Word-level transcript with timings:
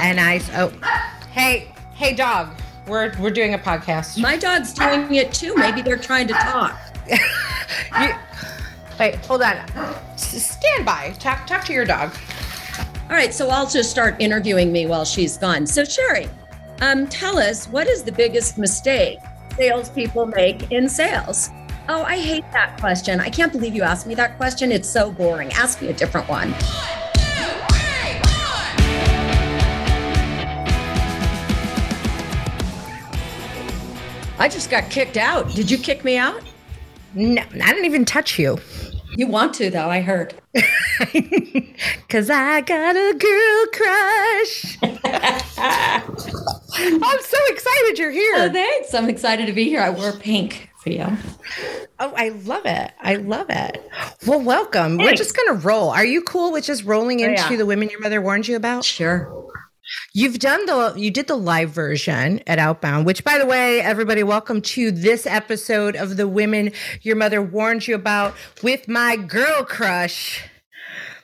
and 0.00 0.18
I 0.20 0.40
oh 0.54 0.72
hey 1.32 1.72
hey 1.94 2.14
dog 2.14 2.50
we're 2.86 3.12
we're 3.20 3.30
doing 3.30 3.54
a 3.54 3.58
podcast. 3.58 4.20
My 4.20 4.36
dog's 4.36 4.72
doing 4.72 5.14
it 5.14 5.32
too. 5.32 5.54
Maybe 5.54 5.80
they're 5.82 5.96
trying 5.98 6.26
to 6.28 6.34
talk. 6.34 6.76
You- 8.00 8.14
wait, 8.98 9.14
hold 9.26 9.42
on. 9.42 9.56
S- 10.14 10.56
stand 10.56 10.84
by. 10.84 11.14
Talk 11.18 11.46
talk 11.46 11.64
to 11.66 11.72
your 11.72 11.84
dog. 11.84 12.12
All 13.04 13.16
right, 13.16 13.32
so 13.32 13.48
I'll 13.48 13.68
just 13.68 13.90
start 13.90 14.16
interviewing 14.20 14.72
me 14.72 14.86
while 14.86 15.04
she's 15.04 15.36
gone. 15.36 15.66
So 15.66 15.84
Shari, 15.84 16.28
um, 16.80 17.06
tell 17.08 17.38
us 17.38 17.66
what 17.68 17.86
is 17.86 18.02
the 18.02 18.12
biggest 18.12 18.58
mistake 18.58 19.18
salespeople 19.56 20.26
make 20.26 20.70
in 20.72 20.88
sales? 20.88 21.50
Oh, 21.88 22.02
I 22.02 22.18
hate 22.18 22.44
that 22.52 22.78
question. 22.80 23.20
I 23.20 23.28
can't 23.30 23.52
believe 23.52 23.74
you 23.74 23.82
asked 23.82 24.06
me 24.06 24.14
that 24.16 24.36
question. 24.36 24.70
It's 24.72 24.88
so 24.88 25.10
boring. 25.12 25.52
Ask 25.52 25.80
me 25.82 25.88
a 25.88 25.92
different 25.92 26.28
one. 26.28 26.54
I 34.40 34.48
just 34.48 34.70
got 34.70 34.88
kicked 34.90 35.18
out. 35.18 35.50
Did 35.54 35.70
you 35.70 35.76
kick 35.76 36.02
me 36.02 36.16
out? 36.16 36.42
No, 37.14 37.42
I 37.42 37.72
didn't 37.72 37.84
even 37.84 38.06
touch 38.06 38.38
you. 38.38 38.56
You 39.16 39.26
want 39.26 39.52
to, 39.54 39.68
though, 39.70 39.90
I 39.90 40.00
heard. 40.00 40.32
Cause 42.08 42.30
I 42.30 42.62
got 42.62 42.96
a 42.96 43.14
girl 43.18 43.66
crush. 43.74 44.78
I'm 46.78 47.20
so 47.20 47.38
excited 47.48 47.98
you're 47.98 48.10
here. 48.10 48.34
Oh, 48.36 48.50
thanks. 48.50 48.94
I'm 48.94 49.10
excited 49.10 49.46
to 49.46 49.52
be 49.52 49.64
here. 49.64 49.80
I 49.82 49.90
wore 49.90 50.12
pink 50.12 50.70
for 50.82 50.88
you. 50.90 51.06
Oh, 51.98 52.14
I 52.16 52.30
love 52.30 52.64
it. 52.64 52.92
I 53.00 53.16
love 53.16 53.46
it. 53.50 53.86
Well, 54.26 54.40
welcome. 54.40 54.96
We're 54.96 55.12
just 55.14 55.36
going 55.36 55.48
to 55.60 55.66
roll. 55.66 55.90
Are 55.90 56.04
you 56.04 56.22
cool 56.22 56.52
with 56.52 56.64
just 56.64 56.84
rolling 56.84 57.20
Oh, 57.20 57.24
into 57.26 57.42
yeah. 57.50 57.56
the 57.56 57.66
women 57.66 57.90
your 57.90 58.00
mother 58.00 58.22
warned 58.22 58.48
you 58.48 58.56
about? 58.56 58.84
Sure. 58.84 59.30
You've 60.12 60.38
done 60.38 60.66
the 60.66 60.94
you 60.96 61.10
did 61.10 61.26
the 61.26 61.36
live 61.36 61.70
version 61.70 62.40
at 62.46 62.58
Outbound, 62.58 63.06
which 63.06 63.24
by 63.24 63.38
the 63.38 63.46
way, 63.46 63.80
everybody 63.80 64.22
welcome 64.22 64.60
to 64.62 64.90
this 64.90 65.26
episode 65.26 65.96
of 65.96 66.16
the 66.16 66.28
women 66.28 66.72
your 67.02 67.16
mother 67.16 67.42
warned 67.42 67.86
you 67.86 67.94
about 67.94 68.34
with 68.62 68.88
my 68.88 69.16
girl 69.16 69.64
crush. 69.64 70.44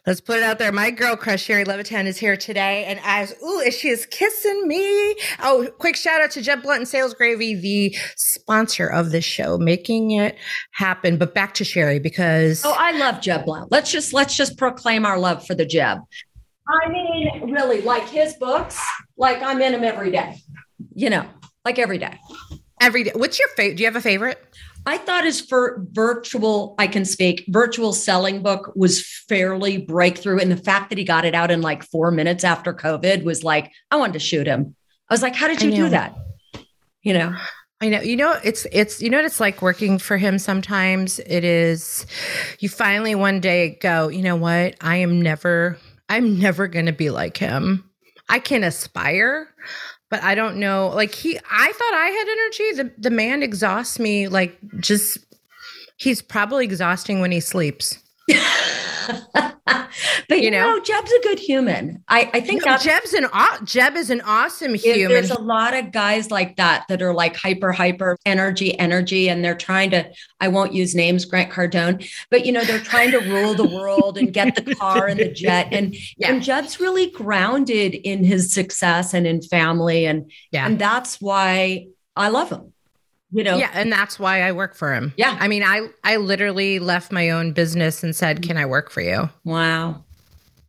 Let's 0.07 0.21
put 0.21 0.37
it 0.37 0.45
out 0.45 0.61
there. 0.61 0.71
My 0.71 0.93
girl 0.93 1.17
crush, 1.17 1.43
Shari 1.43 1.65
Levitin, 1.65 2.07
is 2.07 2.17
here 2.17 2.37
today. 2.37 2.85
And 2.85 3.01
as, 3.03 3.35
ooh, 3.43 3.69
she 3.73 3.89
is 3.89 4.07
kissing 4.07 4.69
me. 4.69 5.17
Oh, 5.43 5.69
quick 5.79 5.97
shout 5.97 6.21
out 6.21 6.31
to 6.33 6.43
Jeb 6.43 6.62
Blount 6.62 6.79
and 6.79 6.89
Sales 6.89 7.12
Gravy, 7.12 7.57
the 7.57 7.97
sponsor 8.15 8.87
of 8.87 9.11
this 9.11 9.25
show, 9.25 9.59
making 9.59 10.12
it 10.12 10.37
happen. 10.71 11.19
But 11.19 11.35
back 11.35 11.55
to 11.55 11.65
Shari 11.65 11.99
because 11.99 12.65
Oh, 12.65 12.77
I 12.79 12.93
love 12.93 13.21
Jeb 13.21 13.47
Blount. 13.47 13.73
Let's 13.73 13.91
just 13.91 14.12
let's 14.12 14.37
just 14.37 14.57
proclaim 14.57 15.05
our 15.05 15.19
love 15.19 15.45
for 15.45 15.57
the 15.57 15.67
Jeb. 15.67 15.99
I 16.69 16.89
mean, 16.89 17.53
really, 17.53 17.81
like 17.83 18.09
his 18.09 18.34
books, 18.34 18.81
like 19.17 19.42
I'm 19.42 19.61
in 19.61 19.72
them 19.72 19.84
every 19.84 20.11
day. 20.11 20.36
You 20.95 21.11
know, 21.11 21.27
like 21.64 21.78
every 21.78 21.98
day. 21.98 22.19
every 22.81 23.05
day. 23.05 23.12
What's 23.14 23.39
your 23.39 23.48
favorite? 23.48 23.77
Do 23.77 23.83
you 23.83 23.86
have 23.86 23.97
a 23.97 24.00
favorite? 24.00 24.42
I 24.87 24.98
thought 24.98 25.25
his 25.25 25.41
for 25.41 25.84
virtual, 25.91 26.77
I 26.78 26.87
can 26.87 27.05
speak, 27.05 27.44
virtual 27.48 27.92
selling 27.92 28.41
book 28.42 28.72
was 28.77 29.05
fairly 29.28 29.78
breakthrough. 29.78 30.39
And 30.39 30.50
the 30.50 30.56
fact 30.56 30.91
that 30.91 30.98
he 30.98 31.05
got 31.05 31.25
it 31.25 31.34
out 31.34 31.50
in 31.50 31.61
like 31.61 31.83
four 31.83 32.12
minutes 32.12 32.44
after 32.44 32.72
COVID 32.72 33.25
was 33.25 33.42
like, 33.42 33.72
I 33.91 33.97
wanted 33.97 34.12
to 34.12 34.20
shoot 34.20 34.47
him. 34.47 34.77
I 35.11 35.14
was 35.14 35.22
like, 35.22 35.34
how 35.34 35.48
did 35.48 35.61
you 35.61 35.72
do 35.72 35.89
that? 35.89 36.17
You 37.03 37.14
know, 37.14 37.34
I 37.81 37.89
know. 37.89 38.00
You 38.00 38.17
know, 38.17 38.37
it's 38.42 38.67
it's 38.72 39.03
you 39.03 39.11
know 39.11 39.19
what 39.19 39.25
it's 39.25 39.41
like 39.41 39.61
working 39.61 39.98
for 39.98 40.17
him 40.17 40.39
sometimes. 40.39 41.19
It 41.20 41.44
is 41.44 42.06
you 42.59 42.69
finally 42.69 43.14
one 43.14 43.41
day 43.41 43.78
go, 43.81 44.09
you 44.09 44.22
know 44.22 44.37
what? 44.37 44.77
I 44.81 44.97
am 44.97 45.20
never 45.20 45.78
I'm 46.09 46.39
never 46.39 46.69
going 46.69 46.87
to 46.87 46.93
be 46.93 47.11
like 47.11 47.37
him. 47.37 47.89
I 48.29 48.39
can 48.39 48.65
aspire, 48.65 49.49
but 50.11 50.23
I 50.23 50.35
don't 50.35 50.57
know. 50.57 50.89
Like 50.89 51.15
he 51.15 51.39
I 51.51 51.73
thought 51.73 51.95
I 51.95 52.09
had 52.09 52.29
energy. 52.29 52.73
The 52.83 53.03
the 53.03 53.15
man 53.15 53.43
exhausts 53.43 53.99
me 53.99 54.29
like 54.29 54.59
just 54.81 55.19
he's 55.97 56.22
probably 56.22 56.65
exhausting 56.65 57.21
when 57.21 57.33
he 57.33 57.41
sleeps. 57.41 57.99
but 60.28 60.39
You 60.39 60.44
you 60.44 60.50
know? 60.50 60.77
know, 60.77 60.81
Jeb's 60.81 61.11
a 61.12 61.21
good 61.22 61.39
human. 61.39 62.03
I, 62.09 62.31
I 62.34 62.41
think 62.41 62.62
Jeb's 62.65 63.12
an 63.15 63.27
Jeb 63.65 63.97
is 63.97 64.11
an 64.11 64.21
awesome 64.22 64.75
human. 64.75 65.09
There's 65.09 65.31
a 65.31 65.41
lot 65.41 65.75
of 65.75 65.93
guys 65.93 66.31
like 66.31 66.56
that 66.56 66.84
that 66.89 67.03
are 67.03 67.15
like 67.15 67.37
hyper, 67.37 67.72
hyper 67.72 68.17
energy, 68.27 68.78
energy, 68.78 69.28
and 69.28 69.44
they're 69.44 69.56
trying 69.56 69.91
to, 69.91 70.11
I 70.41 70.49
won't 70.49 70.72
use 70.72 70.94
names, 70.94 71.25
Grant 71.25 71.50
Cardone, 71.53 72.09
but 72.31 72.44
you 72.47 72.53
know, 72.53 72.65
they're 72.65 72.78
trying 72.81 73.11
to 73.12 73.19
rule 73.19 73.55
the 73.55 73.67
world 73.69 74.19
and 74.19 74.33
get 74.33 74.55
the 74.55 74.75
car 74.75 75.06
and 75.06 75.19
the 75.21 75.31
jet. 75.31 75.69
And, 75.73 75.94
Yeah. 76.19 76.31
and 76.33 76.43
Jeb's 76.43 76.81
really 76.81 77.11
grounded 77.11 77.94
in 77.94 78.25
his 78.25 78.53
success 78.55 79.12
and 79.15 79.27
in 79.27 79.43
family. 79.43 80.06
And, 80.06 80.31
Yeah. 80.53 80.67
and 80.67 80.78
that's 80.78 81.21
why 81.21 81.87
I 82.15 82.28
love 82.28 82.50
him. 82.50 82.73
You 83.31 83.44
know, 83.44 83.56
Yeah, 83.56 83.70
and 83.75 83.92
that's 83.92 84.19
why 84.19 84.42
I 84.42 84.53
work 84.53 84.75
for 84.75 84.94
him. 84.94 85.12
Yeah. 85.16 85.37
I 85.38 85.48
mean, 85.48 85.62
I 85.62 85.88
I 86.04 86.16
literally 86.16 86.78
left 86.78 87.10
my 87.10 87.31
own 87.31 87.53
business 87.53 88.03
and 88.03 88.14
said, 88.14 88.42
"Can 88.42 88.56
I 88.56 88.66
work 88.66 88.91
for 88.91 89.00
you?" 89.00 89.28
wow. 89.44 90.04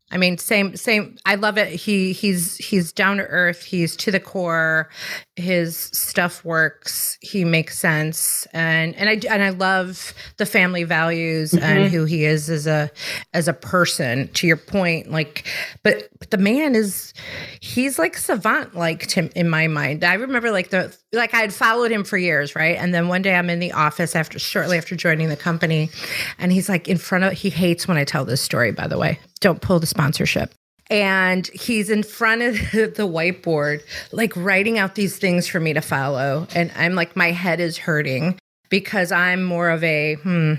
I 0.09 0.17
mean, 0.17 0.37
same, 0.37 0.77
same. 0.77 1.17
I 1.25 1.35
love 1.35 1.57
it. 1.57 1.67
He 1.67 2.13
he's 2.13 2.55
he's 2.57 2.93
down 2.93 3.17
to 3.17 3.23
earth. 3.23 3.63
He's 3.63 3.93
to 3.97 4.11
the 4.11 4.21
core. 4.21 4.89
His 5.35 5.75
stuff 5.75 6.45
works. 6.45 7.17
He 7.19 7.43
makes 7.43 7.77
sense, 7.77 8.47
and 8.53 8.95
and 8.95 9.09
I 9.09 9.19
and 9.29 9.43
I 9.43 9.49
love 9.49 10.13
the 10.37 10.45
family 10.45 10.85
values 10.85 11.51
mm-hmm. 11.51 11.63
and 11.63 11.91
who 11.91 12.05
he 12.05 12.23
is 12.23 12.49
as 12.49 12.67
a 12.67 12.89
as 13.33 13.49
a 13.49 13.53
person. 13.53 14.29
To 14.29 14.47
your 14.47 14.55
point, 14.55 15.11
like, 15.11 15.45
but 15.83 16.07
but 16.19 16.31
the 16.31 16.37
man 16.37 16.73
is 16.73 17.13
he's 17.59 17.99
like 17.99 18.15
savant 18.15 18.75
like 18.75 19.07
to 19.07 19.29
in 19.37 19.49
my 19.49 19.67
mind. 19.67 20.05
I 20.05 20.13
remember 20.13 20.51
like 20.51 20.69
the 20.69 20.95
like 21.13 21.33
I 21.33 21.39
had 21.39 21.53
followed 21.53 21.91
him 21.91 22.03
for 22.03 22.17
years, 22.17 22.55
right? 22.55 22.77
And 22.77 22.93
then 22.93 23.07
one 23.07 23.21
day 23.21 23.35
I'm 23.35 23.49
in 23.49 23.59
the 23.59 23.71
office 23.71 24.15
after 24.15 24.39
shortly 24.39 24.77
after 24.77 24.95
joining 24.95 25.29
the 25.29 25.37
company, 25.37 25.89
and 26.37 26.51
he's 26.51 26.67
like 26.69 26.87
in 26.87 26.97
front 26.97 27.23
of. 27.23 27.33
He 27.33 27.49
hates 27.49 27.87
when 27.87 27.97
I 27.97 28.03
tell 28.03 28.25
this 28.25 28.41
story. 28.41 28.71
By 28.71 28.87
the 28.87 28.97
way, 28.97 29.19
don't 29.39 29.61
pull 29.61 29.79
the 29.79 29.87
sponsorship. 29.87 30.53
And 30.89 31.47
he's 31.47 31.89
in 31.89 32.03
front 32.03 32.41
of 32.41 32.55
the 32.71 33.07
whiteboard, 33.07 33.83
like 34.11 34.33
writing 34.35 34.77
out 34.77 34.95
these 34.95 35.17
things 35.17 35.47
for 35.47 35.59
me 35.59 35.73
to 35.73 35.81
follow. 35.81 36.47
And 36.55 36.71
I'm 36.75 36.95
like, 36.95 37.15
my 37.15 37.31
head 37.31 37.59
is 37.59 37.77
hurting 37.77 38.37
because 38.69 39.11
I'm 39.11 39.43
more 39.43 39.69
of 39.69 39.83
a 39.83 40.15
hmm, 40.15 40.53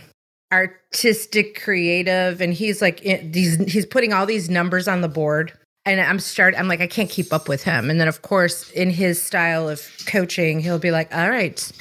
artistic 0.52 1.62
creative. 1.62 2.40
And 2.40 2.52
he's 2.52 2.82
like, 2.82 3.00
these, 3.00 3.56
he's 3.72 3.86
putting 3.86 4.12
all 4.12 4.26
these 4.26 4.50
numbers 4.50 4.86
on 4.86 5.00
the 5.00 5.08
board 5.08 5.52
and 5.90 6.00
I'm 6.00 6.18
start 6.18 6.54
I'm 6.56 6.68
like 6.68 6.80
I 6.80 6.86
can't 6.86 7.10
keep 7.10 7.32
up 7.32 7.48
with 7.48 7.62
him. 7.62 7.90
And 7.90 8.00
then 8.00 8.08
of 8.08 8.22
course 8.22 8.70
in 8.70 8.90
his 8.90 9.22
style 9.22 9.68
of 9.68 9.82
coaching, 10.06 10.60
he'll 10.60 10.78
be 10.78 10.90
like, 10.90 11.14
"All 11.14 11.30
right, 11.30 11.72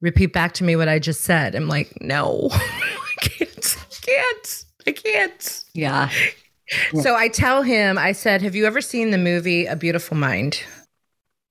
repeat 0.00 0.32
back 0.32 0.54
to 0.54 0.64
me 0.64 0.76
what 0.76 0.88
I 0.88 0.98
just 0.98 1.22
said." 1.22 1.54
I'm 1.54 1.68
like, 1.68 1.92
"No. 2.00 2.48
I 2.52 3.14
can't. 3.20 3.76
I 3.80 3.94
can't. 4.00 4.64
I 4.86 4.92
can't." 4.92 5.64
Yeah. 5.74 6.10
So 7.02 7.14
I 7.14 7.28
tell 7.28 7.62
him, 7.62 7.98
I 7.98 8.12
said, 8.12 8.40
"Have 8.42 8.54
you 8.54 8.66
ever 8.66 8.80
seen 8.80 9.10
the 9.10 9.18
movie 9.18 9.66
A 9.66 9.76
Beautiful 9.76 10.16
Mind?" 10.16 10.62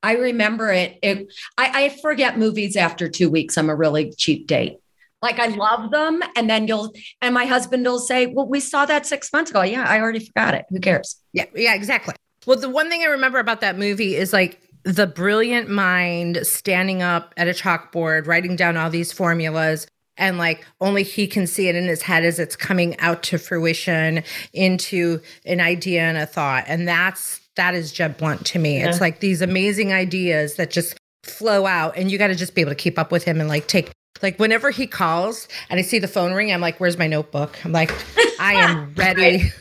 I 0.03 0.13
remember 0.15 0.71
it. 0.71 0.97
it 1.03 1.31
I, 1.57 1.85
I 1.85 1.89
forget 2.01 2.37
movies 2.37 2.75
after 2.75 3.07
two 3.07 3.29
weeks. 3.29 3.57
I'm 3.57 3.69
a 3.69 3.75
really 3.75 4.11
cheap 4.11 4.47
date. 4.47 4.77
Like 5.21 5.39
I 5.39 5.47
love 5.47 5.91
them. 5.91 6.21
And 6.35 6.49
then 6.49 6.67
you'll, 6.67 6.93
and 7.21 7.33
my 7.33 7.45
husband 7.45 7.85
will 7.85 7.99
say, 7.99 8.27
Well, 8.27 8.47
we 8.47 8.59
saw 8.59 8.85
that 8.85 9.05
six 9.05 9.31
months 9.31 9.51
ago. 9.51 9.61
Yeah, 9.61 9.85
I 9.87 9.99
already 9.99 10.25
forgot 10.25 10.53
it. 10.53 10.65
Who 10.69 10.79
cares? 10.79 11.15
Yeah, 11.33 11.45
yeah, 11.55 11.75
exactly. 11.75 12.15
Well, 12.45 12.57
the 12.57 12.69
one 12.69 12.89
thing 12.89 13.01
I 13.01 13.05
remember 13.05 13.39
about 13.39 13.61
that 13.61 13.77
movie 13.77 14.15
is 14.15 14.33
like 14.33 14.59
the 14.83 15.05
brilliant 15.05 15.69
mind 15.69 16.39
standing 16.43 17.01
up 17.01 17.33
at 17.37 17.47
a 17.47 17.51
chalkboard, 17.51 18.25
writing 18.25 18.55
down 18.55 18.77
all 18.77 18.89
these 18.89 19.11
formulas, 19.11 19.85
and 20.17 20.37
like 20.37 20.65
only 20.79 21.03
he 21.03 21.27
can 21.27 21.45
see 21.47 21.67
it 21.67 21.75
in 21.75 21.85
his 21.85 22.01
head 22.01 22.23
as 22.23 22.39
it's 22.39 22.55
coming 22.55 22.99
out 22.99 23.23
to 23.23 23.37
fruition 23.37 24.23
into 24.53 25.19
an 25.45 25.59
idea 25.61 26.01
and 26.01 26.17
a 26.17 26.25
thought. 26.25 26.63
And 26.67 26.87
that's 26.87 27.39
that 27.55 27.75
is 27.75 27.91
Jeb 27.91 28.17
Blount 28.17 28.45
to 28.47 28.59
me. 28.59 28.81
It's 28.81 29.01
like 29.01 29.19
these 29.19 29.41
amazing 29.41 29.93
ideas 29.93 30.55
that 30.55 30.71
just 30.71 30.97
flow 31.23 31.65
out, 31.65 31.95
and 31.97 32.09
you 32.09 32.17
got 32.17 32.27
to 32.27 32.35
just 32.35 32.55
be 32.55 32.61
able 32.61 32.71
to 32.71 32.75
keep 32.75 32.97
up 32.97 33.11
with 33.11 33.23
him 33.23 33.39
and 33.39 33.49
like 33.49 33.67
take. 33.67 33.91
Like 34.21 34.37
whenever 34.39 34.69
he 34.69 34.87
calls 34.87 35.47
and 35.69 35.79
I 35.79 35.83
see 35.83 35.99
the 35.99 36.07
phone 36.07 36.33
ring, 36.33 36.51
I'm 36.51 36.61
like, 36.61 36.79
"Where's 36.79 36.97
my 36.97 37.07
notebook?" 37.07 37.57
I'm 37.65 37.71
like, 37.71 37.91
"I 38.39 38.53
am 38.53 38.93
ready." 38.97 39.51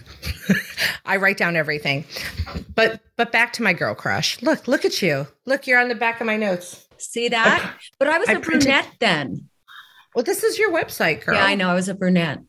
I 1.06 1.16
write 1.16 1.36
down 1.38 1.56
everything. 1.56 2.04
But 2.74 3.00
but 3.16 3.32
back 3.32 3.54
to 3.54 3.62
my 3.62 3.72
girl 3.72 3.94
crush. 3.94 4.40
Look, 4.42 4.68
look 4.68 4.84
at 4.84 5.00
you. 5.00 5.26
Look, 5.46 5.66
you're 5.66 5.80
on 5.80 5.88
the 5.88 5.94
back 5.94 6.20
of 6.20 6.26
my 6.26 6.36
notes. 6.36 6.86
See 6.98 7.28
that? 7.30 7.74
But 7.98 8.08
I 8.08 8.18
was 8.18 8.28
I 8.28 8.32
a 8.32 8.40
printed- 8.40 8.64
brunette 8.64 8.88
then. 8.98 9.48
Well, 10.14 10.24
this 10.24 10.42
is 10.44 10.58
your 10.58 10.72
website, 10.72 11.24
girl. 11.24 11.36
Yeah, 11.36 11.44
I 11.46 11.54
know. 11.54 11.68
I 11.68 11.74
was 11.74 11.88
a 11.88 11.94
brunette. 11.94 12.40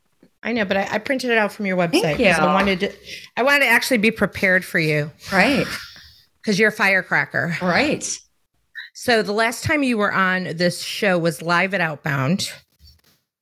I 0.44 0.52
know, 0.54 0.66
but 0.66 0.76
I, 0.78 0.88
I 0.94 0.98
printed 0.98 1.30
it 1.30 1.38
out 1.38 1.52
from 1.54 1.68
your 1.68 1.78
website 1.78 2.18
you. 2.20 2.26
I 2.26 2.46
wanted 2.54 2.80
to. 2.82 2.92
I 3.38 3.44
wanted 3.44 3.60
to 3.66 3.68
actually 3.68 4.00
be 4.00 4.10
prepared 4.12 4.66
for 4.66 4.80
you 4.80 5.12
Right. 5.32 5.68
because 6.42 6.60
you're 6.60 6.70
a 6.70 6.74
firecracker. 6.74 7.56
Right. 7.62 8.18
So 9.04 9.24
the 9.24 9.32
last 9.32 9.64
time 9.64 9.82
you 9.82 9.98
were 9.98 10.14
on 10.14 10.44
this 10.58 10.84
show 10.84 11.18
was 11.18 11.42
live 11.42 11.74
at 11.74 11.82
Outbound 11.82 12.54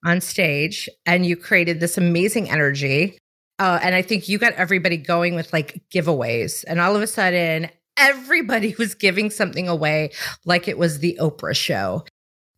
on 0.05 0.21
stage, 0.21 0.87
and 1.05 1.25
you 1.25 1.35
created 1.35 1.81
this 1.81 1.97
amazing 1.97 2.49
energy. 2.49 3.17
Uh, 3.59 3.77
and 3.83 3.93
I 3.93 4.01
think 4.01 4.29
you 4.29 4.37
got 4.37 4.53
everybody 4.53 4.95
going 4.95 5.35
with 5.35 5.51
like 5.51 5.81
giveaways, 5.93 6.63
and 6.65 6.79
all 6.79 6.95
of 6.95 7.01
a 7.01 7.07
sudden, 7.07 7.69
everybody 7.97 8.73
was 8.79 8.95
giving 8.95 9.29
something 9.29 9.67
away 9.67 10.11
like 10.45 10.69
it 10.69 10.77
was 10.77 10.99
the 10.99 11.17
Oprah 11.19 11.53
show. 11.53 12.05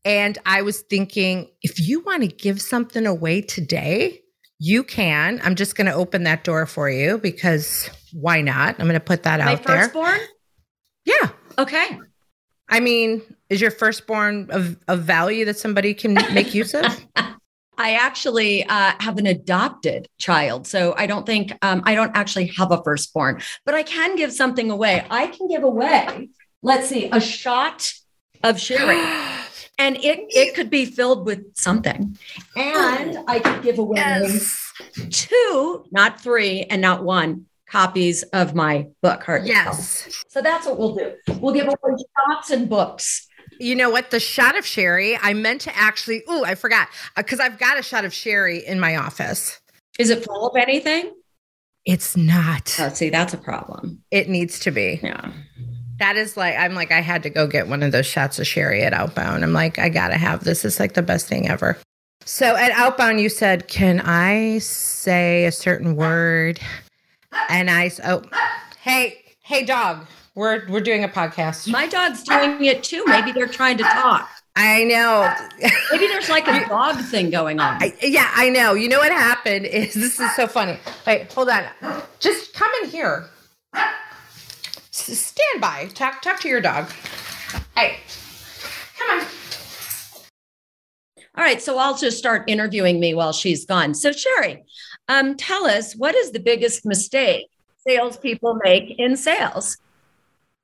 And 0.06 0.38
I 0.46 0.62
was 0.62 0.82
thinking, 0.82 1.50
if 1.64 1.80
you 1.80 2.02
want 2.02 2.22
to 2.22 2.28
give 2.28 2.62
something 2.62 3.08
away 3.08 3.42
today, 3.42 4.22
you 4.60 4.84
can. 4.84 5.42
I'm 5.44 5.56
just 5.56 5.76
going 5.76 5.88
to 5.88 5.94
open 5.94 6.26
that 6.26 6.44
door 6.44 6.68
for 6.68 6.88
you 6.88 7.18
because 7.18 7.90
why 8.14 8.42
not? 8.42 8.76
I'm 8.80 8.86
going 8.86 8.94
to 8.94 9.00
put 9.00 9.24
that 9.24 9.40
My 9.40 9.54
out 9.54 9.64
there. 9.64 9.86
firstborn? 9.86 10.20
Yeah. 11.04 11.30
Okay. 11.58 11.98
I 12.72 12.80
mean, 12.80 13.22
is 13.50 13.60
your 13.60 13.70
firstborn 13.70 14.48
of, 14.50 14.78
of 14.88 15.02
value 15.02 15.44
that 15.46 15.58
somebody 15.58 15.94
can 15.94 16.14
make 16.34 16.54
use 16.54 16.74
of? 16.74 16.86
I 17.78 17.94
actually 17.96 18.64
uh, 18.64 18.94
have 19.00 19.18
an 19.18 19.26
adopted 19.26 20.08
child. 20.20 20.68
So 20.68 20.94
I 20.98 21.06
don't 21.06 21.26
think, 21.26 21.52
um, 21.62 21.82
I 21.86 21.96
don't 21.96 22.16
actually 22.16 22.48
have 22.58 22.72
a 22.72 22.82
firstborn, 22.84 23.42
but 23.66 23.76
I 23.76 23.84
can 23.84 24.16
give 24.16 24.32
something 24.32 24.72
away. 24.72 25.06
I 25.10 25.28
can 25.28 25.48
give 25.48 25.64
away, 25.64 26.30
let's 26.62 26.88
see, 26.88 27.10
a 27.12 27.20
shot 27.20 27.92
of 28.44 28.60
sherry. 28.60 29.02
And 29.78 29.98
it, 29.98 30.20
it 30.30 30.54
could 30.54 30.70
be 30.70 30.86
filled 30.86 31.26
with 31.26 31.56
something. 31.56 32.16
And 32.56 33.18
I 33.28 33.40
could 33.40 33.64
give 33.64 33.80
away 33.80 33.98
Yes. 33.98 34.72
two, 35.10 35.86
not 35.90 36.22
three, 36.22 36.66
and 36.70 36.84
not 36.84 37.04
one 37.04 37.48
copies 37.72 38.24
of 38.34 38.54
my 38.54 38.88
book, 39.02 39.24
Heart. 39.24 39.46
Yes. 39.46 40.24
So 40.28 40.42
that's 40.42 40.66
what 40.66 40.78
we'll 40.78 40.96
do. 40.96 41.14
We'll 41.40 41.54
give 41.54 41.68
away 41.68 41.96
shots 42.28 42.52
and 42.52 42.70
books. 42.70 43.28
You 43.60 43.76
know 43.76 43.90
what? 43.90 44.12
The 44.12 44.20
shot 44.20 44.58
of 44.58 44.66
sherry, 44.66 45.18
I 45.22 45.34
meant 45.34 45.62
to 45.62 45.78
actually, 45.78 46.24
ooh, 46.30 46.44
I 46.44 46.56
forgot 46.56 46.90
uh, 47.16 47.24
because 47.24 47.40
I've 47.40 47.58
got 47.60 47.80
a 47.80 47.84
shot 47.84 48.06
of 48.06 48.14
sherry 48.14 48.66
in 48.66 48.80
my 48.80 48.98
office. 48.98 49.60
Is 50.00 50.10
it 50.10 50.24
full 50.24 50.50
of 50.50 50.56
anything? 50.56 51.12
It's 51.86 52.18
not. 52.18 52.76
Oh, 52.80 52.90
see, 52.90 53.10
that's 53.10 53.34
a 53.34 53.38
problem. 53.38 54.04
It 54.12 54.30
needs 54.30 54.60
to 54.60 54.72
be. 54.72 55.00
Yeah. 55.02 55.32
That 56.00 56.16
is 56.16 56.36
like, 56.36 56.56
I'm 56.58 56.74
like, 56.74 56.92
I 56.92 57.02
had 57.02 57.24
to 57.24 57.30
go 57.30 57.48
get 57.48 57.68
one 57.68 57.84
of 57.84 57.92
those 57.92 58.06
shots 58.06 58.40
of 58.40 58.48
sherry 58.48 58.82
at 58.84 58.94
Outbound. 58.94 59.44
I'm 59.44 59.54
like, 59.54 59.80
I 59.80 59.90
gotta 59.90 60.18
have 60.18 60.44
this. 60.44 60.66
It's 60.66 60.80
like 60.80 60.94
the 60.94 61.02
best 61.02 61.28
thing 61.28 61.48
ever. 61.48 61.78
So 62.26 62.56
at 62.56 62.72
Outbound, 62.72 63.20
you 63.20 63.30
said, 63.30 63.68
Can 63.68 64.02
I 64.02 64.60
say 64.60 65.46
a 65.46 65.52
certain 65.52 65.96
word? 65.96 66.60
And 67.50 67.70
I 67.70 67.92
oh, 68.04 68.24
hey, 68.82 69.22
hey, 69.44 69.64
dog, 69.66 70.06
we're, 70.36 70.68
we're 70.70 70.82
doing 70.82 71.04
a 71.04 71.10
podcast. 71.10 71.70
My 71.72 71.88
dog's 71.88 72.24
doing 72.24 72.64
it 72.66 72.84
too. 72.84 73.04
Maybe 73.06 73.32
they're 73.32 73.48
trying 73.48 73.78
to 73.78 73.84
talk. 73.84 74.30
I 74.56 74.84
know. 74.84 75.34
Maybe 75.92 76.08
there's 76.08 76.30
like 76.30 76.48
a 76.48 76.66
dog 76.70 76.98
thing 77.06 77.30
going 77.30 77.60
on. 77.60 77.82
I, 77.82 77.96
yeah, 78.02 78.32
I 78.34 78.50
know. 78.50 78.74
You 78.74 78.90
know 78.90 79.00
what 79.00 79.12
happened 79.12 79.66
is 79.68 79.94
this 79.94 80.20
is 80.20 80.36
so 80.36 80.48
funny. 80.48 80.78
Wait, 81.08 81.32
hold 81.32 81.50
on. 81.50 81.64
Just 82.20 82.54
come 82.54 82.72
in 82.84 82.90
here. 82.90 83.30
Stand 84.92 85.62
by. 85.62 85.88
Talk 85.94 86.22
talk 86.22 86.40
to 86.42 86.50
your 86.50 86.62
dog. 86.62 86.92
Hey, 87.76 87.98
come 88.98 89.20
on. 89.20 89.26
All 91.38 91.46
right, 91.46 91.62
so 91.62 91.78
I'll 91.78 91.98
just 91.98 92.18
start 92.18 92.44
interviewing 92.48 93.00
me 93.00 93.14
while 93.14 93.32
she's 93.32 93.66
gone. 93.66 93.94
So 93.94 94.12
Shari, 94.12 94.64
um, 95.12 95.36
tell 95.36 95.66
us 95.66 95.94
what 95.94 96.16
is 96.16 96.32
the 96.32 96.40
biggest 96.40 96.86
mistake 96.86 97.48
salespeople 97.86 98.60
make 98.64 98.96
in 98.98 99.18
sales? 99.18 99.78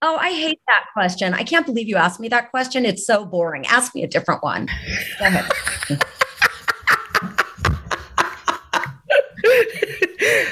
Oh, 0.01 0.15
I 0.17 0.29
hate 0.31 0.59
that 0.67 0.85
question. 0.94 1.33
I 1.33 1.44
can't 1.44 1.65
believe 1.65 1.88
you 1.89 1.97
asked 1.97 2.19
me 2.19 2.29
that 2.29 2.51
question. 2.51 2.85
It's 2.85 3.05
so 3.05 3.25
boring. 3.25 3.65
Ask 3.65 3.94
me 3.94 4.03
a 4.03 4.07
different 4.07 4.44
one. 4.44 4.67
Go 5.19 5.25
ahead. 5.25 5.51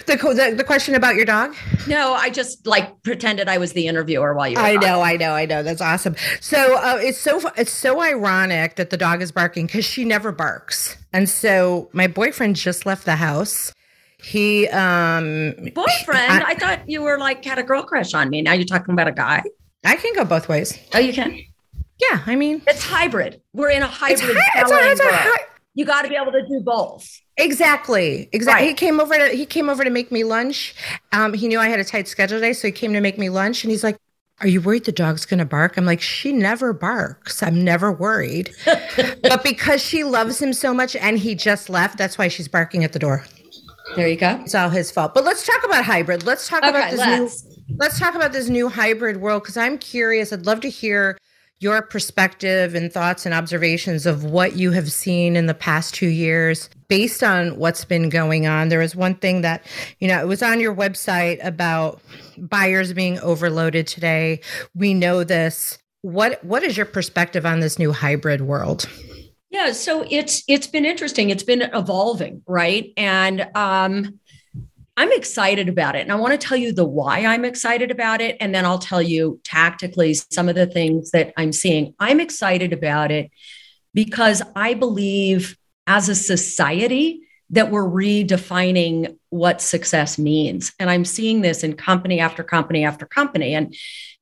the, 0.08 0.16
the 0.18 0.56
the 0.58 0.64
question 0.64 0.96
about 0.96 1.16
your 1.16 1.26
dog. 1.26 1.56
No, 1.88 2.14
I 2.14 2.30
just 2.30 2.66
like 2.66 3.02
pretended 3.04 3.48
I 3.48 3.58
was 3.58 3.74
the 3.74 3.88
interviewer 3.88 4.34
while 4.34 4.48
you 4.48 4.56
were 4.56 4.62
I 4.62 4.74
talking. 4.74 4.90
know, 4.90 5.02
I 5.02 5.18
know, 5.18 5.32
I 5.34 5.46
know. 5.46 5.64
That's 5.64 5.82
awesome. 5.82 6.16
So 6.42 6.78
uh, 6.78 6.98
it's 7.00 7.20
so 7.20 7.42
it's 7.56 7.72
so 7.72 8.02
ironic 8.02 8.76
that 8.76 8.90
the 8.90 8.98
dog 8.98 9.22
is 9.22 9.32
barking 9.32 9.68
because 9.68 9.86
she 9.86 10.06
never 10.06 10.32
barks. 10.32 10.98
And 11.14 11.30
so 11.30 11.90
my 11.94 12.08
boyfriend 12.08 12.56
just 12.56 12.86
left 12.86 13.06
the 13.06 13.16
house. 13.18 13.72
He 14.26 14.68
um 14.70 15.54
Boyfriend, 15.76 16.44
I, 16.44 16.56
thought 16.56 16.90
you 16.90 17.04
were 17.04 17.20
like 17.20 17.46
had 17.46 17.60
a 17.60 17.64
girl 17.64 17.84
crush 17.84 18.16
on 18.16 18.30
me. 18.32 18.42
Now 18.42 18.54
you're 18.54 18.66
talking 18.66 18.94
about 18.94 19.08
a 19.08 19.12
guy. 19.12 19.44
I 19.84 19.96
can 19.98 20.16
go 20.16 20.26
both 20.26 20.50
ways. 20.50 20.80
Oh, 20.96 21.00
you 21.00 21.14
can. 21.14 21.40
Yeah, 22.00 22.24
I 22.26 22.36
mean 22.36 22.64
It's 22.66 22.84
hybrid. 22.84 23.40
We're 23.54 23.70
in 23.70 23.84
a 23.84 23.86
it's, 23.86 23.96
hybrid 23.96 24.36
hi- 24.36 24.62
it's, 24.62 24.72
a, 24.72 24.92
it's 24.92 25.00
a 25.00 25.16
hi- 25.16 25.46
You 25.76 25.86
got 25.86 26.02
to 26.02 26.10
be 26.10 26.16
able 26.16 26.32
to 26.32 26.42
do 26.42 26.60
both. 26.66 27.08
Exactly. 27.38 28.28
Exactly. 28.32 28.66
Right. 28.66 28.70
He 28.70 28.74
came 28.74 29.00
over 29.00 29.16
to 29.16 29.28
he 29.30 29.46
came 29.46 29.70
over 29.70 29.84
to 29.84 29.92
make 29.92 30.12
me 30.12 30.24
lunch. 30.24 30.74
Um, 31.12 31.34
he 31.34 31.48
knew 31.48 31.60
I 31.60 31.70
had 31.70 31.80
a 31.80 31.86
tight 31.86 32.08
schedule 32.08 32.38
today, 32.40 32.54
so 32.54 32.68
he 32.68 32.72
came 32.72 32.94
to 32.94 33.02
make 33.02 33.20
me 33.20 33.30
lunch 33.30 33.64
and 33.64 33.70
he's 33.70 33.84
like, 33.84 33.98
Are 34.42 34.48
you 34.48 34.60
worried 34.60 34.86
the 34.86 34.92
dog's 34.92 35.28
gonna 35.28 35.46
bark? 35.46 35.78
I'm 35.78 35.86
like, 35.86 36.02
she 36.02 36.34
never 36.34 36.74
barks. 36.74 37.44
I'm 37.44 37.64
never 37.64 37.92
worried. 37.92 38.50
but 38.66 39.44
because 39.44 39.84
she 39.84 40.04
loves 40.04 40.42
him 40.42 40.52
so 40.52 40.74
much 40.74 40.96
and 40.96 41.20
he 41.20 41.36
just 41.36 41.70
left, 41.70 42.00
that's 42.00 42.18
why 42.18 42.28
she's 42.28 42.48
barking 42.48 42.84
at 42.84 42.92
the 42.92 43.00
door. 43.00 43.24
There 43.96 44.08
you 44.08 44.18
go. 44.18 44.40
It's 44.42 44.56
all 44.56 44.70
his 44.70 44.92
fault. 44.92 45.14
But 45.14 45.24
let's 45.24 45.46
talk 45.46 45.64
about 45.64 45.86
hybrid. 45.86 46.26
Let's 46.26 46.48
talk 46.48 46.64
about 46.64 46.92
this 46.92 47.00
let's. 47.00 47.46
new 47.46 47.76
let's 47.78 48.00
talk 48.00 48.16
about 48.16 48.34
this 48.34 48.50
new 48.50 48.70
hybrid 48.70 49.18
world 49.18 49.44
because 49.44 49.58
I'm 49.58 49.78
curious. 49.78 50.32
I'd 50.32 50.46
love 50.46 50.62
to 50.62 50.70
hear 50.70 51.18
your 51.60 51.82
perspective 51.82 52.76
and 52.76 52.92
thoughts 52.92 53.26
and 53.26 53.34
observations 53.34 54.06
of 54.06 54.24
what 54.26 54.56
you 54.56 54.72
have 54.72 54.92
seen 54.92 55.36
in 55.36 55.46
the 55.46 55.54
past 55.54 55.96
two 55.96 56.08
years 56.08 56.70
based 56.90 57.24
on 57.24 57.58
what's 57.58 57.86
been 57.86 58.10
going 58.10 58.46
on. 58.46 58.70
There 58.70 58.80
was 58.80 58.96
one 58.96 59.16
thing 59.16 59.42
that, 59.42 59.66
you 60.00 60.08
know, 60.08 60.22
it 60.22 60.28
was 60.28 60.44
on 60.44 60.60
your 60.60 60.76
website 60.76 61.44
about 61.46 62.02
buyers 62.38 62.94
being 62.94 63.20
overloaded 63.20 63.88
today. 63.88 64.42
We 64.76 64.94
know 64.94 65.24
this. 65.24 65.78
What 66.02 66.44
what 66.44 66.62
is 66.62 66.78
your 66.78 66.86
perspective 66.86 67.46
on 67.46 67.62
this 67.62 67.80
new 67.80 67.92
hybrid 67.92 68.42
world? 68.42 68.88
Yeah, 69.56 69.72
so 69.72 70.06
it's 70.10 70.44
it's 70.50 70.68
been 70.68 70.84
interesting. 70.84 71.30
It's 71.30 71.44
been 71.44 71.62
evolving, 71.62 72.42
right? 72.46 72.92
And 72.98 73.48
um 73.56 74.20
I'm 74.98 75.12
excited 75.14 75.70
about 75.70 75.96
it. 75.96 76.02
And 76.02 76.12
I 76.12 76.16
want 76.16 76.34
to 76.40 76.48
tell 76.48 76.58
you 76.58 76.74
the 76.74 76.84
why 76.84 77.26
I'm 77.26 77.46
excited 77.46 77.90
about 77.90 78.20
it 78.20 78.36
and 78.42 78.54
then 78.54 78.66
I'll 78.66 78.80
tell 78.80 79.02
you 79.02 79.40
tactically 79.46 80.14
some 80.14 80.50
of 80.50 80.56
the 80.56 80.66
things 80.66 81.12
that 81.12 81.34
I'm 81.38 81.54
seeing. 81.54 81.94
I'm 82.00 82.20
excited 82.20 82.74
about 82.74 83.12
it 83.12 83.32
because 83.94 84.42
I 84.58 84.74
believe 84.74 85.58
as 85.88 86.10
a 86.10 86.16
society 86.16 87.22
that 87.52 87.72
we're 87.72 87.88
redefining 87.88 89.18
what 89.30 89.62
success 89.62 90.18
means. 90.18 90.74
And 90.80 90.90
I'm 90.90 91.06
seeing 91.06 91.42
this 91.42 91.64
in 91.64 91.76
company 91.76 92.20
after 92.20 92.44
company 92.44 92.84
after 92.84 93.06
company. 93.06 93.54
And, 93.54 93.74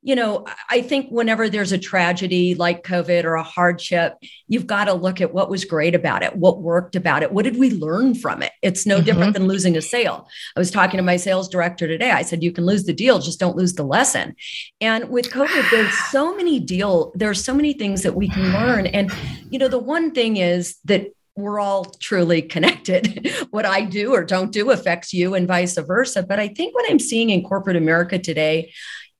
you 0.06 0.14
know, 0.14 0.44
I 0.68 0.82
think 0.82 1.08
whenever 1.08 1.48
there's 1.48 1.72
a 1.72 1.78
tragedy 1.78 2.54
like 2.54 2.84
COVID 2.84 3.24
or 3.24 3.36
a 3.36 3.42
hardship, 3.42 4.12
you've 4.48 4.66
got 4.66 4.84
to 4.84 4.92
look 4.92 5.22
at 5.22 5.32
what 5.32 5.48
was 5.48 5.64
great 5.64 5.94
about 5.94 6.22
it, 6.22 6.36
what 6.36 6.60
worked 6.60 6.94
about 6.94 7.22
it, 7.22 7.32
what 7.32 7.44
did 7.44 7.58
we 7.58 7.70
learn 7.70 8.14
from 8.14 8.42
it? 8.42 8.52
It's 8.60 8.84
no 8.84 9.00
Mhm. 9.00 9.04
different 9.06 9.32
than 9.32 9.46
losing 9.46 9.78
a 9.78 9.80
sale. 9.80 10.28
I 10.54 10.60
was 10.60 10.70
talking 10.70 10.98
to 10.98 11.02
my 11.02 11.16
sales 11.16 11.48
director 11.48 11.88
today. 11.88 12.10
I 12.10 12.20
said, 12.20 12.42
you 12.42 12.52
can 12.52 12.66
lose 12.66 12.84
the 12.84 12.92
deal, 12.92 13.18
just 13.18 13.40
don't 13.40 13.56
lose 13.56 13.72
the 13.72 13.82
lesson. 13.82 14.36
And 14.78 15.08
with 15.08 15.30
COVID, 15.30 15.70
there's 15.70 15.94
so 16.12 16.36
many 16.36 16.60
deal, 16.60 17.10
there's 17.14 17.42
so 17.42 17.54
many 17.54 17.72
things 17.72 18.02
that 18.02 18.14
we 18.14 18.28
can 18.28 18.52
learn. 18.52 18.86
And, 18.86 19.10
you 19.48 19.58
know, 19.58 19.68
the 19.68 19.78
one 19.78 20.10
thing 20.10 20.36
is 20.36 20.76
that 20.84 21.06
we're 21.36 21.58
all 21.58 21.86
truly 21.86 22.42
connected. 22.42 23.28
what 23.50 23.64
I 23.64 23.80
do 23.80 24.12
or 24.12 24.22
don't 24.22 24.52
do 24.52 24.70
affects 24.70 25.12
you 25.14 25.34
and 25.34 25.48
vice 25.48 25.76
versa. 25.78 26.22
But 26.22 26.38
I 26.38 26.48
think 26.48 26.74
what 26.74 26.88
I'm 26.90 27.00
seeing 27.00 27.30
in 27.30 27.42
corporate 27.42 27.76
America 27.76 28.18
today 28.18 28.72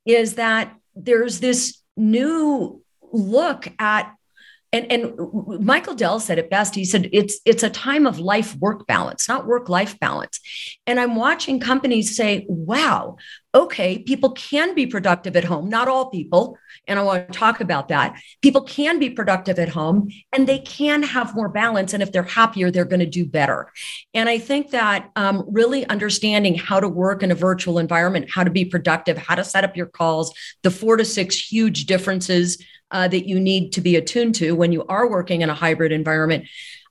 is 0.04 0.34
that 0.34 0.75
there's 0.94 1.40
this 1.40 1.80
new 1.96 2.82
look 3.12 3.68
at 3.78 4.14
and, 4.75 4.90
and 4.90 5.64
Michael 5.64 5.95
Dell 5.95 6.19
said 6.19 6.37
it 6.37 6.50
best. 6.50 6.75
He 6.75 6.85
said 6.85 7.09
it's 7.12 7.38
it's 7.45 7.62
a 7.62 7.71
time 7.71 8.09
of 8.09 8.19
life 8.19 8.57
work 8.57 8.88
balance, 8.88 9.28
not 9.28 9.47
work 9.47 9.69
life 9.69 10.00
balance. 10.00 10.40
And 10.85 10.99
I'm 10.99 11.14
watching 11.14 11.61
companies 11.61 12.16
say, 12.16 12.45
"Wow, 12.49 13.16
okay, 13.54 14.00
people 14.00 14.33
can 14.33 14.75
be 14.75 14.85
productive 14.85 15.37
at 15.37 15.45
home. 15.45 15.69
Not 15.69 15.87
all 15.87 16.11
people, 16.11 16.59
and 16.88 16.99
I 16.99 17.02
want 17.02 17.28
to 17.33 17.38
talk 17.38 17.61
about 17.61 17.87
that. 17.88 18.21
People 18.43 18.62
can 18.62 18.99
be 18.99 19.11
productive 19.11 19.61
at 19.61 19.69
home, 19.69 20.09
and 20.33 20.49
they 20.49 20.59
can 20.59 21.04
have 21.04 21.37
more 21.37 21.49
balance. 21.49 21.95
And 21.95 22.02
if 22.02 22.11
they're 22.11 22.25
happier, 22.25 22.73
they're 22.73 22.85
going 22.85 22.99
to 22.99 23.07
do 23.07 23.25
better. 23.25 23.71
And 24.12 24.28
I 24.28 24.38
think 24.38 24.71
that 24.71 25.09
um, 25.14 25.45
really 25.49 25.87
understanding 25.87 26.57
how 26.57 26.81
to 26.81 26.88
work 26.88 27.23
in 27.23 27.31
a 27.31 27.37
virtual 27.37 27.78
environment, 27.78 28.28
how 28.28 28.43
to 28.43 28.50
be 28.50 28.64
productive, 28.64 29.19
how 29.19 29.37
to 29.37 29.45
set 29.45 29.62
up 29.62 29.76
your 29.76 29.87
calls, 29.87 30.35
the 30.64 30.71
four 30.73 30.97
to 30.97 31.04
six 31.04 31.38
huge 31.38 31.87
differences 31.87 32.59
uh, 32.94 33.08
that 33.08 33.28
you 33.28 33.38
need 33.38 33.72
to 33.72 33.80
be 33.82 33.96
attuned 33.96 34.36
to 34.36 34.52
when 34.52 34.72
you 34.72 34.84
are 34.86 35.10
working 35.10 35.42
in 35.42 35.50
a 35.50 35.54
hybrid 35.54 35.92
environment. 35.92 36.46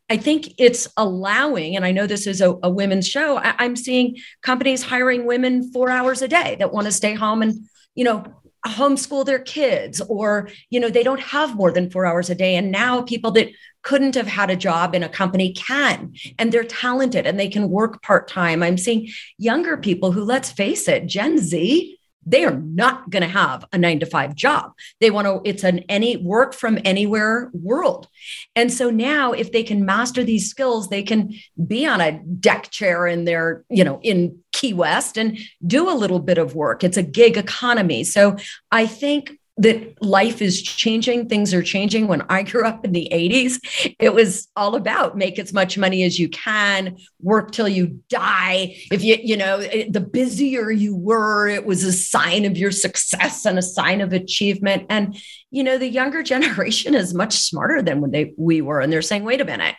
I 0.10 0.18
think 0.18 0.54
it's 0.60 0.88
allowing, 0.98 1.76
and 1.78 1.86
I 1.86 1.92
know 1.92 2.06
this 2.06 2.28
is 2.28 2.42
a, 2.42 2.52
a 2.62 2.70
women's 2.70 3.08
show. 3.08 3.38
I, 3.38 3.56
I'm 3.58 3.76
seeing 3.76 4.18
companies 4.42 4.84
hiring 4.84 5.26
women 5.26 5.72
four 5.72 5.90
hours 5.90 6.22
a 6.22 6.28
day 6.28 6.58
that 6.60 6.74
want 6.74 6.86
to 6.86 6.92
stay 6.92 7.14
home 7.14 7.42
and, 7.42 7.54
you 7.96 8.04
know, 8.04 8.26
homeschool 8.66 9.26
their 9.26 9.40
kids, 9.40 10.02
or, 10.02 10.50
you 10.70 10.80
know, 10.80 10.90
they 10.90 11.04
don't 11.04 11.20
have 11.22 11.56
more 11.56 11.72
than 11.72 11.90
four 11.90 12.06
hours 12.06 12.30
a 12.30 12.36
day. 12.36 12.56
And 12.56 12.72
now 12.72 13.02
people 13.02 13.32
that 13.32 13.50
couldn't 13.82 14.16
have 14.16 14.28
had 14.28 14.50
a 14.50 14.56
job 14.56 14.96
in 14.96 15.04
a 15.04 15.10
company 15.10 15.54
can, 15.54 16.14
and 16.38 16.52
they're 16.52 16.64
talented 16.64 17.26
and 17.26 17.38
they 17.38 17.50
can 17.50 17.70
work 17.70 18.02
part 18.02 18.28
time. 18.30 18.62
I'm 18.62 18.78
seeing 18.78 19.10
younger 19.38 19.78
people 19.78 20.12
who, 20.12 20.24
let's 20.24 20.52
face 20.52 20.88
it, 20.88 21.08
Gen 21.08 21.38
Z, 21.40 21.98
they 22.26 22.46
are 22.46 22.56
not 22.56 23.10
going 23.10 23.22
to 23.22 23.28
have 23.28 23.66
a 23.74 23.78
nine 23.78 24.00
to 24.00 24.06
five 24.06 24.36
job. 24.36 24.74
They 25.00 25.12
want 25.12 25.28
to, 25.28 25.42
it's 25.44 25.64
an 25.64 25.80
any 25.90 26.18
work 26.18 26.54
from 26.54 26.80
anywhere 26.86 27.50
world. 27.54 28.08
And 28.56 28.72
so 28.72 28.90
now, 28.90 29.34
if 29.34 29.52
they 29.52 29.64
can 29.64 29.86
master 29.86 30.24
these 30.24 30.50
skills, 30.50 30.90
they 30.90 31.04
can 31.04 31.34
be 31.68 31.86
on 31.86 32.02
a 32.02 32.20
deck 32.40 32.70
chair 32.70 33.08
in 33.08 33.26
their, 33.26 33.64
you 33.70 33.84
know, 33.84 34.00
in 34.02 34.40
Key 34.52 34.74
West 34.74 35.18
and 35.18 35.38
do 35.66 35.90
a 35.90 35.96
little 35.96 36.20
bit 36.20 36.38
of 36.38 36.56
work. 36.56 36.84
It's 36.84 36.98
a 36.98 37.04
gig 37.04 37.38
economy. 37.38 38.04
So 38.04 38.38
I 38.72 38.86
think 38.86 39.38
that 39.58 40.02
life 40.02 40.42
is 40.42 40.62
changing 40.62 41.30
things 41.30 41.54
are 41.54 41.62
changing. 41.62 42.08
When 42.08 42.24
i 42.30 42.44
grew 42.44 42.66
up 42.66 42.84
in 42.86 42.92
the 42.92 43.08
80s 43.12 43.96
it 44.00 44.14
was 44.14 44.48
all 44.56 44.76
about 44.76 45.18
make 45.18 45.38
as 45.38 45.54
much 45.54 45.78
money 45.78 46.04
as 46.04 46.20
you 46.20 46.30
can 46.30 46.98
work 47.22 47.52
till 47.52 47.68
you 47.68 48.00
die. 48.10 48.76
If 48.92 49.04
you 49.04 49.18
you 49.22 49.38
know 49.38 49.60
eh, 49.60 49.86
the 49.90 50.02
busier 50.02 50.72
you 50.72 50.96
were 50.96 51.48
it 51.48 51.66
was 51.66 51.84
a 51.84 51.94
sign 51.94 52.46
of 52.46 52.58
your 52.58 52.72
success 52.72 53.46
and 53.46 53.60
a 53.60 53.64
sign 53.64 54.02
of 54.02 54.14
achievement. 54.14 54.88
And 54.90 55.18
you 55.52 55.64
know 55.64 55.78
the 55.78 55.88
younger 55.88 56.24
generation 56.34 56.96
is 56.96 57.14
much 57.14 57.38
smarter 57.38 57.82
than 57.82 58.02
when 58.02 58.12
they 58.12 58.34
we 58.38 58.62
were. 58.62 58.80
And 58.80 58.92
they're 58.92 59.02
saying 59.02 59.24
wait 59.24 59.42
a 59.42 59.46
minute 59.46 59.76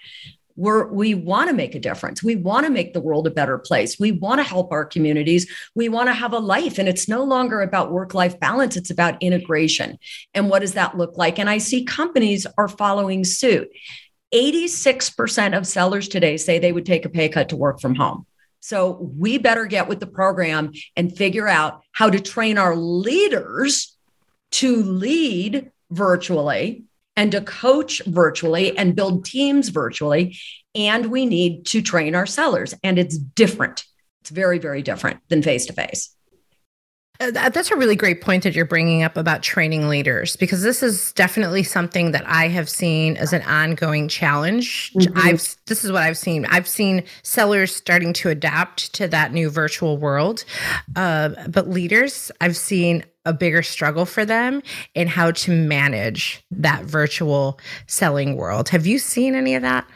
we're, 0.56 0.87
we 0.87 1.14
want 1.14 1.50
to 1.50 1.56
make 1.56 1.75
a 1.75 1.80
difference. 1.80 2.23
We 2.23 2.37
want 2.37 2.64
to 2.66 2.73
make 2.73 2.92
the 2.92 3.00
world 3.00 3.26
a 3.26 3.30
better 3.30 3.58
place. 3.58 3.99
We 3.99 4.12
want 4.12 4.38
to 4.38 4.44
help 4.44 4.70
our 4.73 4.84
communities. 4.84 5.50
We 5.75 5.88
want 5.88 6.08
to 6.08 6.12
have 6.12 6.32
a 6.32 6.38
life. 6.38 6.78
And 6.78 6.88
it's 6.88 7.08
no 7.08 7.25
longer 7.25 7.61
about 7.61 7.90
work 7.90 8.14
life 8.14 8.38
balance, 8.38 8.76
it's 8.76 8.90
about 8.90 9.23
integration. 9.23 9.99
And 10.32 10.49
what 10.49 10.61
does 10.61 10.75
that 10.75 10.96
look 10.96 11.16
like? 11.16 11.38
And 11.38 11.50
I 11.50 11.58
see 11.58 11.84
companies 11.84 12.46
are 12.56 12.68
following 12.68 13.25
suit. 13.25 13.68
86% 14.32 15.56
of 15.56 15.66
sellers 15.66 16.08
today 16.08 16.37
say 16.37 16.58
they 16.58 16.73
would 16.73 16.87
take 16.87 17.04
a 17.04 17.08
pay 17.08 17.28
cut 17.28 17.50
to 17.50 17.56
work 17.56 17.80
from 17.80 17.94
home. 17.94 18.26
So 18.61 19.11
we 19.18 19.38
better 19.38 19.66
get 19.66 19.88
with 19.88 20.00
the 20.00 20.06
program 20.06 20.73
and 20.96 21.14
figure 21.14 21.46
out 21.46 21.82
how 21.92 22.11
to 22.11 22.18
train 22.18 22.58
our 22.58 22.75
leaders 22.75 23.96
to 24.52 24.82
lead 24.82 25.70
virtually 25.90 26.84
and 27.16 27.33
to 27.33 27.40
coach 27.40 28.02
virtually 28.06 28.76
and 28.76 28.97
build 28.97 29.25
teams 29.25 29.68
virtually. 29.68 30.38
And 30.75 31.06
we 31.06 31.26
need 31.26 31.66
to 31.66 31.83
train 31.83 32.14
our 32.14 32.26
sellers. 32.26 32.75
And 32.83 32.99
it's 32.99 33.16
different. 33.16 33.85
It's 34.23 34.30
very, 34.30 34.59
very 34.59 34.83
different 34.83 35.21
than 35.28 35.42
face 35.42 35.66
to 35.66 35.73
face. 35.73 36.14
That's 37.21 37.71
a 37.71 37.76
really 37.76 37.94
great 37.94 38.21
point 38.21 38.42
that 38.42 38.56
you're 38.56 38.64
bringing 38.64 39.04
up 39.04 39.16
about 39.16 39.40
training 39.40 39.88
leaders 39.88 40.35
because 40.35 40.62
this 40.62 40.83
is 40.83 41.12
definitely 41.12 41.62
something 41.62 42.11
that 42.11 42.25
I 42.26 42.49
have 42.49 42.68
seen 42.68 43.16
as 43.16 43.33
an 43.33 43.42
ongoing 43.42 44.09
challenge. 44.09 44.92
Mm-hmm. 44.94 45.16
I've 45.16 45.56
this 45.66 45.85
is 45.85 45.92
what 45.92 46.02
I've 46.02 46.18
seen. 46.18 46.44
I've 46.47 46.66
seen 46.66 47.04
sellers 47.23 47.75
starting 47.75 48.14
to 48.14 48.30
adapt 48.30 48.92
to 48.94 49.06
that 49.09 49.33
new 49.33 49.49
virtual 49.49 49.97
world, 49.97 50.44
uh, 50.97 51.30
but 51.49 51.68
leaders 51.68 52.33
I've 52.40 52.56
seen 52.56 53.04
a 53.24 53.32
bigger 53.32 53.62
struggle 53.62 54.04
for 54.04 54.24
them 54.24 54.62
in 54.94 55.08
how 55.08 55.30
to 55.30 55.50
manage 55.50 56.44
that 56.50 56.84
virtual 56.84 57.58
selling 57.86 58.36
world. 58.36 58.68
Have 58.68 58.86
you 58.86 58.98
seen 58.98 59.34
any 59.34 59.54
of 59.54 59.62
that? 59.62 59.88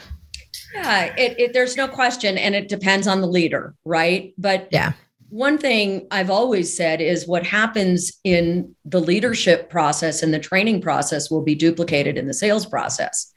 Yeah, 0.75 1.15
it, 1.17 1.39
it, 1.39 1.53
there's 1.53 1.77
no 1.77 1.89
question, 1.89 2.39
and 2.39 2.55
it 2.55 2.69
depends 2.69 3.07
on 3.07 3.21
the 3.21 3.27
leader, 3.27 3.75
right? 3.85 4.35
But 4.39 4.69
yeah, 4.71 4.93
one 5.31 5.59
thing 5.59 6.07
I've 6.11 6.31
always 6.31 6.75
said 6.75 7.01
is 7.01 7.27
what 7.27 7.45
happens 7.45 8.13
in 8.25 8.75
the 8.85 9.01
leadership 9.01 9.69
process 9.69 10.23
and 10.23 10.33
the 10.33 10.39
training 10.39 10.81
process 10.81 11.31
will 11.31 11.43
be 11.43 11.55
duplicated 11.55 12.17
in 12.17 12.27
the 12.27 12.35
sales 12.35 12.65
process. 12.65 13.31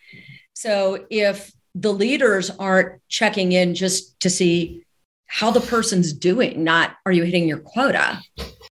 So 0.53 1.05
if 1.09 1.51
the 1.75 1.93
leaders 1.93 2.49
aren't 2.51 3.01
checking 3.09 3.51
in 3.51 3.75
just 3.75 4.19
to 4.21 4.29
see 4.29 4.85
how 5.25 5.51
the 5.51 5.61
person's 5.61 6.13
doing, 6.13 6.63
not 6.63 6.95
are 7.05 7.11
you 7.11 7.23
hitting 7.23 7.47
your 7.47 7.59
quota? 7.59 8.21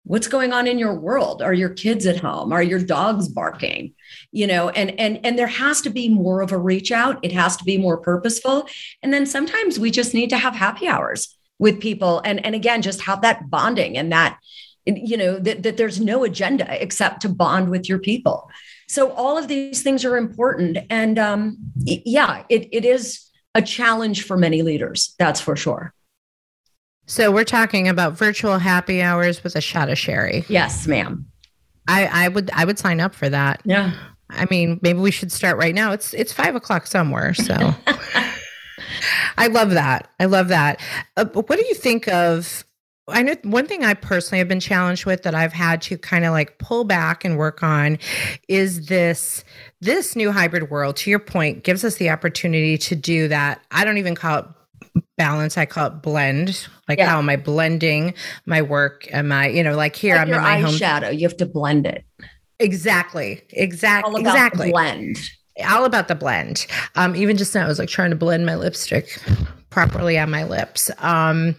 What's 0.05 0.27
going 0.27 0.53
on 0.53 0.67
in 0.67 0.77
your 0.79 0.93
world? 0.93 1.41
Are 1.41 1.53
your 1.53 1.69
kids 1.69 2.05
at 2.05 2.17
home? 2.17 2.53
Are 2.53 2.63
your 2.63 2.79
dogs 2.79 3.27
barking? 3.27 3.93
You 4.31 4.47
know 4.47 4.69
and 4.69 4.97
and 4.99 5.19
and 5.25 5.37
there 5.37 5.47
has 5.47 5.81
to 5.81 5.89
be 5.89 6.07
more 6.09 6.41
of 6.41 6.51
a 6.51 6.57
reach 6.57 6.91
out. 6.91 7.19
It 7.23 7.31
has 7.33 7.57
to 7.57 7.63
be 7.63 7.77
more 7.77 7.97
purposeful. 7.97 8.67
And 9.01 9.13
then 9.13 9.25
sometimes 9.25 9.79
we 9.79 9.91
just 9.91 10.13
need 10.13 10.29
to 10.29 10.37
have 10.37 10.55
happy 10.55 10.87
hours 10.87 11.35
with 11.59 11.81
people 11.81 12.21
and 12.23 12.45
and 12.45 12.55
again 12.55 12.81
just 12.81 13.01
have 13.01 13.21
that 13.21 13.49
bonding 13.49 13.97
and 13.97 14.11
that 14.11 14.39
you 14.85 15.17
know 15.17 15.39
that, 15.39 15.63
that 15.63 15.77
there's 15.77 15.99
no 15.99 16.23
agenda 16.23 16.81
except 16.81 17.21
to 17.21 17.29
bond 17.29 17.69
with 17.69 17.89
your 17.89 17.99
people. 17.99 18.49
So 18.87 19.11
all 19.11 19.37
of 19.37 19.47
these 19.47 19.81
things 19.81 20.05
are 20.05 20.17
important. 20.17 20.77
And 20.89 21.17
um 21.17 21.57
yeah 21.83 22.43
it, 22.49 22.69
it 22.71 22.85
is 22.85 23.21
a 23.55 23.61
challenge 23.61 24.23
for 24.23 24.37
many 24.37 24.61
leaders 24.61 25.15
that's 25.17 25.41
for 25.41 25.55
sure 25.55 25.94
so 27.05 27.31
we're 27.31 27.43
talking 27.43 27.87
about 27.87 28.13
virtual 28.13 28.57
happy 28.57 29.01
hours 29.01 29.43
with 29.43 29.55
a 29.55 29.61
shot 29.61 29.89
of 29.89 29.97
sherry. 29.97 30.45
Yes, 30.47 30.87
ma'am. 30.87 31.27
I, 31.87 32.25
I 32.25 32.27
would 32.29 32.49
I 32.51 32.65
would 32.65 32.79
sign 32.79 32.99
up 32.99 33.13
for 33.13 33.29
that. 33.29 33.61
Yeah. 33.63 33.93
I 34.29 34.47
mean, 34.49 34.79
maybe 34.81 34.99
we 34.99 35.11
should 35.11 35.31
start 35.31 35.57
right 35.57 35.75
now. 35.75 35.91
It's 35.91 36.13
it's 36.13 36.33
five 36.33 36.55
o'clock 36.55 36.87
somewhere, 36.87 37.33
so 37.33 37.55
I 39.37 39.47
love 39.47 39.71
that. 39.71 40.09
I 40.19 40.25
love 40.25 40.47
that. 40.47 40.81
Uh, 41.15 41.25
what 41.25 41.59
do 41.59 41.65
you 41.67 41.75
think 41.75 42.07
of? 42.07 42.63
I 43.07 43.21
know 43.21 43.35
one 43.43 43.67
thing 43.67 43.85
I 43.85 43.93
personally 43.93 44.39
have 44.39 44.47
been 44.47 44.59
challenged 44.59 45.05
with 45.05 45.21
that 45.23 45.35
I've 45.35 45.53
had 45.53 45.79
to 45.83 45.97
kind 45.97 46.25
of 46.25 46.31
like 46.31 46.57
pull 46.57 46.85
back 46.85 47.23
and 47.23 47.37
work 47.37 47.61
on 47.61 47.99
is 48.47 48.87
this 48.87 49.43
this 49.79 50.15
new 50.15 50.31
hybrid 50.31 50.71
world. 50.71 50.95
To 50.97 51.11
your 51.11 51.19
point, 51.19 51.63
gives 51.63 51.83
us 51.83 51.97
the 51.97 52.09
opportunity 52.09 52.79
to 52.79 52.95
do 52.95 53.27
that. 53.27 53.61
I 53.69 53.85
don't 53.85 53.99
even 53.99 54.15
call 54.15 54.39
it 54.39 54.45
balance 55.17 55.57
i 55.57 55.65
call 55.65 55.87
it 55.87 56.01
blend 56.01 56.67
like 56.89 56.99
yeah. 56.99 57.07
how 57.07 57.17
am 57.17 57.29
i 57.29 57.35
blending 57.35 58.13
my 58.45 58.61
work? 58.61 59.07
Am 59.11 59.31
i 59.31 59.47
you 59.47 59.63
know 59.63 59.75
like 59.75 59.95
here 59.95 60.15
like 60.15 60.27
i'm 60.27 60.33
in 60.33 60.41
my 60.41 60.59
home 60.59 60.75
shadow 60.75 61.09
you 61.09 61.27
have 61.27 61.37
to 61.37 61.45
blend 61.45 61.85
it. 61.85 62.03
Exactly 62.59 63.41
exactly 63.49 64.21
exactly. 64.21 64.71
blend. 64.71 65.17
All 65.65 65.85
about 65.85 66.09
the 66.09 66.15
blend. 66.15 66.67
Um 66.95 67.15
even 67.15 67.37
just 67.37 67.55
now 67.55 67.65
i 67.65 67.67
was 67.67 67.79
like 67.79 67.89
trying 67.89 68.09
to 68.09 68.15
blend 68.15 68.45
my 68.45 68.55
lipstick 68.55 69.19
properly 69.75 70.17
on 70.17 70.31
my 70.31 70.45
lips. 70.45 70.89
Um, 70.99 71.53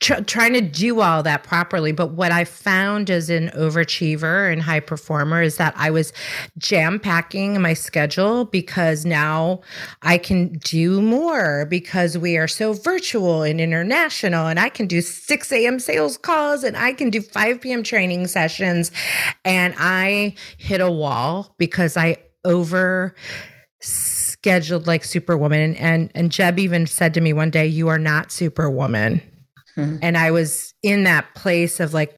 tr- 0.00 0.22
trying 0.26 0.52
to 0.54 0.60
do 0.60 1.00
all 1.00 1.22
that 1.22 1.44
properly. 1.44 1.92
But 1.92 2.08
what 2.08 2.32
I 2.32 2.42
found 2.42 3.08
as 3.08 3.30
an 3.30 3.50
overachiever 3.50 4.52
and 4.52 4.60
high 4.60 4.80
performer 4.80 5.40
is 5.42 5.58
that 5.58 5.72
I 5.76 5.92
was 5.92 6.12
jam 6.58 6.98
packing 6.98 7.62
my 7.62 7.74
schedule 7.74 8.46
because 8.46 9.04
now 9.04 9.60
I 10.02 10.18
can 10.18 10.54
do 10.54 11.00
more 11.00 11.64
because 11.66 12.18
we 12.18 12.36
are 12.36 12.48
so 12.48 12.72
virtual 12.72 13.44
and 13.44 13.60
international. 13.60 14.48
And 14.48 14.58
I 14.58 14.68
can 14.68 14.88
do 14.88 15.00
6 15.00 15.52
a.m. 15.52 15.78
sales 15.78 16.18
calls 16.18 16.64
and 16.64 16.76
I 16.76 16.92
can 16.92 17.10
do 17.10 17.22
5 17.22 17.60
p.m. 17.60 17.84
training 17.84 18.26
sessions. 18.26 18.90
And 19.44 19.72
I 19.78 20.34
hit 20.58 20.80
a 20.80 20.90
wall 20.90 21.54
because 21.58 21.96
I 21.96 22.16
over 22.44 23.14
scheduled 24.42 24.88
like 24.88 25.04
Superwoman. 25.04 25.76
And 25.76 26.10
and 26.14 26.32
Jeb 26.32 26.58
even 26.58 26.86
said 26.86 27.14
to 27.14 27.20
me 27.20 27.32
one 27.32 27.50
day, 27.50 27.66
"You 27.66 27.88
are 27.88 27.98
not 27.98 28.32
Superwoman." 28.32 29.22
Mm-hmm. 29.76 29.98
And 30.02 30.18
I 30.18 30.32
was 30.32 30.74
in 30.82 31.04
that 31.04 31.32
place 31.34 31.80
of 31.80 31.94
like 31.94 32.16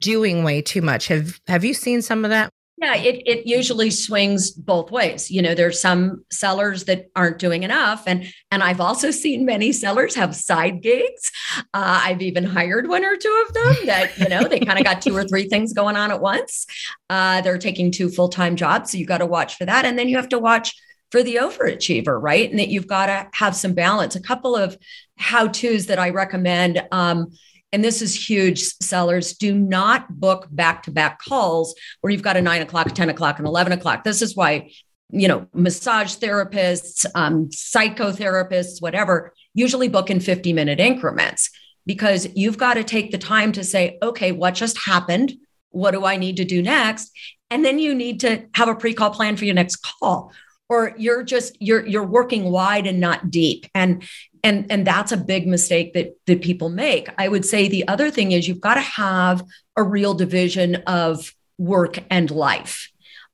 doing 0.00 0.42
way 0.42 0.62
too 0.62 0.82
much. 0.82 1.08
Have 1.08 1.38
Have 1.46 1.64
you 1.64 1.74
seen 1.74 2.02
some 2.02 2.24
of 2.24 2.30
that? 2.30 2.50
Yeah, 2.78 2.94
it, 2.94 3.22
it 3.26 3.46
usually 3.46 3.90
swings 3.90 4.50
both 4.50 4.90
ways. 4.90 5.30
You 5.30 5.40
know, 5.40 5.54
there's 5.54 5.80
some 5.80 6.26
sellers 6.30 6.84
that 6.84 7.06
aren't 7.16 7.38
doing 7.38 7.62
enough. 7.62 8.04
And 8.06 8.30
and 8.50 8.62
I've 8.62 8.80
also 8.80 9.10
seen 9.10 9.46
many 9.46 9.72
sellers 9.72 10.14
have 10.14 10.36
side 10.36 10.82
gigs. 10.82 11.32
Uh, 11.72 12.00
I've 12.04 12.20
even 12.20 12.44
hired 12.44 12.86
one 12.86 13.04
or 13.04 13.16
two 13.16 13.44
of 13.46 13.54
them 13.54 13.76
that, 13.86 14.18
you 14.18 14.28
know, 14.28 14.44
they 14.44 14.60
kind 14.60 14.78
of 14.78 14.84
got 14.84 15.00
two 15.00 15.16
or 15.16 15.24
three 15.24 15.48
things 15.48 15.72
going 15.72 15.96
on 15.96 16.10
at 16.10 16.20
once. 16.20 16.66
Uh, 17.08 17.40
they're 17.40 17.58
taking 17.58 17.90
two 17.90 18.10
full-time 18.10 18.56
jobs. 18.56 18.92
So 18.92 18.98
you 18.98 19.06
got 19.06 19.18
to 19.18 19.26
watch 19.26 19.56
for 19.56 19.64
that. 19.64 19.84
And 19.86 19.98
then 19.98 20.08
you 20.08 20.16
have 20.16 20.28
to 20.30 20.38
watch 20.38 20.74
for 21.10 21.22
the 21.22 21.36
overachiever, 21.36 22.20
right? 22.20 22.48
And 22.48 22.58
that 22.58 22.68
you've 22.68 22.86
got 22.86 23.06
to 23.06 23.28
have 23.32 23.54
some 23.54 23.74
balance. 23.74 24.16
A 24.16 24.20
couple 24.20 24.56
of 24.56 24.76
how 25.16 25.48
to's 25.48 25.86
that 25.86 25.98
I 25.98 26.10
recommend. 26.10 26.82
Um, 26.92 27.32
and 27.72 27.84
this 27.84 28.00
is 28.02 28.28
huge 28.28 28.62
sellers 28.82 29.34
do 29.34 29.54
not 29.54 30.20
book 30.20 30.46
back 30.50 30.84
to 30.84 30.90
back 30.90 31.20
calls 31.20 31.74
where 32.00 32.10
you've 32.10 32.22
got 32.22 32.36
a 32.36 32.42
nine 32.42 32.62
o'clock, 32.62 32.92
10 32.92 33.08
o'clock, 33.10 33.38
and 33.38 33.46
11 33.46 33.72
o'clock. 33.72 34.04
This 34.04 34.22
is 34.22 34.36
why, 34.36 34.70
you 35.10 35.28
know, 35.28 35.46
massage 35.52 36.16
therapists, 36.16 37.04
um, 37.14 37.48
psychotherapists, 37.48 38.80
whatever, 38.80 39.32
usually 39.54 39.88
book 39.88 40.10
in 40.10 40.20
50 40.20 40.52
minute 40.52 40.80
increments 40.80 41.50
because 41.86 42.28
you've 42.34 42.58
got 42.58 42.74
to 42.74 42.84
take 42.84 43.10
the 43.10 43.18
time 43.18 43.52
to 43.52 43.64
say, 43.64 43.98
okay, 44.02 44.32
what 44.32 44.54
just 44.54 44.78
happened? 44.84 45.32
What 45.70 45.92
do 45.92 46.04
I 46.04 46.16
need 46.16 46.38
to 46.38 46.44
do 46.44 46.62
next? 46.62 47.10
And 47.50 47.64
then 47.64 47.78
you 47.78 47.94
need 47.94 48.20
to 48.20 48.46
have 48.54 48.68
a 48.68 48.74
pre 48.74 48.92
call 48.94 49.10
plan 49.10 49.36
for 49.36 49.44
your 49.44 49.54
next 49.54 49.76
call 49.76 50.32
or 50.68 50.94
you're 50.96 51.22
just 51.22 51.60
you're 51.60 51.86
you're 51.86 52.06
working 52.06 52.50
wide 52.50 52.86
and 52.86 53.00
not 53.00 53.30
deep. 53.30 53.66
And 53.74 54.02
and 54.42 54.66
and 54.70 54.86
that's 54.86 55.12
a 55.12 55.16
big 55.16 55.46
mistake 55.46 55.94
that 55.94 56.16
that 56.26 56.42
people 56.42 56.68
make. 56.68 57.08
I 57.18 57.28
would 57.28 57.44
say 57.44 57.68
the 57.68 57.86
other 57.88 58.10
thing 58.10 58.32
is 58.32 58.48
you've 58.48 58.60
got 58.60 58.74
to 58.74 58.80
have 58.80 59.44
a 59.76 59.82
real 59.82 60.14
division 60.14 60.76
of 60.86 61.32
work 61.58 61.98
and 62.10 62.30
life. 62.30 62.90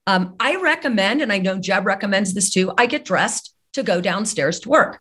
Um, 0.09 0.35
i 0.41 0.57
recommend 0.57 1.23
and 1.23 1.33
i 1.33 1.39
know 1.39 1.61
jeb 1.61 1.87
recommends 1.87 2.35
this 2.35 2.51
too 2.51 2.73
i 2.77 2.87
get 2.87 3.05
dressed 3.05 3.53
to 3.73 3.83
go 3.83 4.01
downstairs 4.01 4.61
to 4.61 4.69
work. 4.69 5.01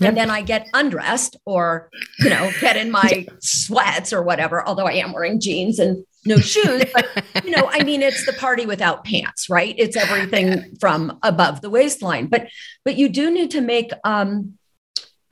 Yep. 0.00 0.08
and 0.08 0.16
then 0.16 0.30
I 0.30 0.40
get 0.40 0.66
undressed 0.72 1.36
or, 1.44 1.90
you 2.20 2.30
know, 2.30 2.50
get 2.60 2.76
in 2.76 2.90
my 2.90 3.26
sweats 3.40 4.14
or 4.14 4.22
whatever, 4.22 4.66
although 4.66 4.86
I 4.86 4.92
am 4.92 5.12
wearing 5.12 5.40
jeans 5.40 5.78
and 5.78 6.04
no 6.24 6.36
shoes, 6.38 6.84
but 6.92 7.24
you 7.44 7.50
know, 7.50 7.68
I 7.70 7.82
mean, 7.82 8.02
it's 8.02 8.26
the 8.26 8.32
party 8.32 8.66
without 8.66 9.04
pants, 9.04 9.48
right? 9.48 9.74
It's 9.78 9.96
everything 9.96 10.76
from 10.80 11.18
above 11.22 11.60
the 11.60 11.70
waistline. 11.70 12.26
But 12.26 12.48
but 12.84 12.96
you 12.96 13.08
do 13.08 13.30
need 13.30 13.50
to 13.52 13.60
make. 13.60 13.92
Um, 14.04 14.58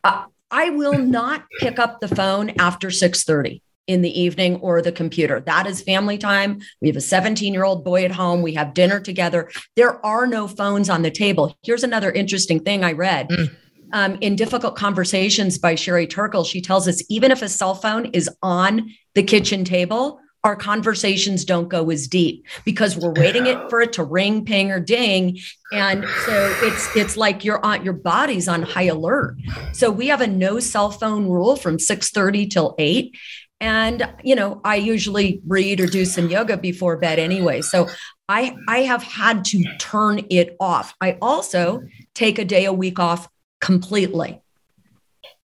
uh, 0.05 0.25
I 0.51 0.71
will 0.71 0.99
not 0.99 1.45
pick 1.61 1.79
up 1.79 2.01
the 2.01 2.09
phone 2.09 2.51
after 2.59 2.91
six 2.91 3.25
thirty 3.25 3.63
in 3.89 4.03
the 4.03 4.21
evening 4.21 4.57
or 4.57 4.81
the 4.81 4.93
computer. 4.93 5.41
That 5.41 5.67
is 5.67 5.83
family 5.83 6.19
time. 6.19 6.61
We 6.81 6.89
have 6.89 6.97
a 6.97 7.01
17 7.01 7.53
year 7.53 7.65
old 7.65 7.85
boy 7.85 8.05
at 8.05 8.13
home. 8.13 8.43
We 8.43 8.55
have 8.55 8.75
dinner 8.75 9.01
together. 9.01 9.51
There 9.77 10.05
are 10.05 10.27
no 10.27 10.47
phones 10.47 10.91
on 10.91 11.03
the 11.03 11.11
table. 11.11 11.57
Here's 11.63 11.83
another 11.83 12.13
interesting 12.13 12.61
thing 12.61 12.85
I 12.85 12.93
read. 12.93 13.31
Mm. 13.31 13.57
Um, 13.95 14.19
in 14.21 14.37
Difficult 14.37 14.77
Conversations 14.77 15.57
by 15.57 15.75
Sherry 15.75 16.07
Turkle, 16.07 16.45
she 16.45 16.61
tells 16.61 16.87
us 16.87 17.03
even 17.09 17.31
if 17.31 17.41
a 17.41 17.49
cell 17.49 17.75
phone 17.75 18.05
is 18.07 18.29
on 18.43 18.91
the 19.15 19.23
kitchen 19.23 19.65
table, 19.65 20.21
our 20.45 20.57
conversations 20.57 21.45
don't 21.45 21.69
go 21.69 21.91
as 21.91 22.07
deep 22.07 22.47
because 22.65 22.97
we're 22.97 23.13
waiting 23.13 23.47
it 23.47 23.69
for 23.69 23.81
it 23.81 23.93
to 23.95 24.05
ring, 24.05 24.45
ping, 24.45 24.71
or 24.71 24.81
ding. 24.81 25.39
And 25.73 26.05
so 26.25 26.57
it's 26.63 26.97
it's 26.97 27.17
like 27.17 27.45
you're 27.45 27.65
on 27.65 27.85
your 27.85 27.95
body's 27.95 28.49
on 28.49 28.63
high 28.63 28.85
alert. 28.85 29.37
So 29.73 29.91
we 29.91 30.07
have 30.09 30.21
a 30.21 30.27
no 30.27 30.61
cell 30.61 30.91
phone 30.91 31.29
rule 31.29 31.57
from 31.57 31.79
6 31.79 32.11
30 32.11 32.47
till 32.47 32.75
8. 32.79 33.17
And, 33.61 34.09
you 34.23 34.37
know, 34.37 34.61
I 34.65 34.77
usually 34.77 35.41
read 35.47 35.81
or 35.81 35.87
do 35.87 36.05
some 36.05 36.31
yoga 36.31 36.57
before 36.57 36.97
bed 36.97 37.19
anyway. 37.19 37.61
So 37.61 37.89
I, 38.29 38.57
I 38.69 38.83
have 38.83 39.03
had 39.03 39.45
to 39.47 39.65
turn 39.79 40.25
it 40.31 40.57
off. 40.61 40.95
I 41.01 41.19
also 41.21 41.83
take 42.15 42.39
a 42.39 42.45
day 42.45 42.67
a 42.67 42.73
week 42.73 43.01
off 43.01 43.29
completely. 43.61 44.41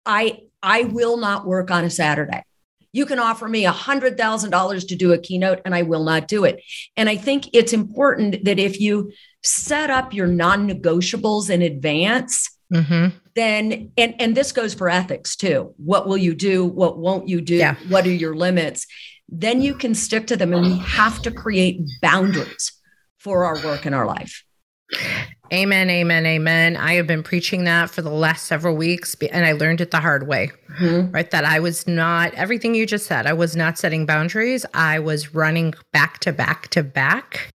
I, 0.06 0.42
I 0.62 0.84
will 0.84 1.18
not 1.18 1.48
work 1.48 1.72
on 1.72 1.84
a 1.84 1.90
Saturday. 1.90 2.44
You 2.96 3.06
can 3.06 3.20
offer 3.20 3.48
me 3.48 3.66
a 3.66 3.72
hundred 3.72 4.18
thousand 4.18 4.52
dollars 4.52 4.86
to 4.86 4.96
do 4.96 5.12
a 5.12 5.18
keynote 5.18 5.62
and 5.66 5.76
I 5.76 5.82
will 5.82 6.04
not 6.04 6.28
do 6.28 6.46
it. 6.46 6.64
And 6.96 7.10
I 7.10 7.18
think 7.18 7.50
it's 7.54 7.74
important 7.74 8.46
that 8.46 8.60
if 8.60 8.80
you 8.80 9.12
set 9.44 9.90
up 9.90 10.14
your 10.14 10.28
non-negotiables 10.28 11.50
in 11.50 11.62
advance, 11.62 12.50
Mm-hmm. 12.74 13.18
Then, 13.36 13.92
and 13.96 14.16
and 14.20 14.36
this 14.36 14.52
goes 14.52 14.74
for 14.74 14.90
ethics 14.90 15.36
too. 15.36 15.74
What 15.78 16.08
will 16.08 16.18
you 16.18 16.34
do? 16.34 16.66
What 16.66 16.98
won't 16.98 17.28
you 17.28 17.40
do? 17.42 17.56
Yeah. 17.56 17.76
What 17.90 18.08
are 18.08 18.12
your 18.12 18.36
limits? 18.36 18.88
Then 19.30 19.62
you 19.62 19.76
can 19.76 19.94
stick 19.94 20.26
to 20.28 20.36
them, 20.36 20.54
and 20.54 20.64
we 20.64 20.78
have 20.80 21.22
to 21.24 21.32
create 21.32 21.82
boundaries 22.02 22.72
for 23.20 23.46
our 23.46 23.64
work 23.64 23.86
and 23.86 23.94
our 23.94 24.06
life. 24.06 24.44
Amen, 25.54 25.90
amen, 25.90 26.26
amen. 26.26 26.76
I 26.76 26.94
have 26.94 27.06
been 27.06 27.22
preaching 27.22 27.66
that 27.66 27.90
for 27.90 28.02
the 28.02 28.10
last 28.10 28.46
several 28.46 28.76
weeks, 28.76 29.16
and 29.32 29.46
I 29.46 29.52
learned 29.52 29.80
it 29.80 29.92
the 29.92 30.00
hard 30.00 30.28
way, 30.28 30.52
mm-hmm. 30.80 31.12
right? 31.12 31.30
That 31.30 31.46
I 31.46 31.60
was 31.60 31.88
not 31.88 32.34
everything 32.34 32.74
you 32.74 32.86
just 32.86 33.06
said. 33.06 33.28
I 33.28 33.34
was 33.34 33.56
not 33.56 33.78
setting 33.78 34.06
boundaries. 34.06 34.66
I 34.74 35.00
was 35.00 35.36
running 35.36 35.74
back 35.94 36.20
to 36.20 36.34
back 36.34 36.70
to 36.70 36.84
back 36.84 37.52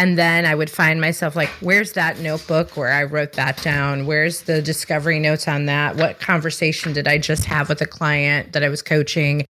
and 0.00 0.16
then 0.16 0.46
I 0.46 0.54
would 0.54 0.70
find 0.70 0.98
myself 0.98 1.36
like, 1.36 1.50
where's 1.60 1.92
that 1.92 2.18
notebook 2.20 2.74
where 2.74 2.90
I 2.90 3.04
wrote 3.04 3.34
that 3.34 3.62
down? 3.62 4.06
Where's 4.06 4.44
the 4.44 4.62
discovery 4.62 5.18
notes 5.18 5.46
on 5.46 5.66
that? 5.66 5.96
What 5.96 6.18
conversation 6.20 6.94
did 6.94 7.06
I 7.06 7.18
just 7.18 7.44
have 7.44 7.68
with 7.68 7.82
a 7.82 7.86
client 7.86 8.54
that 8.54 8.64
I 8.64 8.70
was 8.70 8.80
coaching? 8.80 9.44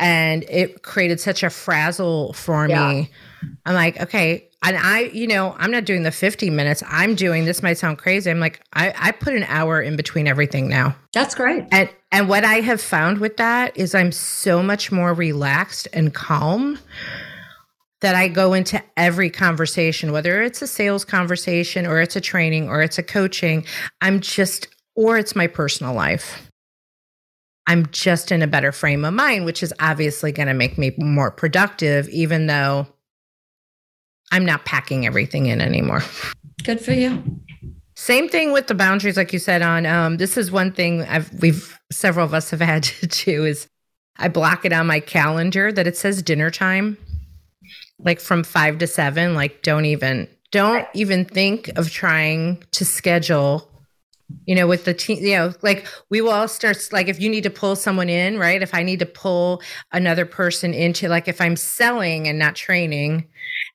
And 0.00 0.44
it 0.48 0.82
created 0.82 1.20
such 1.20 1.44
a 1.44 1.50
frazzle 1.50 2.32
for 2.32 2.68
yeah. 2.68 2.88
me. 2.88 3.10
I'm 3.64 3.74
like, 3.74 4.00
okay. 4.00 4.48
And 4.64 4.76
I, 4.78 5.10
you 5.12 5.26
know, 5.26 5.56
I'm 5.58 5.70
not 5.70 5.84
doing 5.84 6.04
the 6.04 6.12
50 6.12 6.48
minutes. 6.50 6.82
I'm 6.86 7.14
doing 7.14 7.44
this 7.44 7.62
might 7.62 7.78
sound 7.78 7.98
crazy. 7.98 8.30
I'm 8.30 8.38
like, 8.38 8.60
I, 8.72 8.94
I 8.96 9.10
put 9.10 9.34
an 9.34 9.44
hour 9.44 9.80
in 9.80 9.96
between 9.96 10.28
everything 10.28 10.68
now. 10.68 10.94
That's 11.12 11.34
great. 11.34 11.64
And 11.72 11.90
and 12.12 12.28
what 12.28 12.44
I 12.44 12.56
have 12.56 12.80
found 12.80 13.18
with 13.18 13.38
that 13.38 13.76
is 13.76 13.94
I'm 13.94 14.12
so 14.12 14.62
much 14.62 14.92
more 14.92 15.14
relaxed 15.14 15.88
and 15.92 16.12
calm 16.14 16.78
that 18.02 18.14
I 18.14 18.28
go 18.28 18.52
into 18.52 18.82
every 18.96 19.30
conversation, 19.30 20.12
whether 20.12 20.42
it's 20.42 20.60
a 20.60 20.66
sales 20.66 21.04
conversation 21.04 21.86
or 21.86 22.00
it's 22.00 22.16
a 22.16 22.20
training 22.20 22.68
or 22.68 22.82
it's 22.82 22.98
a 22.98 23.02
coaching, 23.02 23.64
I'm 24.00 24.20
just, 24.20 24.68
or 24.94 25.16
it's 25.16 25.34
my 25.34 25.46
personal 25.46 25.94
life. 25.94 26.50
I'm 27.68 27.86
just 27.92 28.32
in 28.32 28.42
a 28.42 28.48
better 28.48 28.72
frame 28.72 29.04
of 29.04 29.14
mind, 29.14 29.44
which 29.44 29.62
is 29.62 29.72
obviously 29.78 30.32
going 30.32 30.48
to 30.48 30.54
make 30.54 30.76
me 30.76 30.92
more 30.98 31.30
productive, 31.30 32.08
even 32.08 32.48
though 32.48 32.88
I'm 34.32 34.44
not 34.44 34.64
packing 34.64 35.06
everything 35.06 35.46
in 35.46 35.60
anymore. 35.60 36.02
Good 36.64 36.80
for 36.80 36.92
you. 36.92 37.22
Same 37.94 38.28
thing 38.28 38.52
with 38.52 38.66
the 38.66 38.74
boundaries, 38.74 39.16
like 39.16 39.32
you 39.32 39.38
said. 39.38 39.62
On 39.62 39.86
um, 39.86 40.16
this 40.16 40.36
is 40.36 40.50
one 40.50 40.72
thing 40.72 41.02
I've 41.02 41.32
we've 41.40 41.78
several 41.92 42.24
of 42.24 42.34
us 42.34 42.50
have 42.50 42.60
had 42.72 42.82
to 42.82 43.06
do 43.06 43.44
is 43.44 43.68
I 44.16 44.28
block 44.28 44.64
it 44.64 44.72
on 44.72 44.88
my 44.88 44.98
calendar 44.98 45.70
that 45.70 45.86
it 45.86 45.96
says 45.96 46.22
dinner 46.22 46.50
time 46.50 46.96
like 48.04 48.20
from 48.20 48.42
five 48.42 48.78
to 48.78 48.86
seven, 48.86 49.34
like 49.34 49.62
don't 49.62 49.84
even 49.84 50.28
don't 50.50 50.86
even 50.94 51.24
think 51.24 51.68
of 51.76 51.90
trying 51.90 52.62
to 52.72 52.84
schedule 52.84 53.68
you 54.46 54.54
know 54.54 54.66
with 54.66 54.84
the 54.84 54.94
team 54.94 55.18
you 55.22 55.36
know 55.36 55.52
like 55.62 55.86
we 56.08 56.20
will 56.20 56.30
all 56.30 56.48
start 56.48 56.76
like 56.90 57.08
if 57.08 57.20
you 57.20 57.28
need 57.28 57.42
to 57.42 57.50
pull 57.50 57.76
someone 57.76 58.08
in 58.08 58.38
right 58.38 58.62
if 58.62 58.74
i 58.74 58.82
need 58.82 58.98
to 58.98 59.04
pull 59.04 59.60
another 59.92 60.24
person 60.24 60.72
into 60.72 61.06
like 61.06 61.28
if 61.28 61.38
i'm 61.38 61.54
selling 61.54 62.26
and 62.26 62.38
not 62.38 62.54
training 62.54 63.28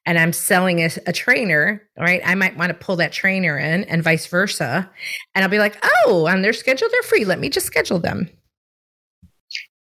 and 0.07 0.17
i'm 0.17 0.33
selling 0.33 0.79
a, 0.79 0.89
a 1.05 1.13
trainer 1.13 1.87
right 1.99 2.21
i 2.25 2.33
might 2.33 2.57
want 2.57 2.69
to 2.69 2.73
pull 2.73 2.95
that 2.95 3.11
trainer 3.11 3.57
in 3.57 3.83
and 3.83 4.01
vice 4.01 4.25
versa 4.25 4.89
and 5.35 5.43
i'll 5.43 5.51
be 5.51 5.59
like 5.59 5.77
oh 6.05 6.25
on 6.27 6.41
their 6.41 6.53
schedule 6.53 6.87
they're 6.91 7.03
free 7.03 7.23
let 7.23 7.39
me 7.39 7.49
just 7.49 7.67
schedule 7.67 7.99
them 7.99 8.27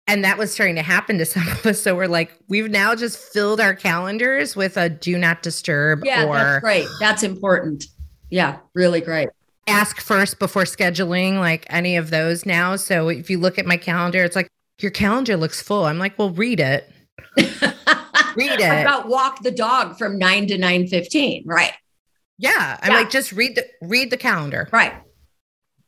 and 0.08 0.24
that 0.24 0.37
was 0.37 0.52
starting 0.52 0.76
to 0.76 0.82
happen 0.82 1.18
to 1.18 1.24
some 1.26 1.46
of 1.48 1.64
us. 1.64 1.80
So 1.80 1.94
we're 1.94 2.06
like, 2.06 2.32
we've 2.48 2.70
now 2.70 2.94
just 2.94 3.18
filled 3.18 3.61
our 3.61 3.74
calendars 3.74 4.56
with 4.56 4.76
a 4.76 4.88
do 4.88 5.16
not 5.16 5.42
disturb. 5.42 6.04
Yeah, 6.04 6.24
or 6.26 6.35
that's 6.35 6.61
great. 6.61 6.87
That's 7.00 7.22
important. 7.22 7.87
Yeah, 8.30 8.58
really 8.74 9.00
great. 9.00 9.28
Ask 9.66 10.00
first 10.00 10.38
before 10.38 10.64
scheduling, 10.64 11.38
like 11.38 11.66
any 11.70 11.96
of 11.96 12.11
those 12.11 12.44
now. 12.44 12.76
So 12.76 13.08
if 13.08 13.30
you 13.30 13.38
look 13.38 13.58
at 13.58 13.66
my 13.66 13.76
calendar, 13.76 14.24
it's 14.24 14.35
like 14.35 14.48
your 14.80 14.90
calendar 14.90 15.37
looks 15.37 15.62
full. 15.62 15.85
I'm 15.85 15.98
like, 15.98 16.18
well, 16.18 16.30
read 16.30 16.61
it. 16.61 16.90
read 18.37 18.61
it. 18.61 18.61
about 18.61 19.09
walk 19.09 19.42
the 19.42 19.51
dog 19.51 19.99
from 19.99 20.18
nine 20.18 20.47
to 20.49 20.59
nine 20.59 20.87
fifteen, 20.87 21.45
right? 21.47 21.73
Yeah, 22.38 22.79
I'm 22.83 22.92
yeah. 22.92 22.99
like, 22.99 23.11
just 23.11 23.33
read 23.33 23.55
the 23.57 23.66
read 23.81 24.11
the 24.11 24.16
calendar. 24.16 24.68
Right. 24.73 24.95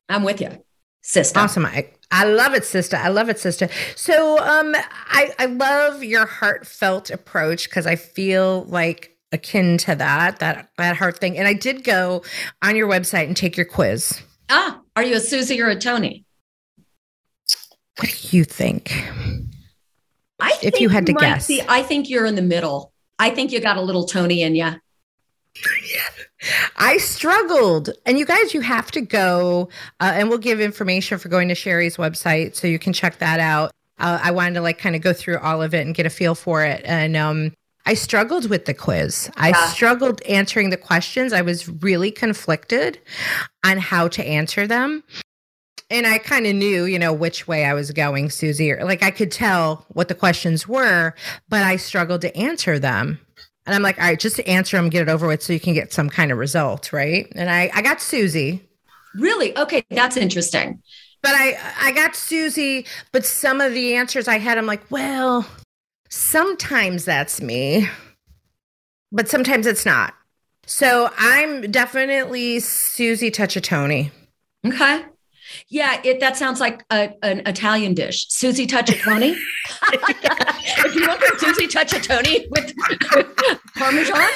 I'm 0.08 0.22
with 0.22 0.40
you, 0.40 0.62
sister. 1.02 1.40
Awesome. 1.40 1.66
I, 1.66 1.90
I 2.10 2.24
love 2.26 2.54
it, 2.54 2.64
sister. 2.64 2.96
I 2.96 3.08
love 3.08 3.28
it, 3.28 3.38
sister. 3.38 3.68
So 3.96 4.38
um 4.38 4.74
I, 5.08 5.32
I 5.38 5.46
love 5.46 6.04
your 6.04 6.26
heartfelt 6.26 7.10
approach 7.10 7.68
because 7.68 7.86
I 7.86 7.96
feel 7.96 8.64
like 8.64 9.16
akin 9.32 9.78
to 9.78 9.94
that, 9.96 10.38
that 10.38 10.68
that 10.78 10.96
heart 10.96 11.18
thing. 11.18 11.36
And 11.38 11.48
I 11.48 11.54
did 11.54 11.82
go 11.82 12.22
on 12.62 12.76
your 12.76 12.88
website 12.88 13.26
and 13.26 13.36
take 13.36 13.56
your 13.56 13.66
quiz. 13.66 14.22
Ah, 14.50 14.80
are 14.94 15.02
you 15.02 15.16
a 15.16 15.20
Susie 15.20 15.60
or 15.60 15.68
a 15.68 15.76
Tony? 15.76 16.24
What 17.98 18.10
do 18.10 18.36
you 18.36 18.44
think? 18.44 18.92
I 20.40 20.58
if 20.62 20.80
you 20.80 20.88
had 20.88 21.06
to 21.06 21.12
guess. 21.12 21.46
Be, 21.46 21.62
I 21.68 21.82
think 21.82 22.10
you're 22.10 22.26
in 22.26 22.34
the 22.34 22.42
middle. 22.42 22.92
I 23.18 23.30
think 23.30 23.52
you 23.52 23.60
got 23.60 23.76
a 23.76 23.82
little 23.82 24.04
Tony 24.06 24.42
in 24.42 24.54
you. 24.54 24.70
I 26.76 26.98
struggled. 26.98 27.90
And 28.04 28.18
you 28.18 28.26
guys, 28.26 28.54
you 28.54 28.60
have 28.60 28.90
to 28.92 29.00
go, 29.00 29.68
uh, 30.00 30.12
and 30.14 30.28
we'll 30.28 30.38
give 30.38 30.60
information 30.60 31.18
for 31.18 31.28
going 31.28 31.48
to 31.48 31.54
Shari's 31.54 31.96
website 31.96 32.54
so 32.54 32.66
you 32.66 32.78
can 32.78 32.92
check 32.92 33.18
that 33.18 33.40
out. 33.40 33.72
Uh, 33.98 34.18
I 34.22 34.32
wanted 34.32 34.54
to 34.54 34.60
like 34.60 34.78
kind 34.78 34.96
of 34.96 35.02
go 35.02 35.12
through 35.12 35.38
all 35.38 35.62
of 35.62 35.74
it 35.74 35.86
and 35.86 35.94
get 35.94 36.06
a 36.06 36.10
feel 36.10 36.34
for 36.34 36.64
it. 36.64 36.82
And 36.84 37.16
um, 37.16 37.52
I 37.86 37.94
struggled 37.94 38.50
with 38.50 38.64
the 38.64 38.74
quiz. 38.74 39.30
I 39.36 39.50
yeah. 39.50 39.66
struggled 39.66 40.20
answering 40.22 40.70
the 40.70 40.76
questions. 40.76 41.32
I 41.32 41.42
was 41.42 41.68
really 41.68 42.10
conflicted 42.10 42.98
on 43.64 43.78
how 43.78 44.08
to 44.08 44.24
answer 44.24 44.66
them. 44.66 45.04
And 45.90 46.06
I 46.06 46.18
kind 46.18 46.46
of 46.46 46.54
knew, 46.54 46.84
you 46.84 46.98
know, 46.98 47.12
which 47.12 47.46
way 47.46 47.64
I 47.64 47.74
was 47.74 47.90
going, 47.90 48.30
Susie. 48.30 48.72
Or, 48.72 48.84
like 48.84 49.02
I 49.02 49.10
could 49.10 49.30
tell 49.30 49.84
what 49.88 50.08
the 50.08 50.14
questions 50.14 50.66
were, 50.66 51.14
but 51.48 51.62
I 51.62 51.76
struggled 51.76 52.22
to 52.22 52.36
answer 52.36 52.78
them. 52.78 53.20
And 53.66 53.74
I'm 53.74 53.82
like, 53.82 53.98
all 53.98 54.04
right, 54.04 54.18
just 54.18 54.36
to 54.36 54.48
answer 54.48 54.76
them, 54.76 54.88
get 54.90 55.02
it 55.02 55.08
over 55.08 55.26
with 55.26 55.42
so 55.42 55.52
you 55.52 55.60
can 55.60 55.74
get 55.74 55.92
some 55.92 56.10
kind 56.10 56.30
of 56.32 56.38
result, 56.38 56.92
right? 56.92 57.30
And 57.34 57.50
I, 57.50 57.70
I 57.74 57.82
got 57.82 58.00
Susie. 58.00 58.62
Really? 59.14 59.56
Okay, 59.56 59.84
that's 59.90 60.16
interesting. 60.16 60.82
But 61.22 61.32
I 61.34 61.56
I 61.80 61.92
got 61.92 62.14
Susie, 62.14 62.84
but 63.12 63.24
some 63.24 63.62
of 63.62 63.72
the 63.72 63.94
answers 63.94 64.28
I 64.28 64.38
had, 64.38 64.58
I'm 64.58 64.66
like, 64.66 64.90
well, 64.90 65.46
sometimes 66.10 67.06
that's 67.06 67.40
me, 67.40 67.88
but 69.10 69.28
sometimes 69.28 69.66
it's 69.66 69.86
not. 69.86 70.14
So 70.66 71.10
I'm 71.16 71.70
definitely 71.70 72.60
Susie 72.60 73.30
Tony. 73.30 74.10
Okay. 74.66 75.04
Yeah, 75.68 76.00
it 76.04 76.20
that 76.20 76.36
sounds 76.36 76.60
like 76.60 76.84
a, 76.90 77.12
an 77.22 77.42
Italian 77.46 77.94
dish. 77.94 78.26
Susie 78.28 78.66
Touchatoni. 78.66 79.36
if 79.92 80.94
you 80.94 81.06
want 81.06 81.20
to 81.20 81.38
Susie 81.38 81.66
Touchatoni 81.66 82.46
with, 82.50 82.74
with 83.14 83.60
Parmesan, 83.76 84.16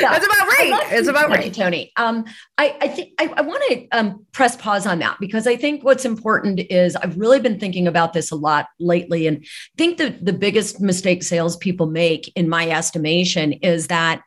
yeah. 0.00 0.16
It's 0.16 0.26
about 0.26 0.48
right. 0.48 0.88
It's 0.92 1.08
about 1.08 1.30
right, 1.30 1.52
Tony. 1.52 1.92
Um, 1.96 2.24
I, 2.56 2.76
I 2.80 2.88
think 2.88 3.12
I, 3.18 3.32
I 3.36 3.40
want 3.42 3.62
to 3.68 3.88
um, 3.92 4.26
press 4.32 4.56
pause 4.56 4.86
on 4.86 4.98
that 5.00 5.16
because 5.20 5.46
I 5.46 5.56
think 5.56 5.84
what's 5.84 6.04
important 6.04 6.60
is 6.70 6.96
I've 6.96 7.18
really 7.18 7.40
been 7.40 7.58
thinking 7.58 7.86
about 7.86 8.12
this 8.12 8.30
a 8.30 8.36
lot 8.36 8.66
lately, 8.78 9.26
and 9.26 9.38
I 9.38 9.76
think 9.76 9.98
the 9.98 10.10
the 10.20 10.32
biggest 10.32 10.80
mistake 10.80 11.22
salespeople 11.22 11.86
make, 11.86 12.30
in 12.36 12.48
my 12.48 12.68
estimation, 12.68 13.52
is 13.54 13.88
that 13.88 14.22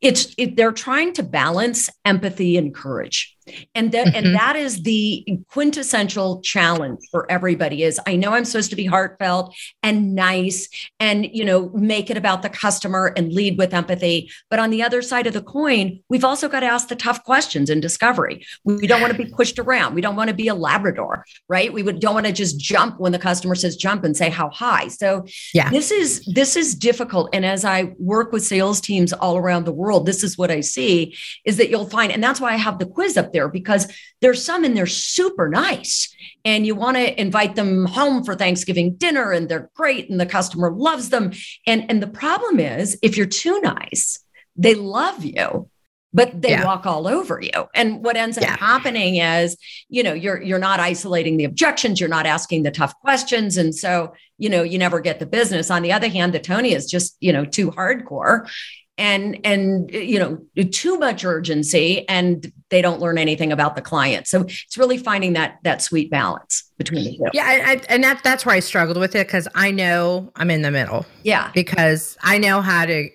it's 0.00 0.34
it, 0.38 0.56
they're 0.56 0.72
trying 0.72 1.12
to 1.14 1.22
balance 1.22 1.88
empathy 2.04 2.56
and 2.56 2.74
courage 2.74 3.35
and 3.74 3.92
that 3.92 4.08
mm-hmm. 4.08 4.16
and 4.16 4.34
that 4.34 4.56
is 4.56 4.82
the 4.82 5.24
quintessential 5.50 6.40
challenge 6.40 7.00
for 7.10 7.30
everybody 7.30 7.82
is 7.82 8.00
i 8.06 8.16
know 8.16 8.32
i'm 8.32 8.44
supposed 8.44 8.70
to 8.70 8.76
be 8.76 8.86
heartfelt 8.86 9.54
and 9.82 10.14
nice 10.14 10.68
and 11.00 11.26
you 11.32 11.44
know 11.44 11.70
make 11.70 12.10
it 12.10 12.16
about 12.16 12.42
the 12.42 12.48
customer 12.48 13.12
and 13.16 13.32
lead 13.32 13.58
with 13.58 13.74
empathy. 13.74 14.30
But 14.50 14.58
on 14.58 14.70
the 14.70 14.82
other 14.82 15.02
side 15.02 15.26
of 15.26 15.34
the 15.34 15.42
coin 15.42 16.00
we've 16.08 16.24
also 16.24 16.48
got 16.48 16.60
to 16.60 16.66
ask 16.66 16.88
the 16.88 16.96
tough 16.96 17.24
questions 17.24 17.70
in 17.70 17.80
discovery. 17.80 18.44
We 18.64 18.86
don't 18.86 19.00
want 19.00 19.16
to 19.16 19.22
be 19.22 19.30
pushed 19.36 19.58
around. 19.58 19.94
We 19.94 20.00
don't 20.00 20.16
want 20.16 20.28
to 20.28 20.34
be 20.34 20.48
a 20.48 20.54
labrador 20.54 21.24
right? 21.48 21.72
We 21.72 21.82
would, 21.82 22.00
don't 22.00 22.14
want 22.14 22.26
to 22.26 22.32
just 22.32 22.58
jump 22.58 22.98
when 22.98 23.12
the 23.12 23.18
customer 23.18 23.54
says 23.54 23.76
jump 23.76 24.04
and 24.04 24.16
say 24.16 24.30
how 24.30 24.50
high. 24.50 24.88
So 24.88 25.26
yeah. 25.54 25.70
this 25.70 25.90
is 25.90 26.24
this 26.34 26.56
is 26.56 26.74
difficult. 26.74 27.30
And 27.32 27.44
as 27.44 27.64
i 27.64 27.94
work 27.98 28.32
with 28.32 28.44
sales 28.44 28.80
teams 28.80 29.12
all 29.12 29.36
around 29.36 29.64
the 29.64 29.72
world 29.72 30.06
this 30.06 30.22
is 30.22 30.36
what 30.36 30.50
i 30.50 30.60
see 30.60 31.16
is 31.44 31.56
that 31.56 31.68
you'll 31.70 31.88
find 31.88 32.12
and 32.12 32.22
that's 32.22 32.40
why 32.40 32.52
i 32.52 32.56
have 32.56 32.78
the 32.78 32.86
quiz 32.86 33.16
up 33.16 33.32
there 33.36 33.48
because 33.48 33.92
there's 34.20 34.44
some 34.44 34.64
and 34.64 34.76
they're 34.76 34.86
super 34.86 35.48
nice 35.48 36.14
and 36.44 36.66
you 36.66 36.74
want 36.74 36.96
to 36.96 37.20
invite 37.20 37.54
them 37.54 37.84
home 37.84 38.24
for 38.24 38.34
Thanksgiving 38.34 38.96
dinner 38.96 39.30
and 39.30 39.48
they're 39.48 39.70
great 39.74 40.10
and 40.10 40.18
the 40.18 40.26
customer 40.26 40.72
loves 40.72 41.10
them. 41.10 41.32
And, 41.66 41.88
and 41.90 42.02
the 42.02 42.06
problem 42.06 42.58
is 42.58 42.98
if 43.02 43.16
you're 43.16 43.26
too 43.26 43.60
nice, 43.60 44.18
they 44.56 44.74
love 44.74 45.24
you 45.24 45.68
but 46.16 46.40
they 46.40 46.50
yeah. 46.50 46.64
walk 46.64 46.86
all 46.86 47.06
over 47.06 47.40
you 47.42 47.68
and 47.74 48.02
what 48.02 48.16
ends 48.16 48.38
up 48.38 48.44
yeah. 48.44 48.56
happening 48.56 49.16
is 49.16 49.56
you 49.88 50.02
know 50.02 50.14
you're 50.14 50.40
you're 50.40 50.58
not 50.58 50.80
isolating 50.80 51.36
the 51.36 51.44
objections 51.44 52.00
you're 52.00 52.08
not 52.08 52.26
asking 52.26 52.62
the 52.62 52.70
tough 52.70 52.98
questions 53.00 53.56
and 53.56 53.74
so 53.74 54.14
you 54.38 54.48
know 54.48 54.62
you 54.62 54.78
never 54.78 55.00
get 55.00 55.18
the 55.18 55.26
business 55.26 55.70
on 55.70 55.82
the 55.82 55.92
other 55.92 56.08
hand 56.08 56.32
the 56.32 56.38
tony 56.38 56.72
is 56.72 56.86
just 56.86 57.16
you 57.20 57.32
know 57.32 57.44
too 57.44 57.70
hardcore 57.70 58.48
and 58.98 59.38
and 59.44 59.90
you 59.90 60.18
know 60.18 60.38
too 60.72 60.98
much 60.98 61.24
urgency 61.24 62.08
and 62.08 62.52
they 62.70 62.80
don't 62.80 63.00
learn 63.00 63.18
anything 63.18 63.52
about 63.52 63.76
the 63.76 63.82
client. 63.82 64.26
So 64.26 64.42
it's 64.42 64.76
really 64.78 64.98
finding 64.98 65.34
that 65.34 65.58
that 65.62 65.82
sweet 65.82 66.10
balance 66.10 66.70
between 66.78 67.04
the 67.04 67.16
two. 67.16 67.24
Yeah 67.32 67.44
I, 67.44 67.82
and 67.88 68.02
that 68.04 68.22
that's 68.24 68.46
where 68.46 68.54
i 68.54 68.60
struggled 68.60 68.96
with 68.96 69.14
it 69.14 69.26
because 69.26 69.48
i 69.54 69.70
know 69.70 70.32
i'm 70.36 70.50
in 70.50 70.62
the 70.62 70.70
middle. 70.70 71.06
Yeah. 71.22 71.50
Because 71.54 72.16
i 72.22 72.38
know 72.38 72.60
how 72.60 72.86
to 72.86 73.08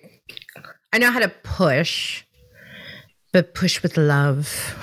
i 0.92 0.98
know 0.98 1.10
how 1.10 1.20
to 1.20 1.28
push 1.42 2.24
but 3.32 3.54
push 3.54 3.82
with 3.82 3.96
love. 3.96 4.76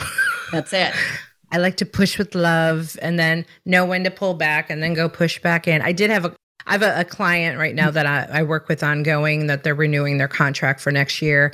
That's 0.51 0.73
it. 0.73 0.91
I 1.51 1.57
like 1.57 1.77
to 1.77 1.85
push 1.85 2.17
with 2.17 2.35
love 2.35 2.97
and 3.01 3.17
then 3.17 3.45
know 3.65 3.85
when 3.85 4.03
to 4.03 4.11
pull 4.11 4.35
back 4.35 4.69
and 4.69 4.83
then 4.83 4.93
go 4.93 5.09
push 5.09 5.39
back 5.41 5.67
in. 5.67 5.81
I 5.81 5.91
did 5.91 6.11
have 6.11 6.25
a 6.25 6.35
I 6.67 6.73
have 6.73 6.81
a, 6.81 6.99
a 6.99 7.05
client 7.05 7.57
right 7.57 7.73
now 7.73 7.89
that 7.89 8.05
I, 8.05 8.27
I, 8.39 8.43
work 8.43 8.67
with 8.67 8.83
ongoing 8.83 9.47
that 9.47 9.63
they're 9.63 9.73
renewing 9.73 10.17
their 10.17 10.27
contract 10.27 10.81
for 10.81 10.91
next 10.91 11.21
year. 11.21 11.51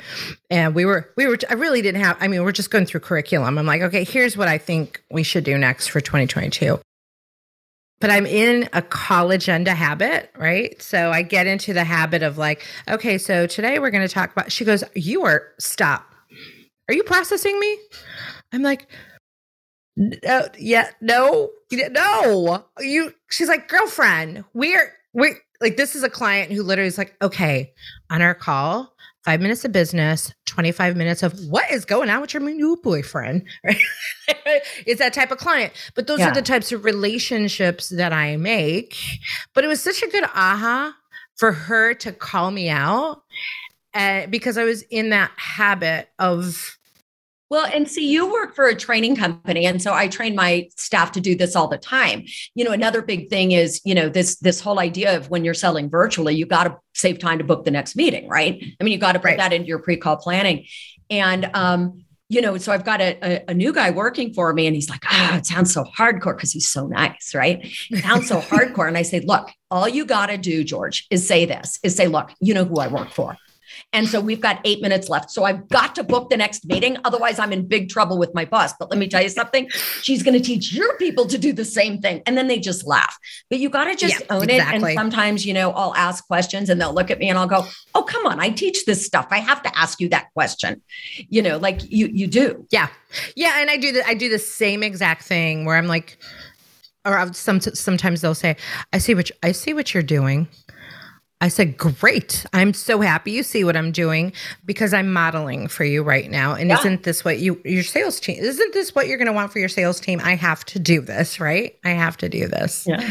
And 0.50 0.74
we 0.74 0.84
were, 0.84 1.10
we 1.16 1.26
were, 1.26 1.38
I 1.48 1.54
really 1.54 1.80
didn't 1.80 2.02
have, 2.02 2.16
I 2.20 2.28
mean, 2.28 2.42
we're 2.44 2.52
just 2.52 2.70
going 2.70 2.84
through 2.86 3.00
curriculum. 3.00 3.56
I'm 3.56 3.66
like, 3.66 3.82
okay, 3.82 4.04
here's 4.04 4.36
what 4.36 4.48
I 4.48 4.58
think 4.58 5.02
we 5.10 5.22
should 5.22 5.44
do 5.44 5.56
next 5.56 5.88
for 5.88 6.00
2022 6.00 6.80
but 8.00 8.10
I'm 8.10 8.26
in 8.26 8.68
a 8.72 8.82
call 8.82 9.30
agenda 9.30 9.74
habit, 9.74 10.30
right? 10.36 10.80
So 10.82 11.10
I 11.10 11.22
get 11.22 11.46
into 11.46 11.72
the 11.72 11.84
habit 11.84 12.22
of 12.22 12.36
like, 12.36 12.64
okay, 12.88 13.18
so 13.18 13.46
today 13.46 13.78
we're 13.78 13.90
going 13.90 14.06
to 14.06 14.12
talk 14.12 14.32
about, 14.32 14.52
she 14.52 14.64
goes, 14.64 14.84
you 14.94 15.24
are, 15.24 15.48
stop. 15.58 16.12
Are 16.88 16.94
you 16.94 17.02
processing 17.02 17.58
me? 17.58 17.78
I'm 18.52 18.62
like, 18.62 18.86
no, 19.96 20.48
yeah, 20.58 20.90
no, 21.00 21.50
no. 21.72 22.64
You, 22.78 23.14
she's 23.30 23.48
like, 23.48 23.68
girlfriend, 23.68 24.44
we're, 24.52 24.92
we 25.12 25.32
like 25.60 25.76
this 25.76 25.94
is 25.94 26.02
a 26.02 26.10
client 26.10 26.52
who 26.52 26.62
literally 26.62 26.88
is 26.88 26.98
like, 26.98 27.16
okay, 27.22 27.72
on 28.10 28.20
our 28.20 28.34
call, 28.34 28.94
five 29.24 29.40
minutes 29.40 29.64
of 29.64 29.72
business, 29.72 30.32
25 30.46 30.96
minutes 30.96 31.22
of 31.22 31.38
what 31.46 31.70
is 31.70 31.84
going 31.84 32.10
on 32.10 32.20
with 32.20 32.34
your 32.34 32.42
new 32.42 32.76
boyfriend. 32.82 33.42
Right? 33.64 33.80
it's 34.86 35.00
that 35.00 35.12
type 35.12 35.30
of 35.30 35.38
client. 35.38 35.72
But 35.94 36.06
those 36.06 36.20
yeah. 36.20 36.30
are 36.30 36.34
the 36.34 36.42
types 36.42 36.72
of 36.72 36.84
relationships 36.84 37.88
that 37.88 38.12
I 38.12 38.36
make. 38.36 38.96
But 39.54 39.64
it 39.64 39.68
was 39.68 39.82
such 39.82 40.02
a 40.02 40.08
good 40.08 40.24
aha 40.24 40.94
for 41.36 41.52
her 41.52 41.94
to 41.94 42.12
call 42.12 42.50
me 42.50 42.68
out 42.68 43.22
uh, 43.94 44.26
because 44.26 44.58
I 44.58 44.64
was 44.64 44.82
in 44.82 45.10
that 45.10 45.32
habit 45.36 46.08
of 46.18 46.78
well, 47.48 47.66
and 47.72 47.88
see, 47.88 48.10
you 48.10 48.30
work 48.30 48.56
for 48.56 48.66
a 48.66 48.74
training 48.74 49.14
company, 49.14 49.66
and 49.66 49.80
so 49.80 49.94
I 49.94 50.08
train 50.08 50.34
my 50.34 50.68
staff 50.76 51.12
to 51.12 51.20
do 51.20 51.36
this 51.36 51.54
all 51.54 51.68
the 51.68 51.78
time. 51.78 52.24
You 52.54 52.64
know, 52.64 52.72
another 52.72 53.02
big 53.02 53.30
thing 53.30 53.52
is, 53.52 53.80
you 53.84 53.94
know, 53.94 54.08
this 54.08 54.36
this 54.36 54.60
whole 54.60 54.80
idea 54.80 55.16
of 55.16 55.30
when 55.30 55.44
you're 55.44 55.54
selling 55.54 55.88
virtually, 55.88 56.34
you 56.34 56.44
got 56.44 56.64
to 56.64 56.76
save 56.94 57.20
time 57.20 57.38
to 57.38 57.44
book 57.44 57.64
the 57.64 57.70
next 57.70 57.94
meeting, 57.94 58.28
right? 58.28 58.62
I 58.80 58.84
mean, 58.84 58.92
you 58.92 58.98
got 58.98 59.12
to 59.12 59.20
put 59.20 59.26
right. 59.26 59.38
that 59.38 59.52
into 59.52 59.68
your 59.68 59.78
pre-call 59.78 60.16
planning, 60.16 60.66
and 61.08 61.48
um, 61.54 62.04
you 62.28 62.40
know, 62.40 62.58
so 62.58 62.72
I've 62.72 62.84
got 62.84 63.00
a, 63.00 63.16
a, 63.22 63.44
a, 63.50 63.54
new 63.54 63.72
guy 63.72 63.90
working 63.90 64.34
for 64.34 64.52
me, 64.52 64.66
and 64.66 64.74
he's 64.74 64.90
like, 64.90 65.04
"Ah, 65.06 65.34
oh, 65.34 65.36
it 65.36 65.46
sounds 65.46 65.72
so 65.72 65.84
hardcore 65.84 66.36
because 66.36 66.50
he's 66.50 66.68
so 66.68 66.88
nice, 66.88 67.32
right? 67.32 67.60
It 67.90 68.02
sounds 68.02 68.26
so 68.26 68.40
hardcore." 68.40 68.88
And 68.88 68.98
I 68.98 69.02
say, 69.02 69.20
"Look, 69.20 69.50
all 69.70 69.88
you 69.88 70.04
got 70.04 70.26
to 70.26 70.36
do, 70.36 70.64
George, 70.64 71.06
is 71.10 71.26
say 71.26 71.44
this: 71.44 71.78
is 71.84 71.94
say, 71.94 72.08
look, 72.08 72.32
you 72.40 72.54
know 72.54 72.64
who 72.64 72.80
I 72.80 72.88
work 72.88 73.10
for." 73.10 73.36
And 73.96 74.06
so 74.06 74.20
we've 74.20 74.42
got 74.42 74.60
eight 74.64 74.82
minutes 74.82 75.08
left. 75.08 75.30
So 75.30 75.44
I've 75.44 75.66
got 75.68 75.94
to 75.94 76.04
book 76.04 76.28
the 76.28 76.36
next 76.36 76.66
meeting. 76.66 76.98
Otherwise, 77.06 77.38
I'm 77.38 77.50
in 77.50 77.66
big 77.66 77.88
trouble 77.88 78.18
with 78.18 78.34
my 78.34 78.44
boss. 78.44 78.74
But 78.78 78.90
let 78.90 78.98
me 78.98 79.08
tell 79.08 79.22
you 79.22 79.30
something 79.30 79.70
she's 80.02 80.22
going 80.22 80.34
to 80.34 80.44
teach 80.44 80.70
your 80.70 80.98
people 80.98 81.24
to 81.24 81.38
do 81.38 81.54
the 81.54 81.64
same 81.64 82.02
thing. 82.02 82.20
And 82.26 82.36
then 82.36 82.46
they 82.46 82.58
just 82.58 82.86
laugh. 82.86 83.16
But 83.48 83.58
you 83.58 83.70
got 83.70 83.84
to 83.84 83.96
just 83.96 84.20
yeah, 84.20 84.26
own 84.28 84.50
exactly. 84.50 84.92
it. 84.92 84.98
And 84.98 84.98
sometimes, 84.98 85.46
you 85.46 85.54
know, 85.54 85.70
I'll 85.70 85.94
ask 85.94 86.26
questions 86.26 86.68
and 86.68 86.78
they'll 86.78 86.92
look 86.92 87.10
at 87.10 87.18
me 87.18 87.30
and 87.30 87.38
I'll 87.38 87.46
go, 87.46 87.64
Oh, 87.94 88.02
come 88.02 88.26
on. 88.26 88.38
I 88.38 88.50
teach 88.50 88.84
this 88.84 89.04
stuff. 89.04 89.28
I 89.30 89.38
have 89.38 89.62
to 89.62 89.78
ask 89.78 89.98
you 89.98 90.10
that 90.10 90.26
question. 90.34 90.82
You 91.30 91.40
know, 91.40 91.56
like 91.56 91.80
you, 91.90 92.08
you 92.12 92.26
do. 92.26 92.66
Yeah. 92.70 92.88
Yeah. 93.34 93.62
And 93.62 93.70
I 93.70 93.78
do 93.78 93.92
the, 93.92 94.06
I 94.06 94.12
do 94.12 94.28
the 94.28 94.38
same 94.38 94.82
exact 94.82 95.22
thing 95.22 95.64
where 95.64 95.78
I'm 95.78 95.86
like, 95.86 96.18
or 97.06 97.32
some, 97.32 97.60
sometimes 97.60 98.20
they'll 98.20 98.34
say, 98.34 98.56
I 98.92 98.98
see 98.98 99.14
what, 99.14 99.30
I 99.42 99.52
see 99.52 99.72
what 99.72 99.94
you're 99.94 100.02
doing. 100.02 100.48
I 101.46 101.48
said, 101.48 101.78
Great. 101.78 102.44
I'm 102.52 102.74
so 102.74 103.00
happy 103.00 103.30
you 103.30 103.44
see 103.44 103.62
what 103.62 103.76
I'm 103.76 103.92
doing 103.92 104.32
because 104.64 104.92
I'm 104.92 105.12
modeling 105.12 105.68
for 105.68 105.84
you 105.84 106.02
right 106.02 106.28
now. 106.28 106.54
And 106.54 106.70
yeah. 106.70 106.78
isn't 106.80 107.04
this 107.04 107.24
what 107.24 107.38
you, 107.38 107.60
your 107.64 107.84
sales 107.84 108.18
team, 108.18 108.38
isn't 108.40 108.72
this 108.74 108.96
what 108.96 109.06
you're 109.06 109.16
going 109.16 109.28
to 109.28 109.32
want 109.32 109.52
for 109.52 109.60
your 109.60 109.68
sales 109.68 110.00
team? 110.00 110.20
I 110.24 110.34
have 110.34 110.64
to 110.64 110.80
do 110.80 111.00
this, 111.00 111.38
right? 111.38 111.78
I 111.84 111.90
have 111.90 112.16
to 112.16 112.28
do 112.28 112.48
this. 112.48 112.84
Yeah. 112.84 113.08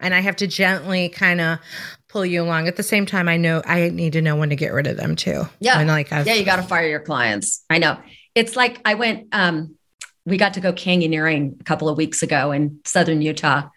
And 0.00 0.12
I 0.14 0.20
have 0.20 0.36
to 0.36 0.46
gently 0.46 1.08
kind 1.08 1.40
of 1.40 1.60
pull 2.08 2.26
you 2.26 2.42
along. 2.42 2.68
At 2.68 2.76
the 2.76 2.82
same 2.82 3.06
time, 3.06 3.26
I 3.26 3.38
know 3.38 3.62
I 3.64 3.88
need 3.88 4.12
to 4.12 4.20
know 4.20 4.36
when 4.36 4.50
to 4.50 4.56
get 4.56 4.74
rid 4.74 4.86
of 4.86 4.98
them 4.98 5.16
too. 5.16 5.48
Yeah. 5.58 5.80
And 5.80 5.88
like, 5.88 6.12
I've, 6.12 6.26
yeah, 6.26 6.34
you 6.34 6.44
got 6.44 6.56
to 6.56 6.62
fire 6.64 6.86
your 6.86 7.00
clients. 7.00 7.64
I 7.70 7.78
know. 7.78 7.98
It's 8.34 8.54
like 8.54 8.82
I 8.84 8.94
went, 8.94 9.28
um, 9.32 9.76
we 10.26 10.36
got 10.36 10.54
to 10.54 10.60
go 10.60 10.74
canyoneering 10.74 11.58
a 11.58 11.64
couple 11.64 11.88
of 11.88 11.96
weeks 11.96 12.22
ago 12.22 12.52
in 12.52 12.80
southern 12.84 13.22
Utah. 13.22 13.70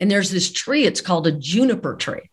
And 0.00 0.10
there's 0.10 0.30
this 0.30 0.50
tree, 0.50 0.84
it's 0.84 1.00
called 1.00 1.28
a 1.28 1.32
juniper 1.32 1.94
tree 1.94 2.28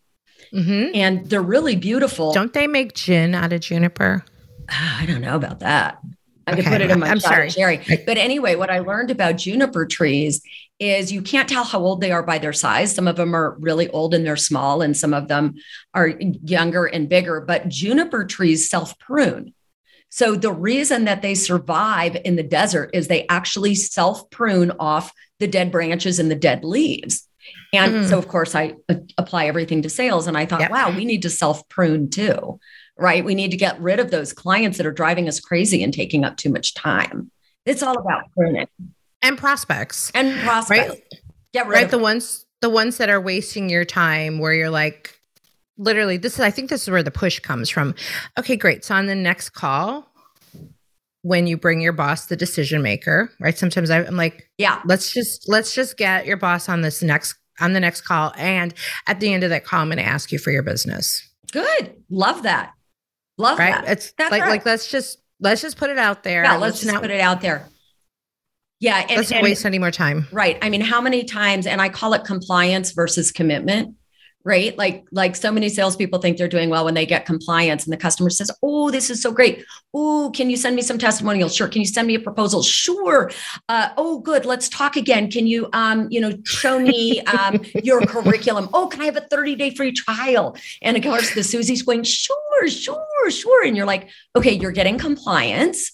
Mm-hmm. 0.53 0.95
And 0.95 1.29
they're 1.29 1.41
really 1.41 1.75
beautiful. 1.75 2.33
Don't 2.33 2.53
they 2.53 2.67
make 2.67 2.93
gin 2.93 3.35
out 3.35 3.53
of 3.53 3.61
juniper? 3.61 4.23
I 4.69 5.05
don't 5.05 5.21
know 5.21 5.35
about 5.35 5.59
that. 5.59 5.99
I 6.47 6.53
okay. 6.53 6.63
could 6.63 6.71
put 6.71 6.81
it 6.81 6.89
in 6.89 6.99
my 6.99 7.09
I'm 7.09 7.19
sorry. 7.19 7.49
cherry. 7.51 7.77
But 8.05 8.17
anyway, 8.17 8.55
what 8.55 8.71
I 8.71 8.79
learned 8.79 9.11
about 9.11 9.37
juniper 9.37 9.85
trees 9.85 10.41
is 10.79 11.11
you 11.11 11.21
can't 11.21 11.47
tell 11.47 11.63
how 11.63 11.79
old 11.79 12.01
they 12.01 12.11
are 12.11 12.23
by 12.23 12.37
their 12.37 12.53
size. 12.53 12.95
Some 12.95 13.07
of 13.07 13.15
them 13.15 13.35
are 13.35 13.55
really 13.59 13.89
old 13.89 14.13
and 14.13 14.25
they're 14.25 14.37
small, 14.37 14.81
and 14.81 14.95
some 14.95 15.13
of 15.13 15.27
them 15.27 15.55
are 15.93 16.07
younger 16.07 16.85
and 16.85 17.07
bigger. 17.09 17.41
But 17.41 17.69
juniper 17.69 18.25
trees 18.25 18.69
self 18.69 18.97
prune. 18.97 19.53
So 20.09 20.35
the 20.35 20.51
reason 20.51 21.05
that 21.05 21.21
they 21.21 21.35
survive 21.35 22.17
in 22.25 22.35
the 22.35 22.43
desert 22.43 22.89
is 22.93 23.07
they 23.07 23.27
actually 23.27 23.75
self 23.75 24.29
prune 24.31 24.71
off 24.79 25.13
the 25.39 25.47
dead 25.47 25.71
branches 25.71 26.17
and 26.17 26.31
the 26.31 26.35
dead 26.35 26.63
leaves. 26.63 27.27
And 27.73 27.93
mm-hmm. 27.93 28.09
so, 28.09 28.17
of 28.17 28.27
course, 28.27 28.55
I 28.55 28.75
uh, 28.89 28.95
apply 29.17 29.45
everything 29.45 29.81
to 29.83 29.89
sales. 29.89 30.27
And 30.27 30.37
I 30.37 30.45
thought, 30.45 30.61
yep. 30.61 30.71
wow, 30.71 30.95
we 30.95 31.05
need 31.05 31.21
to 31.21 31.29
self 31.29 31.67
prune 31.69 32.09
too, 32.09 32.59
right? 32.97 33.23
We 33.23 33.35
need 33.35 33.51
to 33.51 33.57
get 33.57 33.79
rid 33.79 33.99
of 33.99 34.11
those 34.11 34.33
clients 34.33 34.77
that 34.77 34.87
are 34.87 34.91
driving 34.91 35.27
us 35.27 35.39
crazy 35.39 35.83
and 35.83 35.93
taking 35.93 36.25
up 36.25 36.37
too 36.37 36.49
much 36.49 36.73
time. 36.73 37.31
It's 37.65 37.83
all 37.83 37.97
about 37.97 38.23
pruning 38.35 38.67
and 39.21 39.37
prospects 39.37 40.11
and 40.15 40.39
prospects. 40.41 40.89
Right? 40.89 41.03
Get 41.53 41.67
rid 41.67 41.75
right. 41.75 41.85
Of- 41.85 41.91
the 41.91 41.99
ones, 41.99 42.45
the 42.61 42.69
ones 42.69 42.97
that 42.97 43.09
are 43.09 43.21
wasting 43.21 43.69
your 43.69 43.85
time 43.85 44.39
where 44.39 44.53
you're 44.53 44.69
like, 44.69 45.19
literally, 45.77 46.17
this 46.17 46.35
is, 46.35 46.39
I 46.39 46.51
think 46.51 46.69
this 46.69 46.83
is 46.83 46.89
where 46.89 47.03
the 47.03 47.11
push 47.11 47.39
comes 47.39 47.69
from. 47.69 47.95
Okay, 48.37 48.55
great. 48.55 48.83
So 48.83 48.95
on 48.95 49.05
the 49.05 49.15
next 49.15 49.51
call, 49.51 50.09
when 51.21 51.47
you 51.47 51.57
bring 51.57 51.81
your 51.81 51.93
boss 51.93 52.27
the 52.27 52.35
decision 52.35 52.81
maker 52.81 53.29
right 53.39 53.57
sometimes 53.57 53.89
i'm 53.89 54.15
like 54.15 54.49
yeah 54.57 54.81
let's 54.85 55.11
just 55.11 55.49
let's 55.49 55.75
just 55.75 55.97
get 55.97 56.25
your 56.25 56.37
boss 56.37 56.69
on 56.69 56.81
this 56.81 57.03
next 57.03 57.35
on 57.59 57.73
the 57.73 57.79
next 57.79 58.01
call. 58.01 58.33
And 58.37 58.73
at 59.07 59.19
the 59.19 59.33
end 59.33 59.43
of 59.43 59.49
that 59.49 59.65
call, 59.65 59.81
I'm 59.81 59.87
going 59.87 59.97
to 59.97 60.03
ask 60.03 60.31
you 60.31 60.39
for 60.39 60.51
your 60.51 60.63
business. 60.63 61.27
Good. 61.51 61.95
Love 62.09 62.43
that. 62.43 62.73
Love 63.37 63.57
right? 63.59 63.73
that. 63.73 63.91
It's 63.91 64.11
That's 64.17 64.31
like, 64.31 64.41
right. 64.41 64.49
like, 64.49 64.65
let's 64.65 64.89
just, 64.89 65.19
let's 65.39 65.61
just 65.61 65.77
put 65.77 65.89
it 65.89 65.97
out 65.97 66.23
there. 66.23 66.43
Yeah, 66.43 66.51
let's, 66.53 66.61
let's 66.61 66.79
just 66.81 66.93
not, 66.93 67.01
put 67.01 67.11
it 67.11 67.21
out 67.21 67.41
there. 67.41 67.67
Yeah, 68.79 68.99
and, 68.99 69.17
let's 69.17 69.31
not 69.31 69.43
waste 69.43 69.65
any 69.65 69.79
more 69.79 69.91
time. 69.91 70.27
Right. 70.31 70.57
I 70.61 70.69
mean, 70.69 70.81
how 70.81 71.01
many 71.01 71.25
times? 71.25 71.67
And 71.67 71.81
I 71.81 71.89
call 71.89 72.13
it 72.13 72.23
compliance 72.23 72.91
versus 72.91 73.31
commitment 73.31 73.95
right? 74.49 74.75
Like, 74.79 75.05
like 75.11 75.35
so 75.35 75.51
many 75.51 75.69
salespeople 75.69 76.19
think 76.19 76.37
they're 76.37 76.47
doing 76.47 76.71
well 76.71 76.83
when 76.83 76.95
they 76.95 77.05
get 77.05 77.27
compliance 77.27 77.83
and 77.83 77.93
the 77.93 77.97
customer 77.97 78.31
says, 78.31 78.49
Oh, 78.63 78.89
this 78.89 79.11
is 79.11 79.21
so 79.21 79.31
great. 79.31 79.63
Oh, 79.93 80.31
can 80.35 80.49
you 80.49 80.57
send 80.57 80.75
me 80.75 80.81
some 80.81 80.97
testimonials? 80.97 81.55
Sure. 81.55 81.67
Can 81.67 81.81
you 81.81 81.87
send 81.87 82.07
me 82.07 82.15
a 82.15 82.19
proposal? 82.19 82.63
Sure. 82.63 83.29
Uh, 83.69 83.89
oh, 83.95 84.19
good. 84.19 84.45
Let's 84.45 84.67
talk 84.67 84.95
again. 84.95 85.29
Can 85.29 85.45
you, 85.45 85.69
um, 85.73 86.07
you 86.09 86.19
know, 86.19 86.33
show 86.45 86.79
me 86.79 87.21
um, 87.21 87.61
your 87.83 88.01
curriculum? 88.01 88.69
Oh, 88.73 88.87
can 88.87 89.01
I 89.01 89.05
have 89.05 89.17
a 89.17 89.21
30 89.21 89.55
day 89.55 89.69
free 89.69 89.91
trial? 89.91 90.57
And 90.81 90.97
of 90.97 91.03
course, 91.03 91.35
the 91.35 91.43
Susie's 91.43 91.83
going, 91.83 92.01
sure, 92.01 92.67
sure, 92.67 93.29
sure. 93.29 93.65
And 93.67 93.77
you're 93.77 93.85
like, 93.85 94.09
okay, 94.35 94.53
you're 94.53 94.71
getting 94.71 94.97
compliance. 94.97 95.91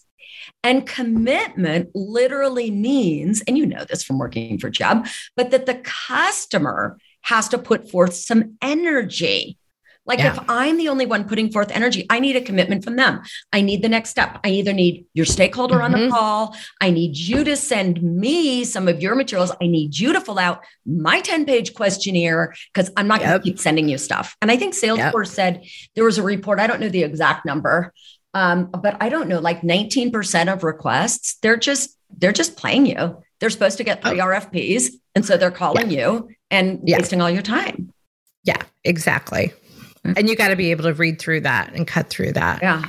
And 0.63 0.87
commitment 0.87 1.89
literally 1.93 2.71
means, 2.71 3.43
and 3.47 3.57
you 3.57 3.65
know 3.65 3.83
this 3.83 4.01
from 4.01 4.17
working 4.17 4.59
for 4.59 4.69
Jeb, 4.69 5.05
but 5.35 5.51
that 5.51 5.65
the 5.65 5.75
customer 5.83 6.97
has 7.25 7.49
to 7.49 7.57
put 7.57 7.89
forth 7.89 8.13
some 8.13 8.57
energy. 8.61 9.57
Like 10.05 10.19
yeah. 10.19 10.33
if 10.33 10.39
I'm 10.47 10.77
the 10.77 10.89
only 10.89 11.07
one 11.07 11.27
putting 11.27 11.51
forth 11.51 11.71
energy, 11.71 12.05
I 12.09 12.19
need 12.19 12.35
a 12.35 12.41
commitment 12.41 12.83
from 12.83 12.95
them. 12.95 13.23
I 13.51 13.61
need 13.61 13.81
the 13.81 13.89
next 13.89 14.11
step. 14.11 14.39
I 14.43 14.49
either 14.49 14.71
need 14.71 15.07
your 15.15 15.25
stakeholder 15.25 15.75
mm-hmm. 15.75 15.83
on 15.83 15.91
the 15.91 15.97
mm-hmm. 15.97 16.13
call. 16.13 16.55
I 16.79 16.91
need 16.91 17.17
you 17.17 17.43
to 17.43 17.55
send 17.55 18.01
me 18.03 18.63
some 18.63 18.87
of 18.87 19.01
your 19.01 19.15
materials. 19.15 19.51
I 19.59 19.65
need 19.65 19.97
you 19.97 20.13
to 20.13 20.21
fill 20.21 20.37
out 20.37 20.63
my 20.85 21.21
10 21.21 21.45
page 21.45 21.73
questionnaire 21.73 22.53
because 22.71 22.91
I'm 22.95 23.07
not 23.07 23.21
yep. 23.21 23.29
going 23.29 23.41
to 23.41 23.43
keep 23.43 23.59
sending 23.59 23.89
you 23.89 23.97
stuff. 23.97 24.37
And 24.41 24.51
I 24.51 24.57
think 24.57 24.75
Salesforce 24.75 25.25
yep. 25.25 25.27
said 25.27 25.65
there 25.95 26.05
was 26.05 26.19
a 26.19 26.23
report. 26.23 26.59
I 26.59 26.67
don't 26.67 26.79
know 26.79 26.89
the 26.89 27.03
exact 27.03 27.43
number, 27.43 27.91
um, 28.35 28.65
but 28.67 28.97
I 29.01 29.09
don't 29.09 29.27
know, 29.27 29.39
like 29.39 29.61
19% 29.61 30.53
of 30.53 30.63
requests, 30.63 31.37
they're 31.41 31.57
just, 31.57 31.97
they're 32.15 32.31
just 32.31 32.57
playing 32.57 32.85
you. 32.85 33.23
They're 33.39 33.49
supposed 33.49 33.77
to 33.77 33.83
get 33.83 34.01
three 34.01 34.21
oh. 34.21 34.25
RFPs. 34.25 34.91
And 35.15 35.25
so 35.25 35.37
they're 35.37 35.51
calling 35.51 35.89
yeah. 35.89 36.07
you 36.07 36.29
and 36.51 36.81
yeah. 36.83 36.97
wasting 36.97 37.21
all 37.21 37.29
your 37.29 37.41
time. 37.41 37.91
Yeah, 38.43 38.61
exactly. 38.83 39.53
Mm-hmm. 40.05 40.13
And 40.17 40.29
you 40.29 40.35
got 40.35 40.49
to 40.49 40.55
be 40.55 40.71
able 40.71 40.83
to 40.83 40.93
read 40.93 41.19
through 41.19 41.41
that 41.41 41.73
and 41.73 41.87
cut 41.87 42.09
through 42.09 42.33
that. 42.33 42.61
Yeah. 42.61 42.83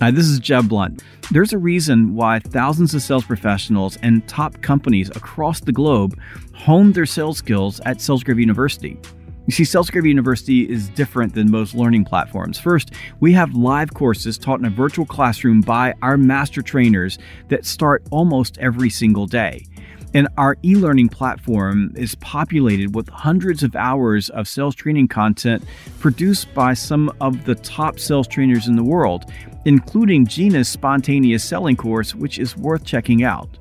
Hi, 0.00 0.10
this 0.10 0.26
is 0.26 0.38
Jeb 0.38 0.68
Blount. 0.68 1.02
There's 1.30 1.52
a 1.52 1.58
reason 1.58 2.14
why 2.14 2.40
thousands 2.40 2.94
of 2.94 3.02
sales 3.02 3.24
professionals 3.24 3.96
and 4.02 4.26
top 4.28 4.60
companies 4.60 5.08
across 5.10 5.60
the 5.60 5.72
globe 5.72 6.18
hone 6.52 6.92
their 6.92 7.06
sales 7.06 7.38
skills 7.38 7.80
at 7.80 7.98
SalesGravy 7.98 8.40
University. 8.40 8.98
You 9.46 9.52
see, 9.52 9.64
SalesGravy 9.64 10.08
University 10.08 10.62
is 10.62 10.88
different 10.88 11.34
than 11.34 11.50
most 11.50 11.74
learning 11.74 12.06
platforms. 12.06 12.58
First, 12.58 12.92
we 13.20 13.34
have 13.34 13.54
live 13.54 13.92
courses 13.92 14.38
taught 14.38 14.58
in 14.58 14.64
a 14.64 14.70
virtual 14.70 15.04
classroom 15.04 15.60
by 15.60 15.92
our 16.00 16.16
master 16.16 16.62
trainers 16.62 17.18
that 17.48 17.66
start 17.66 18.02
almost 18.10 18.56
every 18.56 18.88
single 18.88 19.26
day. 19.26 19.66
And 20.14 20.28
our 20.38 20.56
e 20.64 20.76
learning 20.76 21.10
platform 21.10 21.92
is 21.94 22.14
populated 22.16 22.94
with 22.94 23.08
hundreds 23.10 23.62
of 23.62 23.76
hours 23.76 24.30
of 24.30 24.48
sales 24.48 24.74
training 24.74 25.08
content 25.08 25.62
produced 25.98 26.54
by 26.54 26.72
some 26.72 27.12
of 27.20 27.44
the 27.44 27.56
top 27.56 27.98
sales 27.98 28.28
trainers 28.28 28.66
in 28.66 28.76
the 28.76 28.84
world, 28.84 29.30
including 29.66 30.26
Gina's 30.26 30.68
spontaneous 30.68 31.44
selling 31.44 31.76
course, 31.76 32.14
which 32.14 32.38
is 32.38 32.56
worth 32.56 32.84
checking 32.84 33.24
out. 33.24 33.58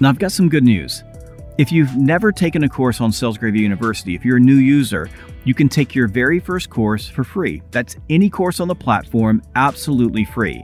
Now, 0.00 0.08
I've 0.10 0.18
got 0.18 0.32
some 0.32 0.48
good 0.48 0.64
news. 0.64 1.02
If 1.58 1.72
you've 1.72 1.96
never 1.96 2.32
taken 2.32 2.64
a 2.64 2.68
course 2.68 3.00
on 3.00 3.12
SalesGravy 3.12 3.60
University, 3.60 4.14
if 4.14 4.26
you're 4.26 4.36
a 4.36 4.40
new 4.40 4.56
user, 4.56 5.08
you 5.44 5.54
can 5.54 5.70
take 5.70 5.94
your 5.94 6.06
very 6.06 6.38
first 6.38 6.68
course 6.68 7.08
for 7.08 7.24
free. 7.24 7.62
That's 7.70 7.96
any 8.10 8.28
course 8.28 8.60
on 8.60 8.68
the 8.68 8.74
platform, 8.74 9.40
absolutely 9.54 10.26
free. 10.26 10.62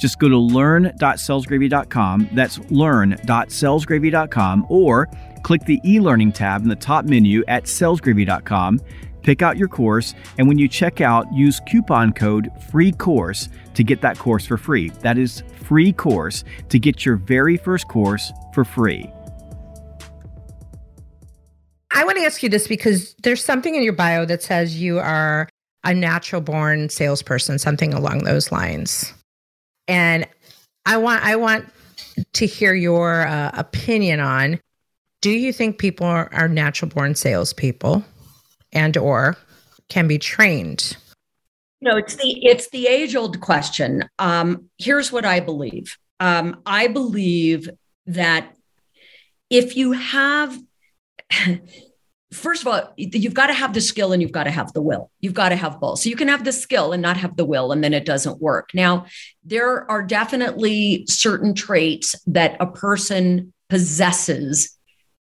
Just 0.00 0.18
go 0.18 0.28
to 0.28 0.36
learn.salesgravy.com. 0.36 2.30
That's 2.32 2.58
learn.salesgravy.com 2.70 4.66
or 4.68 5.08
click 5.44 5.64
the 5.64 5.80
e-learning 5.84 6.32
tab 6.32 6.62
in 6.62 6.68
the 6.68 6.74
top 6.74 7.04
menu 7.04 7.44
at 7.46 7.66
salesgravy.com. 7.66 8.80
Pick 9.22 9.42
out 9.42 9.56
your 9.56 9.68
course, 9.68 10.16
and 10.38 10.48
when 10.48 10.58
you 10.58 10.66
check 10.66 11.00
out, 11.00 11.32
use 11.32 11.60
coupon 11.68 12.12
code 12.12 12.50
FREE 12.72 12.90
COURSE 12.90 13.48
to 13.74 13.84
get 13.84 14.00
that 14.00 14.18
course 14.18 14.44
for 14.44 14.56
free. 14.56 14.88
That 15.02 15.18
is 15.18 15.44
free 15.62 15.92
course 15.92 16.42
to 16.70 16.80
get 16.80 17.06
your 17.06 17.14
very 17.14 17.56
first 17.56 17.86
course 17.86 18.32
for 18.52 18.64
free. 18.64 19.08
I 21.94 22.04
want 22.04 22.18
to 22.18 22.24
ask 22.24 22.42
you 22.42 22.48
this 22.48 22.66
because 22.66 23.14
there's 23.22 23.44
something 23.44 23.74
in 23.74 23.82
your 23.82 23.92
bio 23.92 24.24
that 24.24 24.42
says 24.42 24.80
you 24.80 24.98
are 24.98 25.48
a 25.84 25.92
natural 25.92 26.40
born 26.40 26.88
salesperson, 26.88 27.58
something 27.58 27.92
along 27.92 28.24
those 28.24 28.50
lines 28.52 29.12
and 29.88 30.26
I 30.86 30.96
want 30.96 31.24
I 31.24 31.36
want 31.36 31.66
to 32.34 32.46
hear 32.46 32.74
your 32.74 33.26
uh, 33.26 33.50
opinion 33.54 34.20
on. 34.20 34.60
Do 35.20 35.30
you 35.30 35.52
think 35.52 35.78
people 35.78 36.06
are, 36.06 36.32
are 36.32 36.48
natural 36.48 36.90
born 36.90 37.14
salespeople, 37.14 38.04
and 38.72 38.96
or 38.96 39.36
can 39.88 40.08
be 40.08 40.18
trained? 40.18 40.96
No, 41.80 41.96
it's 41.96 42.16
the 42.16 42.44
it's 42.44 42.70
the 42.70 42.86
age 42.86 43.14
old 43.14 43.40
question. 43.40 44.08
Um, 44.18 44.68
here's 44.78 45.12
what 45.12 45.24
I 45.24 45.40
believe. 45.40 45.96
Um, 46.20 46.62
I 46.66 46.86
believe 46.86 47.68
that 48.06 48.54
if 49.50 49.76
you 49.76 49.92
have 49.92 50.58
first 52.32 52.62
of 52.62 52.68
all, 52.68 52.92
you've 52.96 53.34
got 53.34 53.48
to 53.48 53.52
have 53.52 53.74
the 53.74 53.80
skill 53.80 54.12
and 54.12 54.22
you've 54.22 54.32
got 54.32 54.44
to 54.44 54.50
have 54.50 54.72
the 54.72 54.82
will. 54.82 55.10
You've 55.20 55.34
got 55.34 55.50
to 55.50 55.56
have 55.56 55.80
both. 55.80 56.00
So 56.00 56.08
you 56.08 56.16
can 56.16 56.28
have 56.28 56.44
the 56.44 56.52
skill 56.52 56.92
and 56.92 57.02
not 57.02 57.16
have 57.16 57.36
the 57.36 57.44
will, 57.44 57.72
and 57.72 57.82
then 57.84 57.94
it 57.94 58.06
doesn't 58.06 58.40
work. 58.40 58.70
Now, 58.74 59.06
there 59.44 59.90
are 59.90 60.02
definitely 60.02 61.04
certain 61.08 61.54
traits 61.54 62.14
that 62.26 62.56
a 62.60 62.66
person 62.66 63.52
possesses 63.68 64.76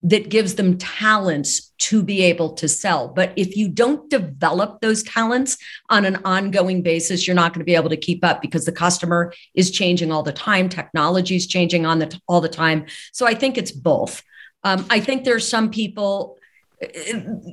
that 0.02 0.28
gives 0.28 0.54
them 0.54 0.78
talents 0.78 1.72
to 1.78 2.02
be 2.02 2.22
able 2.22 2.52
to 2.54 2.68
sell. 2.68 3.08
But 3.08 3.32
if 3.34 3.56
you 3.56 3.68
don't 3.68 4.08
develop 4.08 4.80
those 4.80 5.02
talents 5.02 5.56
on 5.90 6.04
an 6.04 6.16
ongoing 6.24 6.82
basis, 6.82 7.26
you're 7.26 7.34
not 7.34 7.52
going 7.52 7.60
to 7.60 7.64
be 7.64 7.74
able 7.74 7.88
to 7.88 7.96
keep 7.96 8.24
up 8.24 8.40
because 8.40 8.66
the 8.66 8.72
customer 8.72 9.32
is 9.54 9.70
changing 9.70 10.12
all 10.12 10.22
the 10.22 10.32
time. 10.32 10.68
Technology 10.68 11.34
is 11.34 11.46
changing 11.46 11.86
on 11.86 11.98
the 11.98 12.20
all 12.28 12.40
the 12.40 12.48
time. 12.48 12.86
So 13.12 13.26
I 13.26 13.34
think 13.34 13.58
it's 13.58 13.72
both. 13.72 14.22
Um, 14.66 14.84
I 14.90 14.98
think 14.98 15.22
there's 15.22 15.48
some 15.48 15.70
people 15.70 16.38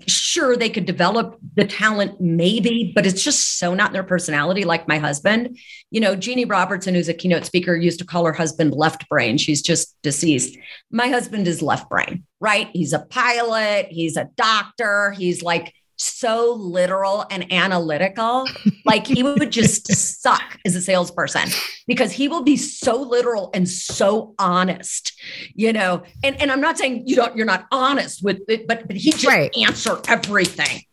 sure 0.06 0.58
they 0.58 0.68
could 0.68 0.86
develop 0.86 1.38
the 1.56 1.64
talent 1.64 2.20
maybe 2.20 2.92
but 2.94 3.06
it's 3.06 3.24
just 3.24 3.58
so 3.58 3.74
not 3.74 3.92
in 3.92 3.94
their 3.94 4.04
personality 4.04 4.66
like 4.66 4.86
my 4.88 4.98
husband. 4.98 5.58
You 5.92 6.02
know 6.02 6.16
jeannie 6.16 6.44
robertson 6.44 6.94
who's 6.94 7.08
a 7.08 7.14
keynote 7.14 7.46
speaker 7.46 7.76
used 7.76 8.00
to 8.00 8.06
call 8.06 8.26
her 8.26 8.34
husband 8.34 8.74
left 8.74 9.08
brain. 9.08 9.38
She's 9.38 9.62
just 9.62 9.96
deceased. 10.02 10.58
My 10.92 11.08
husband 11.08 11.48
is 11.48 11.62
left 11.62 11.90
brain 11.90 12.26
right? 12.42 12.70
He's 12.74 12.92
a 12.92 13.00
pilot. 13.00 13.88
He's 13.90 14.18
a 14.18 14.30
doctor. 14.36 15.12
He's 15.12 15.42
like 15.42 15.74
so 15.98 16.54
literal 16.54 17.26
and 17.30 17.52
analytical. 17.52 18.46
like 18.86 19.08
he 19.08 19.24
would 19.24 19.52
just 19.52 19.92
suck 19.94 20.60
as 20.66 20.76
a 20.76 20.82
salesperson 20.82 21.50
because 21.88 22.12
he 22.12 22.28
will 22.28 22.44
be 22.44 22.58
so 22.58 23.02
literal 23.02 23.50
and 23.54 23.68
so 23.68 24.34
honest, 24.40 25.14
you 25.54 25.74
know. 25.74 26.04
And, 26.24 26.40
and 26.42 26.52
I'm 26.52 26.62
not 26.62 26.78
saying 26.78 27.04
you 27.06 27.16
don't, 27.16 27.36
you're 27.36 27.46
not 27.46 27.66
honest 27.72 28.24
with 28.24 28.42
it, 28.48 28.68
but, 28.68 28.88
but 28.88 28.96
he 28.96 29.12
just 29.12 29.26
right. 29.26 29.56
answer 29.58 30.00
everything 30.08 30.84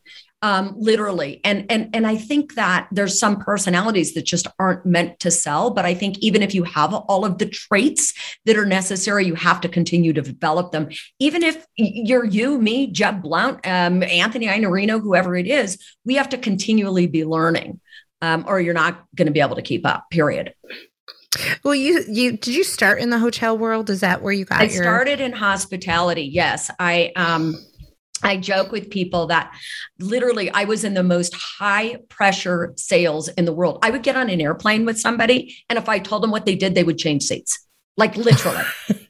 um, 0.42 0.74
literally. 0.78 1.40
And 1.44 1.66
and 1.70 1.94
and 1.94 2.06
I 2.06 2.16
think 2.16 2.54
that 2.54 2.88
there's 2.90 3.18
some 3.18 3.36
personalities 3.38 4.14
that 4.14 4.24
just 4.24 4.46
aren't 4.58 4.86
meant 4.86 5.20
to 5.20 5.30
sell. 5.30 5.70
But 5.70 5.84
I 5.84 5.94
think 5.94 6.18
even 6.18 6.42
if 6.42 6.54
you 6.54 6.64
have 6.64 6.94
all 6.94 7.24
of 7.24 7.38
the 7.38 7.46
traits 7.46 8.14
that 8.46 8.56
are 8.56 8.66
necessary, 8.66 9.26
you 9.26 9.34
have 9.34 9.60
to 9.62 9.68
continue 9.68 10.12
to 10.12 10.22
develop 10.22 10.72
them. 10.72 10.88
Even 11.18 11.42
if 11.42 11.64
you're 11.76 12.24
you, 12.24 12.58
me, 12.58 12.86
Jeb 12.86 13.22
Blount, 13.22 13.66
um, 13.66 14.02
Anthony 14.02 14.46
Iannarino, 14.46 15.00
whoever 15.00 15.36
it 15.36 15.46
is, 15.46 15.78
we 16.04 16.14
have 16.14 16.30
to 16.30 16.38
continually 16.38 17.06
be 17.06 17.24
learning, 17.24 17.80
um, 18.22 18.44
or 18.46 18.60
you're 18.60 18.74
not 18.74 19.04
going 19.14 19.26
to 19.26 19.32
be 19.32 19.40
able 19.40 19.56
to 19.56 19.62
keep 19.62 19.86
up. 19.86 20.08
Period. 20.10 20.54
Well, 21.62 21.74
you 21.74 22.04
you 22.08 22.32
did 22.32 22.54
you 22.54 22.64
start 22.64 23.00
in 23.00 23.10
the 23.10 23.18
hotel 23.18 23.56
world? 23.56 23.88
Is 23.90 24.00
that 24.00 24.22
where 24.22 24.32
you 24.32 24.44
got? 24.44 24.62
I 24.62 24.64
your- 24.64 24.82
started 24.82 25.20
in 25.20 25.32
hospitality. 25.32 26.22
Yes, 26.24 26.70
I 26.80 27.12
um 27.14 27.54
I 28.22 28.36
joke 28.36 28.72
with 28.72 28.90
people 28.90 29.26
that 29.26 29.54
literally 29.98 30.50
I 30.50 30.64
was 30.64 30.84
in 30.84 30.94
the 30.94 31.02
most 31.02 31.34
high 31.34 31.96
pressure 32.08 32.72
sales 32.76 33.28
in 33.28 33.44
the 33.44 33.52
world. 33.52 33.78
I 33.82 33.90
would 33.90 34.02
get 34.02 34.16
on 34.16 34.28
an 34.30 34.40
airplane 34.40 34.84
with 34.84 34.98
somebody, 34.98 35.56
and 35.68 35.78
if 35.78 35.88
I 35.88 35.98
told 35.98 36.22
them 36.22 36.30
what 36.30 36.46
they 36.46 36.56
did, 36.56 36.74
they 36.74 36.84
would 36.84 36.98
change 36.98 37.24
seats, 37.24 37.66
like 37.96 38.16
literally. 38.16 38.64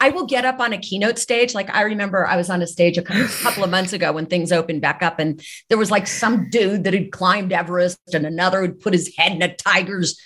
I 0.00 0.10
will 0.10 0.26
get 0.26 0.44
up 0.44 0.60
on 0.60 0.72
a 0.72 0.78
keynote 0.78 1.18
stage. 1.18 1.54
Like 1.54 1.74
I 1.74 1.82
remember 1.82 2.26
I 2.26 2.36
was 2.36 2.50
on 2.50 2.62
a 2.62 2.66
stage 2.66 2.98
a 2.98 3.02
couple 3.02 3.64
of 3.64 3.70
months 3.70 3.92
ago 3.92 4.12
when 4.12 4.26
things 4.26 4.52
opened 4.52 4.80
back 4.80 5.02
up, 5.02 5.18
and 5.18 5.42
there 5.68 5.78
was 5.78 5.90
like 5.90 6.06
some 6.06 6.48
dude 6.50 6.84
that 6.84 6.94
had 6.94 7.12
climbed 7.12 7.52
Everest, 7.52 7.98
and 8.14 8.24
another 8.24 8.60
would 8.60 8.80
put 8.80 8.92
his 8.92 9.14
head 9.16 9.32
in 9.32 9.42
a 9.42 9.54
tiger's 9.54 10.20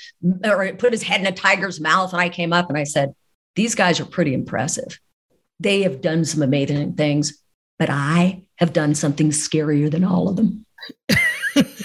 or 0.44 0.72
put 0.75 0.92
his 0.92 1.03
head 1.03 1.20
in 1.20 1.27
a 1.27 1.33
tiger's 1.33 1.81
mouth. 1.81 2.12
And 2.12 2.20
I 2.20 2.29
came 2.29 2.53
up 2.53 2.68
and 2.68 2.79
I 2.79 2.85
said, 2.85 3.14
These 3.57 3.75
guys 3.75 4.01
are 4.01 4.05
pretty 4.05 4.35
impressive. 4.35 4.98
They 5.62 5.83
have 5.83 6.01
done 6.01 6.25
some 6.25 6.42
amazing 6.42 6.94
things, 6.94 7.40
but 7.79 7.88
I 7.88 8.42
have 8.57 8.72
done 8.72 8.94
something 8.94 9.31
scarier 9.31 9.90
than 9.90 10.03
all 10.05 10.29
of 10.29 10.37
them. 10.37 10.66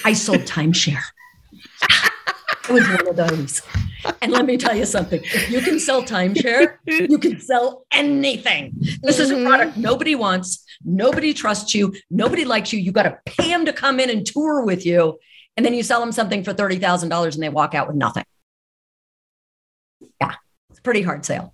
I 0.04 0.14
sold 0.14 0.42
timeshare. 0.42 1.04
I 1.84 2.72
was 2.72 2.88
one 2.88 3.08
of 3.08 3.16
those. 3.16 3.62
And 4.22 4.32
let 4.32 4.46
me 4.46 4.58
tell 4.58 4.76
you 4.76 4.86
something 4.86 5.22
if 5.24 5.52
you 5.52 5.62
can 5.62 5.80
sell 5.80 6.02
timeshare, 6.04 6.78
you 6.86 7.18
can 7.20 7.40
sell 7.40 7.86
anything. 7.92 8.74
This 9.04 9.20
is 9.20 9.30
a 9.32 9.36
Mhm. 9.36 9.46
product 9.48 9.78
nobody 9.78 10.16
wants, 10.16 10.64
nobody 10.84 11.34
trusts 11.34 11.76
you, 11.76 11.94
nobody 12.10 12.46
likes 12.46 12.74
you. 12.74 12.80
You 12.80 12.92
got 12.92 13.04
to 13.04 13.20
pay 13.26 13.50
them 13.50 13.66
to 13.66 13.74
come 13.74 14.00
in 14.00 14.10
and 14.10 14.26
tour 14.26 14.64
with 14.66 14.86
you. 14.86 15.20
And 15.56 15.66
then 15.66 15.74
you 15.74 15.84
sell 15.84 16.00
them 16.00 16.12
something 16.12 16.44
for 16.44 16.54
$30,000 16.54 17.36
and 17.36 17.44
they 17.44 17.50
walk 17.50 17.76
out 17.76 17.88
with 17.88 17.96
nothing. 17.98 18.26
Yeah, 20.22 20.36
it's 20.70 20.80
a 20.80 20.82
pretty 20.82 21.02
hard 21.04 21.26
sale. 21.26 21.54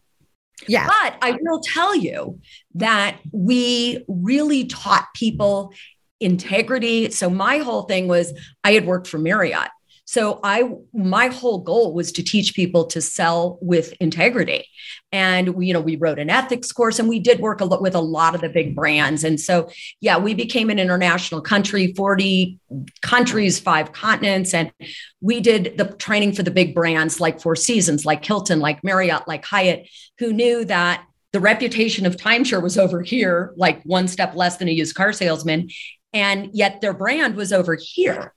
Yeah. 0.67 0.87
But 0.87 1.17
I 1.21 1.37
will 1.41 1.59
tell 1.61 1.95
you 1.95 2.39
that 2.75 3.19
we 3.31 4.03
really 4.07 4.65
taught 4.65 5.07
people 5.13 5.73
integrity. 6.19 7.11
So 7.11 7.29
my 7.29 7.57
whole 7.57 7.83
thing 7.83 8.07
was 8.07 8.33
I 8.63 8.73
had 8.73 8.85
worked 8.85 9.07
for 9.07 9.17
Marriott. 9.17 9.69
So 10.13 10.39
I 10.43 10.69
my 10.93 11.29
whole 11.29 11.57
goal 11.57 11.91
was 11.95 12.11
to 12.11 12.21
teach 12.21 12.53
people 12.53 12.85
to 12.85 13.01
sell 13.01 13.57
with 13.61 13.93
integrity. 13.93 14.67
And 15.11 15.55
we, 15.55 15.65
you 15.65 15.73
know, 15.73 15.81
we 15.81 15.95
wrote 15.95 16.19
an 16.19 16.29
ethics 16.29 16.71
course 16.71 16.99
and 16.99 17.09
we 17.09 17.17
did 17.19 17.39
work 17.39 17.61
a 17.61 17.65
lot 17.65 17.81
with 17.81 17.95
a 17.95 17.99
lot 17.99 18.35
of 18.35 18.41
the 18.41 18.49
big 18.49 18.75
brands. 18.75 19.23
And 19.23 19.39
so 19.39 19.71
yeah, 20.01 20.19
we 20.19 20.35
became 20.35 20.69
an 20.69 20.77
international 20.77 21.41
country, 21.41 21.95
40 21.97 22.59
countries, 23.01 23.59
five 23.59 23.91
continents. 23.91 24.53
And 24.53 24.71
we 25.19 25.41
did 25.41 25.79
the 25.79 25.85
training 25.85 26.33
for 26.33 26.43
the 26.43 26.51
big 26.51 26.75
brands 26.75 27.19
like 27.19 27.41
Four 27.41 27.55
Seasons, 27.55 28.05
like 28.05 28.23
Hilton, 28.23 28.59
like 28.59 28.83
Marriott, 28.83 29.27
like 29.27 29.43
Hyatt, 29.43 29.89
who 30.19 30.31
knew 30.31 30.63
that 30.65 31.03
the 31.31 31.39
reputation 31.39 32.05
of 32.05 32.17
timeshare 32.17 32.61
was 32.61 32.77
over 32.77 33.01
here, 33.01 33.51
like 33.57 33.81
one 33.81 34.07
step 34.07 34.35
less 34.35 34.57
than 34.57 34.67
a 34.67 34.71
used 34.71 34.93
car 34.93 35.11
salesman. 35.11 35.71
And 36.13 36.51
yet 36.53 36.81
their 36.81 36.93
brand 36.93 37.35
was 37.35 37.51
over 37.51 37.75
here. 37.81 38.35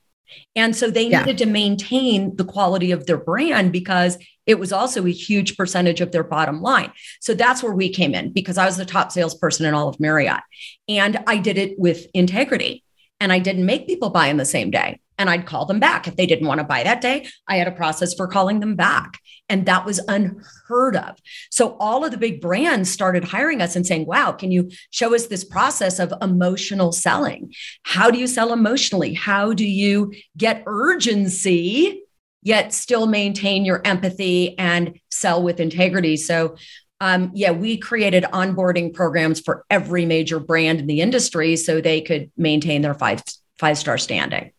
And 0.54 0.74
so 0.74 0.90
they 0.90 1.08
Yeah. 1.08 1.20
needed 1.20 1.38
to 1.38 1.46
maintain 1.46 2.36
the 2.36 2.44
quality 2.44 2.90
of 2.90 3.06
their 3.06 3.18
brand 3.18 3.72
because 3.72 4.18
it 4.46 4.58
was 4.58 4.72
also 4.72 5.04
a 5.06 5.10
huge 5.10 5.56
percentage 5.56 6.00
of 6.00 6.12
their 6.12 6.22
bottom 6.22 6.62
line. 6.62 6.92
So 7.20 7.34
that's 7.34 7.62
where 7.62 7.74
we 7.74 7.88
came 7.88 8.14
in 8.14 8.32
because 8.32 8.58
I 8.58 8.66
was 8.66 8.76
the 8.76 8.84
top 8.84 9.10
salesperson 9.10 9.66
in 9.66 9.74
all 9.74 9.88
of 9.88 9.98
Marriott. 9.98 10.42
And 10.88 11.18
I 11.26 11.38
did 11.38 11.58
it 11.58 11.78
with 11.78 12.06
integrity. 12.14 12.84
And 13.18 13.32
I 13.32 13.38
didn't 13.38 13.64
make 13.64 13.86
people 13.86 14.10
buy 14.10 14.26
in 14.28 14.36
the 14.36 14.44
same 14.44 14.70
day. 14.70 15.00
And 15.18 15.30
I'd 15.30 15.46
call 15.46 15.66
them 15.66 15.80
back. 15.80 16.06
If 16.06 16.16
they 16.16 16.26
didn't 16.26 16.46
want 16.46 16.58
to 16.58 16.64
buy 16.64 16.82
that 16.82 17.00
day, 17.00 17.26
I 17.48 17.56
had 17.56 17.68
a 17.68 17.72
process 17.72 18.14
for 18.14 18.26
calling 18.26 18.60
them 18.60 18.76
back. 18.76 19.20
And 19.48 19.66
that 19.66 19.84
was 19.84 20.00
unheard 20.08 20.96
of. 20.96 21.16
So 21.50 21.76
all 21.78 22.04
of 22.04 22.10
the 22.10 22.18
big 22.18 22.40
brands 22.40 22.90
started 22.90 23.24
hiring 23.24 23.62
us 23.62 23.76
and 23.76 23.86
saying, 23.86 24.06
wow, 24.06 24.32
can 24.32 24.50
you 24.50 24.70
show 24.90 25.14
us 25.14 25.26
this 25.26 25.44
process 25.44 25.98
of 25.98 26.12
emotional 26.20 26.92
selling? 26.92 27.54
How 27.84 28.10
do 28.10 28.18
you 28.18 28.26
sell 28.26 28.52
emotionally? 28.52 29.14
How 29.14 29.52
do 29.52 29.64
you 29.66 30.12
get 30.36 30.64
urgency, 30.66 32.02
yet 32.42 32.74
still 32.74 33.06
maintain 33.06 33.64
your 33.64 33.80
empathy 33.84 34.58
and 34.58 34.98
sell 35.10 35.42
with 35.42 35.60
integrity? 35.60 36.16
So 36.16 36.56
um, 37.00 37.30
yeah, 37.34 37.50
we 37.50 37.76
created 37.76 38.24
onboarding 38.24 38.94
programs 38.94 39.40
for 39.40 39.64
every 39.68 40.06
major 40.06 40.40
brand 40.40 40.80
in 40.80 40.86
the 40.86 41.00
industry 41.00 41.56
so 41.56 41.80
they 41.80 42.00
could 42.00 42.30
maintain 42.36 42.82
their 42.82 42.94
five 42.94 43.22
five 43.58 43.78
star 43.78 43.98
standing. 43.98 44.52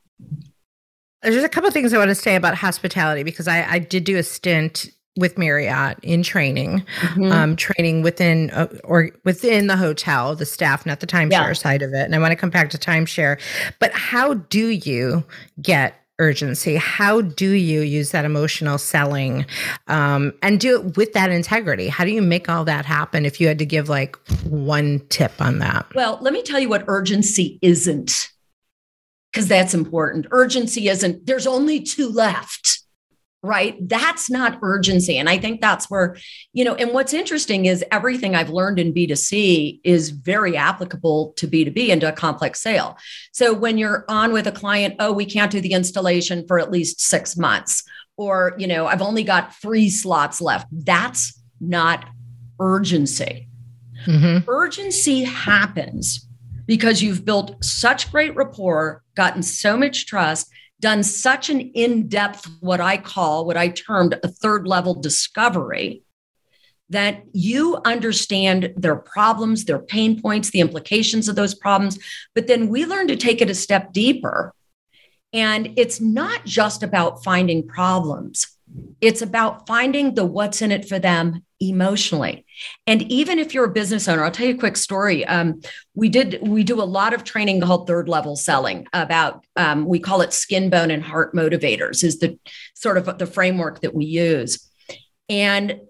There's 1.31 1.43
a 1.43 1.49
couple 1.49 1.67
of 1.67 1.73
things 1.73 1.93
I 1.93 1.97
want 1.97 2.09
to 2.09 2.15
say 2.15 2.35
about 2.35 2.55
hospitality 2.55 3.23
because 3.23 3.47
I, 3.47 3.63
I 3.69 3.79
did 3.79 4.03
do 4.05 4.17
a 4.17 4.23
stint 4.23 4.89
with 5.17 5.37
Marriott 5.37 5.97
in 6.03 6.21
training, 6.23 6.85
Mhm. 7.01 7.31
um, 7.31 7.55
training 7.55 8.01
within 8.03 8.49
uh, 8.51 8.67
or 8.83 9.09
within 9.25 9.67
the 9.67 9.75
hotel, 9.75 10.35
the 10.35 10.45
staff, 10.45 10.85
not 10.85 10.99
the 10.99 11.07
timeshare 11.07 11.29
Yeah. 11.31 11.53
side 11.53 11.81
of 11.81 11.91
it. 11.93 12.03
And 12.03 12.13
I 12.15 12.19
want 12.19 12.31
to 12.31 12.35
come 12.35 12.49
back 12.51 12.69
to 12.69 12.77
timeshare. 12.77 13.39
But 13.79 13.91
how 13.93 14.35
do 14.35 14.67
you 14.69 15.25
get 15.61 15.95
urgency? 16.19 16.75
How 16.77 17.21
do 17.21 17.49
you 17.51 17.81
use 17.81 18.11
that 18.11 18.25
emotional 18.25 18.77
selling 18.77 19.45
um, 19.87 20.33
and 20.41 20.59
do 20.59 20.79
it 20.79 20.97
with 20.97 21.13
that 21.13 21.29
integrity? 21.31 21.87
How 21.89 22.05
do 22.05 22.11
you 22.11 22.21
make 22.21 22.47
all 22.47 22.63
that 22.65 22.85
happen? 22.85 23.25
If 23.25 23.41
you 23.41 23.47
had 23.47 23.59
to 23.59 23.65
give 23.65 23.89
like 23.89 24.15
one 24.45 25.01
tip 25.09 25.33
on 25.41 25.59
that, 25.59 25.87
Well, 25.93 26.19
let 26.21 26.31
me 26.33 26.41
tell 26.43 26.59
you 26.59 26.69
what 26.69 26.85
urgency 26.87 27.59
isn't, 27.61 28.29
because 29.37 29.47
that's 29.47 29.75
important. 29.75 30.25
Urgency 30.31 30.89
isn't, 30.89 31.27
there's 31.27 31.45
only 31.45 31.79
two 31.79 32.09
left, 32.09 32.81
right? 33.43 33.77
That's 33.87 34.31
not 34.31 34.57
urgency. 34.63 35.19
And 35.19 35.29
I 35.29 35.37
think 35.37 35.61
that's 35.61 35.91
where, 35.91 36.17
you 36.53 36.65
know, 36.65 36.73
and 36.73 36.91
what's 36.91 37.13
interesting 37.13 37.65
is 37.67 37.85
everything 37.91 38.33
I've 38.33 38.49
learned 38.49 38.79
in 38.79 38.95
B2C 38.95 39.81
is 39.83 40.09
very 40.09 40.57
applicable 40.57 41.33
to 41.37 41.47
B2B 41.47 41.91
and 41.91 42.01
to 42.01 42.09
a 42.09 42.13
complex 42.13 42.61
sale. 42.61 42.97
So 43.31 43.53
when 43.53 43.77
you're 43.77 44.05
on 44.09 44.33
with 44.33 44.47
a 44.47 44.51
client, 44.51 44.95
oh, 44.97 45.13
we 45.13 45.25
can't 45.25 45.51
do 45.51 45.61
the 45.61 45.73
installation 45.73 46.47
for 46.47 46.57
at 46.57 46.71
least 46.71 46.99
six 46.99 47.37
months, 47.37 47.83
or, 48.17 48.55
you 48.57 48.65
know, 48.65 48.87
I've 48.87 49.03
only 49.03 49.21
got 49.23 49.53
three 49.53 49.91
slots 49.91 50.41
left. 50.41 50.65
That's 50.71 51.39
not 51.61 52.05
urgency 52.59 53.43
Mhm. 54.07 54.45
urgency 54.47 55.23
happens 55.25 56.26
because 56.67 57.01
you've 57.01 57.25
built 57.25 57.63
such 57.63 58.11
great 58.11 58.35
rapport, 58.35 59.01
gotten 59.15 59.41
so 59.41 59.77
much 59.77 60.05
trust, 60.05 60.51
done 60.79 61.01
such 61.01 61.49
an 61.49 61.59
in 61.59 62.07
depth, 62.07 62.47
what 62.59 62.79
I 62.79 62.97
call, 62.97 63.45
what 63.45 63.57
I 63.57 63.69
termed 63.69 64.19
a 64.21 64.27
third 64.27 64.67
level 64.67 64.93
discovery, 64.93 66.03
that 66.89 67.23
you 67.33 67.81
understand 67.83 68.73
their 68.77 68.95
problems, 68.95 69.65
their 69.65 69.79
pain 69.79 70.21
points, 70.21 70.51
the 70.51 70.61
implications 70.61 71.27
of 71.27 71.35
those 71.35 71.55
problems. 71.55 71.97
But 72.35 72.47
then 72.47 72.69
we 72.69 72.85
learn 72.85 73.07
to 73.07 73.15
take 73.15 73.41
it 73.41 73.49
a 73.49 73.55
step 73.55 73.91
deeper. 73.91 74.53
And 75.33 75.73
it's 75.77 75.99
not 75.99 76.45
just 76.45 76.83
about 76.83 77.23
finding 77.23 77.67
problems. 77.67 78.56
It's 78.99 79.21
about 79.21 79.67
finding 79.67 80.15
the 80.15 80.25
what's 80.25 80.61
in 80.61 80.71
it 80.71 80.87
for 80.87 80.99
them 80.99 81.43
emotionally. 81.59 82.45
And 82.85 83.01
even 83.03 83.39
if 83.39 83.53
you're 83.53 83.65
a 83.65 83.71
business 83.71 84.07
owner, 84.07 84.23
I'll 84.23 84.31
tell 84.31 84.47
you 84.47 84.55
a 84.55 84.57
quick 84.57 84.77
story. 84.77 85.25
Um, 85.25 85.61
we 85.95 86.09
did 86.09 86.39
we 86.41 86.63
do 86.63 86.81
a 86.81 86.83
lot 86.83 87.13
of 87.13 87.23
training 87.23 87.61
called 87.61 87.87
third 87.87 88.09
level 88.09 88.35
selling 88.35 88.87
about 88.93 89.45
um, 89.55 89.85
we 89.85 89.99
call 89.99 90.21
it 90.21 90.33
skin, 90.33 90.69
bone, 90.69 90.91
and 90.91 91.03
heart 91.03 91.33
motivators 91.33 92.03
is 92.03 92.19
the 92.19 92.37
sort 92.75 92.97
of 92.97 93.17
the 93.17 93.25
framework 93.25 93.81
that 93.81 93.93
we 93.93 94.05
use. 94.05 94.69
And 95.29 95.81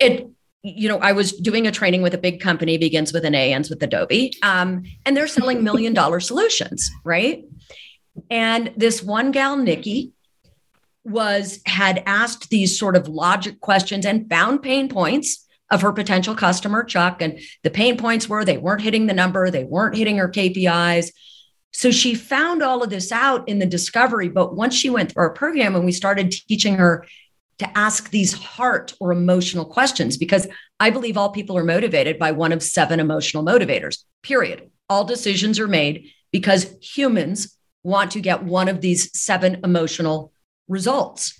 it 0.00 0.28
you 0.62 0.88
know, 0.88 0.98
I 0.98 1.12
was 1.12 1.32
doing 1.32 1.68
a 1.68 1.70
training 1.70 2.02
with 2.02 2.12
a 2.14 2.18
big 2.18 2.40
company, 2.40 2.76
begins 2.76 3.12
with 3.12 3.24
an 3.24 3.36
A, 3.36 3.52
ends 3.52 3.70
with 3.70 3.80
Adobe, 3.82 4.32
um, 4.42 4.82
and 5.04 5.16
they're 5.16 5.28
selling 5.28 5.62
million 5.62 5.94
dollar 5.94 6.18
solutions, 6.18 6.90
right? 7.04 7.44
And 8.30 8.72
this 8.76 9.00
one 9.02 9.30
gal, 9.30 9.56
Nikki, 9.56 10.12
was 11.06 11.60
had 11.66 12.02
asked 12.06 12.50
these 12.50 12.78
sort 12.78 12.96
of 12.96 13.08
logic 13.08 13.60
questions 13.60 14.04
and 14.04 14.28
found 14.28 14.62
pain 14.62 14.88
points 14.88 15.46
of 15.70 15.82
her 15.82 15.92
potential 15.92 16.34
customer 16.34 16.84
chuck 16.84 17.20
and 17.20 17.40
the 17.62 17.70
pain 17.70 17.96
points 17.96 18.28
were 18.28 18.44
they 18.44 18.58
weren't 18.58 18.82
hitting 18.82 19.06
the 19.06 19.14
number 19.14 19.50
they 19.50 19.64
weren't 19.64 19.96
hitting 19.96 20.18
her 20.18 20.28
kpis 20.28 21.10
so 21.72 21.90
she 21.90 22.14
found 22.14 22.62
all 22.62 22.82
of 22.82 22.90
this 22.90 23.10
out 23.10 23.48
in 23.48 23.58
the 23.58 23.66
discovery 23.66 24.28
but 24.28 24.54
once 24.54 24.74
she 24.74 24.90
went 24.90 25.10
through 25.10 25.22
our 25.22 25.30
program 25.30 25.74
and 25.74 25.84
we 25.84 25.92
started 25.92 26.30
teaching 26.30 26.74
her 26.74 27.04
to 27.58 27.78
ask 27.78 28.10
these 28.10 28.32
heart 28.32 28.92
or 29.00 29.12
emotional 29.12 29.64
questions 29.64 30.16
because 30.16 30.46
i 30.78 30.90
believe 30.90 31.16
all 31.16 31.30
people 31.30 31.58
are 31.58 31.64
motivated 31.64 32.18
by 32.18 32.30
one 32.30 32.52
of 32.52 32.62
seven 32.62 33.00
emotional 33.00 33.44
motivators 33.44 34.04
period. 34.26 34.70
All 34.88 35.04
decisions 35.04 35.58
are 35.60 35.68
made 35.68 36.10
because 36.32 36.74
humans 36.82 37.56
want 37.82 38.10
to 38.12 38.20
get 38.20 38.42
one 38.42 38.68
of 38.68 38.80
these 38.80 39.16
seven 39.18 39.60
emotional 39.62 40.32
results. 40.68 41.38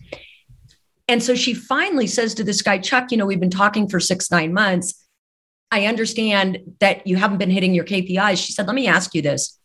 And 1.09 1.23
so 1.23 1.35
she 1.35 1.55
finally 1.55 2.07
says 2.07 2.35
to 2.35 2.45
this 2.45 2.63
guy, 2.63 2.79
Chuck, 2.79 3.11
you 3.11 3.17
know, 3.17 3.27
we've 3.27 3.41
been 3.41 3.51
talking 3.51 3.89
for 3.89 4.01
six, 4.01 4.31
nine 4.31 4.53
months. 4.53 5.07
I 5.71 5.87
understand 5.87 6.59
that 6.81 7.07
you 7.07 7.17
haven't 7.17 7.39
been 7.39 7.51
hitting 7.51 7.75
your 7.75 7.85
KPIs. 7.85 8.45
She 8.45 8.53
said, 8.53 8.67
let 8.67 8.75
me 8.75 8.87
ask 8.87 9.15
you 9.15 9.23
this. 9.23 9.59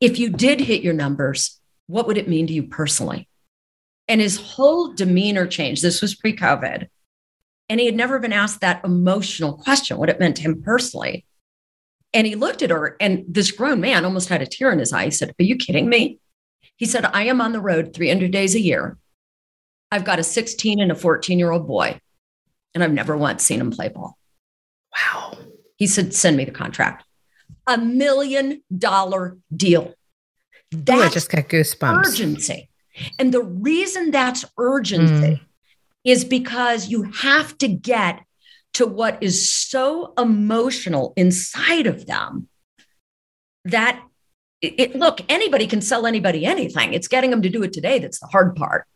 If 0.00 0.18
you 0.18 0.30
did 0.30 0.60
hit 0.60 0.82
your 0.82 0.94
numbers, 0.94 1.60
what 1.86 2.06
would 2.06 2.18
it 2.18 2.28
mean 2.28 2.46
to 2.46 2.52
you 2.52 2.64
personally? 2.64 3.28
And 4.08 4.20
his 4.20 4.36
whole 4.36 4.92
demeanor 4.92 5.46
changed. 5.46 5.82
This 5.82 6.02
was 6.02 6.14
pre 6.14 6.36
COVID. 6.36 6.88
And 7.68 7.80
he 7.80 7.86
had 7.86 7.96
never 7.96 8.18
been 8.18 8.32
asked 8.32 8.60
that 8.60 8.84
emotional 8.84 9.54
question, 9.54 9.96
what 9.96 10.10
it 10.10 10.20
meant 10.20 10.36
to 10.36 10.42
him 10.42 10.62
personally. 10.62 11.24
And 12.12 12.26
he 12.26 12.34
looked 12.34 12.62
at 12.62 12.70
her, 12.70 12.96
and 13.00 13.24
this 13.26 13.50
grown 13.50 13.80
man 13.80 14.04
almost 14.04 14.28
had 14.28 14.42
a 14.42 14.46
tear 14.46 14.70
in 14.70 14.78
his 14.78 14.92
eye. 14.92 15.06
He 15.06 15.10
said, 15.10 15.30
Are 15.30 15.44
you 15.44 15.56
kidding 15.56 15.88
me? 15.88 16.18
He 16.76 16.86
said, 16.86 17.04
I 17.04 17.24
am 17.24 17.40
on 17.40 17.52
the 17.52 17.60
road 17.60 17.94
300 17.94 18.30
days 18.30 18.54
a 18.54 18.60
year. 18.60 18.98
I've 19.90 20.04
got 20.04 20.18
a 20.18 20.24
16 20.24 20.80
and 20.80 20.90
a 20.90 20.94
14 20.94 21.38
year 21.38 21.50
old 21.50 21.66
boy, 21.66 22.00
and 22.74 22.82
I've 22.82 22.92
never 22.92 23.16
once 23.16 23.44
seen 23.44 23.60
him 23.60 23.70
play 23.70 23.88
ball. 23.88 24.18
wow. 24.96 25.38
He 25.76 25.86
said, 25.86 26.14
Send 26.14 26.36
me 26.36 26.44
the 26.44 26.50
contract. 26.50 27.04
A 27.66 27.78
million 27.78 28.62
dollar 28.76 29.38
deal. 29.54 29.94
Ooh, 30.74 30.78
I 30.78 30.80
That's 30.80 31.14
just 31.14 31.30
got 31.30 31.48
goosebumps. 31.48 32.06
urgency. 32.06 32.68
And 33.18 33.32
the 33.32 33.42
reason 33.42 34.10
that's 34.10 34.44
urgency 34.58 35.12
mm. 35.12 35.40
is 36.04 36.24
because 36.24 36.88
you 36.88 37.04
have 37.12 37.56
to 37.58 37.68
get 37.68 38.20
to 38.74 38.86
what 38.86 39.22
is 39.22 39.52
so 39.52 40.12
emotional 40.18 41.12
inside 41.16 41.86
of 41.86 42.06
them 42.06 42.48
that 43.64 44.02
it, 44.64 44.74
it- 44.78 44.96
look, 44.96 45.20
anybody 45.28 45.66
can 45.66 45.80
sell 45.80 46.06
anybody 46.06 46.44
anything. 46.44 46.94
It's 46.94 47.08
getting 47.08 47.30
them 47.30 47.42
to 47.42 47.48
do 47.48 47.62
it 47.62 47.72
today 47.72 47.98
that's 47.98 48.20
the 48.20 48.26
hard 48.26 48.56
part. 48.56 48.86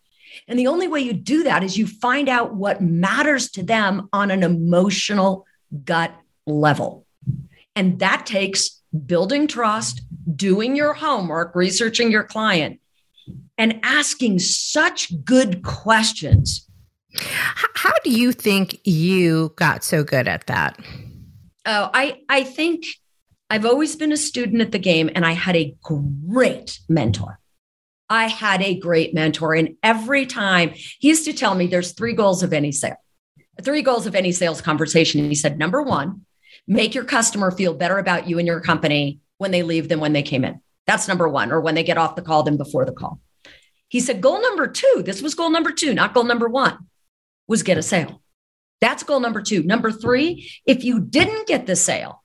And 0.47 0.59
the 0.59 0.67
only 0.69 0.89
way 0.89 1.01
you 1.01 1.13
do 1.13 1.43
that 1.45 1.63
is 1.65 1.77
you 1.77 1.87
find 1.87 2.29
out 2.29 2.55
what 2.55 2.81
matters 2.81 3.51
to 3.53 3.63
them 3.63 4.09
on 4.13 4.31
an 4.31 4.43
emotional 4.43 5.47
gut 5.85 6.15
level. 6.47 7.07
And 7.75 7.99
that 7.99 8.25
takes 8.27 8.81
building 9.07 9.47
trust, 9.47 10.03
doing 10.35 10.77
your 10.77 10.95
homework, 10.95 11.55
researching 11.55 12.11
your 12.11 12.25
client, 12.25 12.81
and 13.57 13.81
asking 13.83 14.39
such 14.39 15.13
good 15.25 15.63
questions. 15.63 16.69
How 17.15 17.93
do 18.05 18.11
you 18.11 18.33
think 18.33 18.81
you 18.87 19.53
got 19.57 19.83
so 19.83 20.05
good 20.05 20.29
at 20.29 20.47
that? 20.47 20.79
Oh, 21.67 21.91
I, 21.93 22.21
I 22.29 22.45
think 22.45 22.85
I've 23.51 23.65
always 23.65 23.97
been 23.97 24.13
a 24.13 24.17
student 24.17 24.61
at 24.61 24.73
the 24.73 24.79
game 24.79 25.09
and 25.15 25.25
I 25.25 25.33
had 25.33 25.57
a 25.57 25.75
great 25.83 26.81
mentor. 26.89 27.39
I 28.11 28.27
had 28.27 28.63
a 28.63 28.79
great 28.79 29.15
mentor. 29.15 29.55
And 29.55 29.77
every 29.83 30.27
time 30.27 30.71
he 30.75 31.09
used 31.09 31.25
to 31.25 31.33
tell 31.33 31.55
me 31.55 31.67
there's 31.67 31.93
three 31.93 32.13
goals 32.13 32.43
of 32.43 32.53
any 32.53 32.73
sale, 32.73 32.97
three 33.63 33.83
goals 33.83 34.07
of 34.07 34.15
any 34.15 34.33
sales 34.33 34.61
conversation. 34.61 35.21
And 35.21 35.31
he 35.31 35.35
said, 35.35 35.59
number 35.59 35.83
one, 35.83 36.27
make 36.67 36.95
your 36.95 37.05
customer 37.05 37.51
feel 37.51 37.73
better 37.73 37.99
about 37.99 38.29
you 38.29 38.39
and 38.39 38.47
your 38.47 38.61
company 38.61 39.21
when 39.39 39.51
they 39.51 39.63
leave 39.63 39.89
than 39.89 40.01
when 40.01 40.13
they 40.13 40.23
came 40.23 40.45
in. 40.45 40.61
That's 40.87 41.09
number 41.09 41.29
one, 41.29 41.53
or 41.53 41.61
when 41.61 41.75
they 41.75 41.83
get 41.83 41.99
off 41.99 42.17
the 42.17 42.23
call 42.23 42.43
than 42.43 42.57
before 42.57 42.85
the 42.85 42.93
call. 42.93 43.21
He 43.89 44.01
said, 44.01 44.21
goal 44.21 44.41
number 44.41 44.67
two, 44.67 45.03
this 45.05 45.23
was 45.23 45.35
goal 45.35 45.51
number 45.51 45.73
two, 45.73 45.95
not 45.95 46.13
goal 46.13 46.25
number 46.25 46.49
one, 46.49 46.79
was 47.47 47.63
get 47.63 47.79
a 47.79 47.83
sale. 47.83 48.23
That's 48.81 49.03
goal 49.03 49.21
number 49.21 49.43
two. 49.43 49.63
Number 49.63 49.91
three, 49.91 50.51
if 50.67 50.85
you 50.85 51.01
didn't 51.01 51.47
get 51.47 51.67
the 51.67 51.77
sale, 51.77 52.23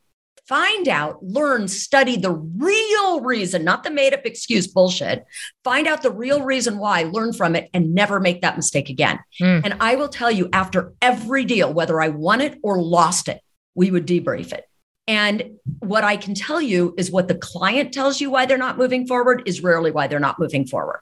Find 0.47 0.89
out, 0.89 1.23
learn, 1.23 1.69
study 1.69 2.17
the 2.17 2.31
real 2.31 3.21
reason, 3.21 3.63
not 3.63 3.83
the 3.83 3.91
made 3.91 4.13
up 4.13 4.25
excuse 4.25 4.67
bullshit. 4.67 5.23
Find 5.63 5.87
out 5.87 6.01
the 6.01 6.11
real 6.11 6.43
reason 6.43 6.77
why, 6.79 7.03
learn 7.03 7.31
from 7.31 7.55
it, 7.55 7.69
and 7.73 7.95
never 7.95 8.19
make 8.19 8.41
that 8.41 8.57
mistake 8.57 8.89
again. 8.89 9.19
Mm. 9.41 9.61
And 9.63 9.77
I 9.79 9.95
will 9.95 10.09
tell 10.09 10.29
you, 10.29 10.49
after 10.51 10.93
every 11.01 11.45
deal, 11.45 11.73
whether 11.73 12.01
I 12.01 12.09
won 12.09 12.41
it 12.41 12.59
or 12.61 12.81
lost 12.81 13.29
it, 13.29 13.39
we 13.73 13.89
would 13.89 14.05
debrief 14.05 14.51
it. 14.51 14.65
And 15.07 15.59
what 15.79 16.03
I 16.03 16.17
can 16.17 16.33
tell 16.33 16.61
you 16.61 16.93
is 16.97 17.11
what 17.11 17.27
the 17.27 17.35
client 17.35 17.93
tells 17.93 18.19
you 18.19 18.29
why 18.29 18.45
they're 18.45 18.57
not 18.57 18.77
moving 18.77 19.07
forward 19.07 19.43
is 19.45 19.63
rarely 19.63 19.91
why 19.91 20.07
they're 20.07 20.19
not 20.19 20.39
moving 20.39 20.65
forward. 20.65 20.99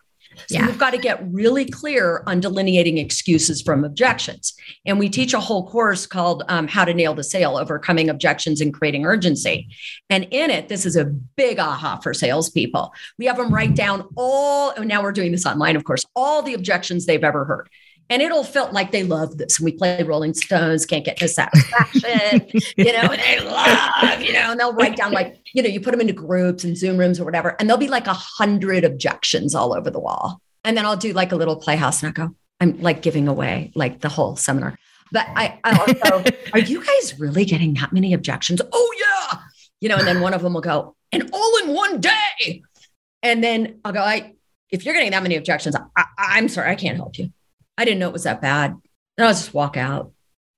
So 0.47 0.55
yeah. 0.55 0.65
we've 0.65 0.77
got 0.77 0.91
to 0.91 0.97
get 0.97 1.21
really 1.31 1.65
clear 1.65 2.23
on 2.27 2.39
delineating 2.39 2.97
excuses 2.97 3.61
from 3.61 3.83
objections. 3.83 4.53
And 4.85 4.99
we 4.99 5.09
teach 5.09 5.33
a 5.33 5.39
whole 5.39 5.67
course 5.67 6.05
called 6.05 6.43
um, 6.47 6.67
How 6.67 6.85
to 6.85 6.93
Nail 6.93 7.13
the 7.13 7.23
Sale 7.23 7.57
Overcoming 7.57 8.09
Objections 8.09 8.61
and 8.61 8.73
Creating 8.73 9.05
Urgency. 9.05 9.67
And 10.09 10.25
in 10.31 10.49
it, 10.49 10.67
this 10.67 10.85
is 10.85 10.95
a 10.95 11.05
big 11.05 11.59
aha 11.59 11.99
for 11.99 12.13
salespeople. 12.13 12.93
We 13.17 13.25
have 13.25 13.37
them 13.37 13.53
write 13.53 13.75
down 13.75 14.07
all, 14.15 14.73
now 14.83 15.03
we're 15.03 15.11
doing 15.11 15.31
this 15.31 15.45
online, 15.45 15.75
of 15.75 15.83
course, 15.83 16.05
all 16.15 16.41
the 16.41 16.53
objections 16.53 17.05
they've 17.05 17.23
ever 17.23 17.45
heard 17.45 17.69
and 18.11 18.21
it'll 18.21 18.43
felt 18.43 18.73
like 18.73 18.91
they 18.91 19.03
love 19.03 19.37
this. 19.37 19.57
And 19.57 19.65
We 19.65 19.71
play 19.71 20.03
Rolling 20.03 20.33
Stones, 20.33 20.85
can't 20.85 21.05
get 21.05 21.19
no 21.21 21.27
satisfaction, 21.27 22.45
you 22.75 22.91
know, 22.91 23.07
they 23.15 23.39
love, 23.39 24.21
you 24.21 24.33
know, 24.33 24.51
and 24.51 24.59
they'll 24.59 24.73
write 24.73 24.97
down 24.97 25.13
like, 25.13 25.39
you 25.53 25.63
know, 25.63 25.69
you 25.69 25.79
put 25.79 25.91
them 25.91 26.01
into 26.01 26.13
groups 26.13 26.65
and 26.65 26.77
Zoom 26.77 26.97
rooms 26.97 27.21
or 27.21 27.25
whatever, 27.25 27.55
and 27.57 27.69
there'll 27.69 27.79
be 27.79 27.87
like 27.87 28.07
a 28.07 28.13
hundred 28.13 28.83
objections 28.83 29.55
all 29.55 29.73
over 29.73 29.89
the 29.89 29.99
wall. 29.99 30.41
And 30.65 30.77
then 30.77 30.85
I'll 30.85 30.97
do 30.97 31.13
like 31.13 31.31
a 31.31 31.37
little 31.37 31.55
playhouse 31.55 32.03
and 32.03 32.09
I 32.09 32.11
go, 32.11 32.35
I'm 32.59 32.79
like 32.81 33.01
giving 33.01 33.29
away 33.29 33.71
like 33.75 34.01
the 34.01 34.09
whole 34.09 34.35
seminar. 34.35 34.77
But 35.13 35.27
I, 35.29 35.59
I 35.63 35.79
also, 35.79 36.31
are 36.53 36.59
you 36.59 36.83
guys 36.85 37.17
really 37.17 37.45
getting 37.45 37.73
that 37.75 37.93
many 37.93 38.13
objections? 38.13 38.61
Oh 38.71 38.93
yeah. 38.99 39.39
You 39.79 39.89
know, 39.89 39.95
and 39.95 40.07
then 40.07 40.19
one 40.19 40.33
of 40.33 40.41
them 40.41 40.53
will 40.53 40.61
go, 40.61 40.95
and 41.11 41.29
all 41.31 41.57
in 41.63 41.73
one 41.73 42.01
day. 42.01 42.61
And 43.23 43.43
then 43.43 43.79
I'll 43.85 43.93
go, 43.93 44.01
I, 44.01 44.33
if 44.69 44.85
you're 44.85 44.93
getting 44.93 45.11
that 45.11 45.23
many 45.23 45.37
objections, 45.37 45.75
I, 45.95 46.05
I'm 46.17 46.49
sorry, 46.49 46.69
I 46.71 46.75
can't 46.75 46.97
help 46.97 47.17
you. 47.17 47.31
I 47.77 47.85
didn't 47.85 47.99
know 47.99 48.07
it 48.07 48.13
was 48.13 48.23
that 48.23 48.41
bad. 48.41 48.71
And 49.17 49.27
I'll 49.27 49.33
just 49.33 49.53
walk 49.53 49.77
out. 49.77 50.11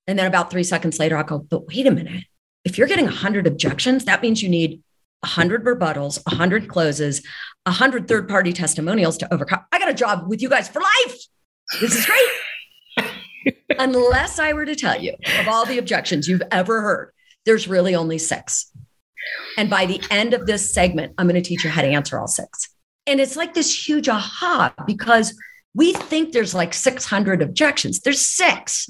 And 0.06 0.18
then 0.18 0.26
about 0.26 0.50
three 0.50 0.64
seconds 0.64 0.98
later, 0.98 1.16
I'll 1.16 1.24
go, 1.24 1.38
but 1.38 1.66
wait 1.66 1.86
a 1.86 1.90
minute. 1.90 2.24
If 2.64 2.78
you're 2.78 2.88
getting 2.88 3.06
100 3.06 3.46
objections, 3.46 4.04
that 4.04 4.22
means 4.22 4.42
you 4.42 4.48
need 4.48 4.82
100 5.20 5.64
rebuttals, 5.64 6.24
100 6.26 6.68
closes, 6.68 7.22
100 7.64 8.06
third 8.06 8.28
party 8.28 8.52
testimonials 8.52 9.16
to 9.18 9.32
overcome. 9.32 9.60
I 9.72 9.78
got 9.78 9.90
a 9.90 9.94
job 9.94 10.28
with 10.28 10.42
you 10.42 10.48
guys 10.48 10.68
for 10.68 10.80
life. 10.80 11.16
This 11.80 11.96
is 11.96 12.06
great. 12.06 13.14
Unless 13.78 14.38
I 14.38 14.52
were 14.52 14.66
to 14.66 14.76
tell 14.76 15.00
you 15.00 15.14
of 15.40 15.48
all 15.48 15.64
the 15.64 15.78
objections 15.78 16.28
you've 16.28 16.42
ever 16.50 16.82
heard, 16.82 17.12
there's 17.46 17.68
really 17.68 17.94
only 17.94 18.18
six. 18.18 18.70
And 19.56 19.70
by 19.70 19.86
the 19.86 20.02
end 20.10 20.34
of 20.34 20.46
this 20.46 20.72
segment, 20.72 21.14
I'm 21.16 21.26
going 21.26 21.42
to 21.42 21.48
teach 21.48 21.64
you 21.64 21.70
how 21.70 21.82
to 21.82 21.88
answer 21.88 22.18
all 22.18 22.28
six. 22.28 22.68
And 23.06 23.20
it's 23.20 23.36
like 23.36 23.54
this 23.54 23.86
huge 23.86 24.08
aha 24.08 24.74
because 24.86 25.36
we 25.74 25.92
think 25.92 26.32
there's 26.32 26.54
like 26.54 26.72
600 26.72 27.42
objections. 27.42 28.00
There's 28.00 28.20
six. 28.20 28.88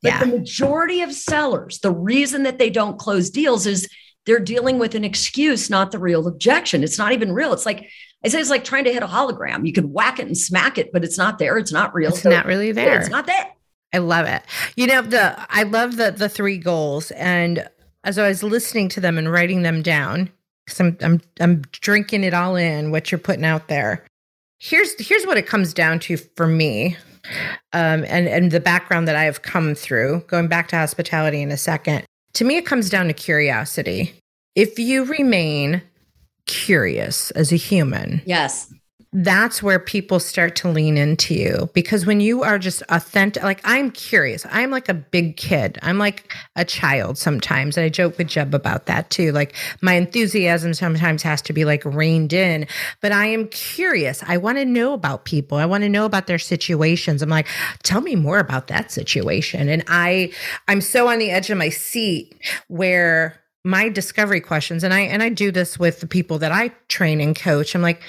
But 0.00 0.08
yeah. 0.08 0.20
the 0.20 0.26
majority 0.26 1.02
of 1.02 1.12
sellers, 1.12 1.80
the 1.80 1.90
reason 1.90 2.44
that 2.44 2.58
they 2.58 2.70
don't 2.70 2.98
close 2.98 3.30
deals 3.30 3.66
is 3.66 3.88
they're 4.24 4.40
dealing 4.40 4.78
with 4.78 4.94
an 4.94 5.04
excuse, 5.04 5.68
not 5.68 5.92
the 5.92 5.98
real 5.98 6.26
objection. 6.26 6.82
It's 6.82 6.98
not 6.98 7.12
even 7.12 7.32
real. 7.32 7.52
It's 7.52 7.66
like, 7.66 7.90
I 8.24 8.28
say 8.28 8.40
it's 8.40 8.50
like 8.50 8.64
trying 8.64 8.84
to 8.84 8.92
hit 8.92 9.02
a 9.02 9.06
hologram. 9.06 9.66
You 9.66 9.72
can 9.72 9.92
whack 9.92 10.18
it 10.18 10.26
and 10.26 10.38
smack 10.38 10.78
it, 10.78 10.92
but 10.92 11.04
it's 11.04 11.18
not 11.18 11.38
there. 11.38 11.58
It's 11.58 11.72
not 11.72 11.92
real. 11.94 12.10
It's 12.10 12.22
so, 12.22 12.30
not 12.30 12.46
really 12.46 12.72
there. 12.72 12.94
Yeah, 12.94 13.00
it's 13.00 13.10
not 13.10 13.26
there. 13.26 13.52
I 13.92 13.98
love 13.98 14.26
it. 14.26 14.42
You 14.76 14.86
know, 14.86 15.02
the 15.02 15.36
I 15.50 15.64
love 15.64 15.96
the 15.96 16.12
the 16.12 16.28
three 16.28 16.56
goals. 16.56 17.10
And 17.10 17.68
as 18.04 18.18
I 18.18 18.28
was 18.28 18.42
listening 18.42 18.88
to 18.90 19.00
them 19.00 19.18
and 19.18 19.30
writing 19.30 19.62
them 19.62 19.82
down, 19.82 20.30
because 20.64 20.80
I'm 20.80 20.96
I'm 21.02 21.20
I'm 21.40 21.62
drinking 21.72 22.24
it 22.24 22.32
all 22.32 22.56
in, 22.56 22.90
what 22.90 23.10
you're 23.10 23.18
putting 23.18 23.44
out 23.44 23.68
there 23.68 24.06
here's 24.62 24.94
here's 25.04 25.26
what 25.26 25.36
it 25.36 25.46
comes 25.46 25.74
down 25.74 25.98
to 25.98 26.16
for 26.16 26.46
me 26.46 26.96
um, 27.72 28.04
and 28.06 28.28
and 28.28 28.52
the 28.52 28.60
background 28.60 29.08
that 29.08 29.16
i 29.16 29.24
have 29.24 29.42
come 29.42 29.74
through 29.74 30.20
going 30.28 30.46
back 30.46 30.68
to 30.68 30.76
hospitality 30.76 31.42
in 31.42 31.50
a 31.50 31.56
second. 31.56 32.04
To 32.34 32.44
me 32.44 32.56
it 32.56 32.64
comes 32.64 32.88
down 32.88 33.08
to 33.08 33.12
curiosity. 33.12 34.14
If 34.54 34.78
you 34.78 35.04
remain 35.04 35.82
curious 36.46 37.30
as 37.32 37.52
a 37.52 37.56
human 37.56 38.22
yes 38.24 38.72
that's 39.14 39.62
where 39.62 39.78
people 39.78 40.18
start 40.18 40.56
to 40.56 40.70
lean 40.70 40.96
into 40.96 41.34
you. 41.34 41.68
Because 41.74 42.06
when 42.06 42.20
you 42.20 42.42
are 42.42 42.58
just 42.58 42.82
authentic 42.88 43.42
like 43.42 43.60
i'm 43.64 43.90
curious. 43.90 44.46
I'm 44.50 44.70
like 44.70 44.88
a 44.88 44.94
big 44.94 45.36
kid. 45.36 45.78
I'm 45.82 45.98
like 45.98 46.34
a 46.56 46.64
child 46.64 47.18
sometimes. 47.18 47.76
And 47.76 47.84
i 47.84 47.88
joke 47.90 48.16
with 48.16 48.28
jeb 48.28 48.54
about 48.54 48.86
that 48.86 49.10
too. 49.10 49.32
Like 49.32 49.54
my 49.82 49.94
enthusiasm 49.94 50.72
sometimes 50.72 51.22
has 51.22 51.42
to 51.42 51.52
be 51.52 51.66
like 51.66 51.84
reined 51.84 52.32
in. 52.32 52.66
But 53.02 53.12
i 53.12 53.26
am 53.26 53.48
curious. 53.48 54.22
I 54.26 54.38
want 54.38 54.56
to 54.58 54.64
know 54.64 54.94
about 54.94 55.26
people. 55.26 55.58
I 55.58 55.66
want 55.66 55.82
to 55.82 55.90
know 55.90 56.06
about 56.06 56.26
their 56.26 56.38
situations. 56.38 57.20
I'm 57.20 57.28
like 57.28 57.48
tell 57.82 58.00
me 58.00 58.16
more 58.16 58.38
about 58.38 58.68
that 58.68 58.90
situation. 58.90 59.68
And 59.68 59.84
i 59.88 60.32
i'm 60.68 60.80
so 60.80 61.08
on 61.08 61.18
the 61.18 61.30
edge 61.30 61.50
of 61.50 61.58
my 61.58 61.68
seat 61.68 62.34
where 62.68 63.38
my 63.64 63.88
discovery 63.88 64.40
questions 64.40 64.82
and 64.82 64.92
i 64.92 65.00
and 65.00 65.22
i 65.22 65.28
do 65.28 65.52
this 65.52 65.78
with 65.78 66.00
the 66.00 66.06
people 66.06 66.38
that 66.38 66.50
i 66.50 66.68
train 66.88 67.20
and 67.20 67.36
coach. 67.36 67.74
I'm 67.74 67.82
like 67.82 68.00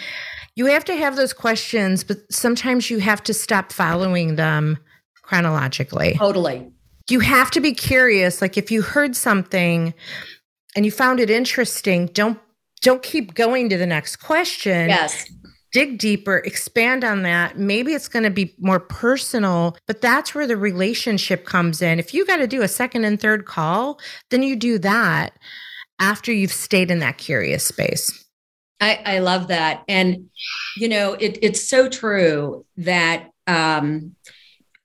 you 0.56 0.68
have 0.68 0.86
to 0.86 0.96
have 0.96 1.16
those 1.16 1.34
questions, 1.34 2.04
but 2.04 2.18
sometimes 2.32 2.90
you 2.90 3.00
have 3.00 3.24
to 3.24 3.34
stop 3.34 3.72
following 3.72 4.36
them 4.36 4.78
chronologically. 5.24 6.14
Totally. 6.18 6.72
You 7.10 7.20
have 7.22 7.52
to 7.52 7.60
be 7.60 7.74
curious. 7.74 8.42
Like 8.42 8.58
if 8.58 8.72
you 8.72 8.82
heard 8.82 9.16
something 9.16 9.94
and 10.76 10.86
you 10.86 10.92
found 10.92 11.20
it 11.20 11.30
interesting, 11.30 12.08
don't 12.08 12.40
don't 12.82 13.02
keep 13.02 13.34
going 13.34 13.70
to 13.70 13.78
the 13.78 13.86
next 13.86 14.18
question. 14.18 14.90
Yes. 14.90 15.26
Dig 15.72 15.98
deeper, 15.98 16.38
expand 16.38 17.04
on 17.04 17.24
that. 17.24 17.58
Maybe 17.58 17.94
it's 17.94 18.08
going 18.08 18.24
to 18.24 18.30
be 18.30 18.54
more 18.60 18.80
personal, 18.80 19.76
but 19.88 20.02
that's 20.02 20.36
where 20.36 20.46
the 20.46 20.58
relationship 20.58 21.46
comes 21.46 21.82
in. 21.82 21.98
If 21.98 22.14
you 22.14 22.28
got 22.28 22.38
to 22.38 22.48
do 22.48 22.62
a 22.62 22.68
second 22.68 23.06
and 23.06 23.20
third 23.20 23.46
call, 23.46 24.00
then 24.30 24.44
you 24.44 24.56
do 24.56 24.78
that 24.80 25.40
after 26.00 26.32
you've 26.32 26.54
stayed 26.54 26.92
in 26.92 27.00
that 27.00 27.18
curious 27.18 27.66
space. 27.66 28.24
I, 28.84 29.16
I 29.16 29.20
love 29.20 29.48
that. 29.48 29.84
And, 29.88 30.30
you 30.76 30.90
know, 30.90 31.14
it, 31.14 31.40
it's 31.42 31.68
so 31.68 31.88
true 31.88 32.66
that 32.78 33.30
um, 33.48 34.16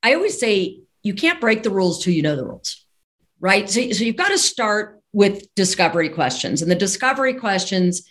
I 0.03 0.15
always 0.15 0.39
say 0.39 0.81
you 1.03 1.15
can't 1.15 1.41
break 1.41 1.65
the 1.65 1.71
rules 1.71 2.05
till 2.05 2.13
you 2.13 2.23
know 2.23 2.37
the 2.37 2.45
rules, 2.45 2.85
right? 3.41 3.69
So, 3.69 3.91
so 3.91 4.05
you've 4.05 4.17
got 4.17 4.29
to 4.29 4.39
start 4.39 5.01
with 5.13 5.53
discovery 5.57 6.11
questions. 6.11 6.63
And 6.63 6.71
the 6.71 6.77
discovery 6.77 7.35
questions 7.35 8.09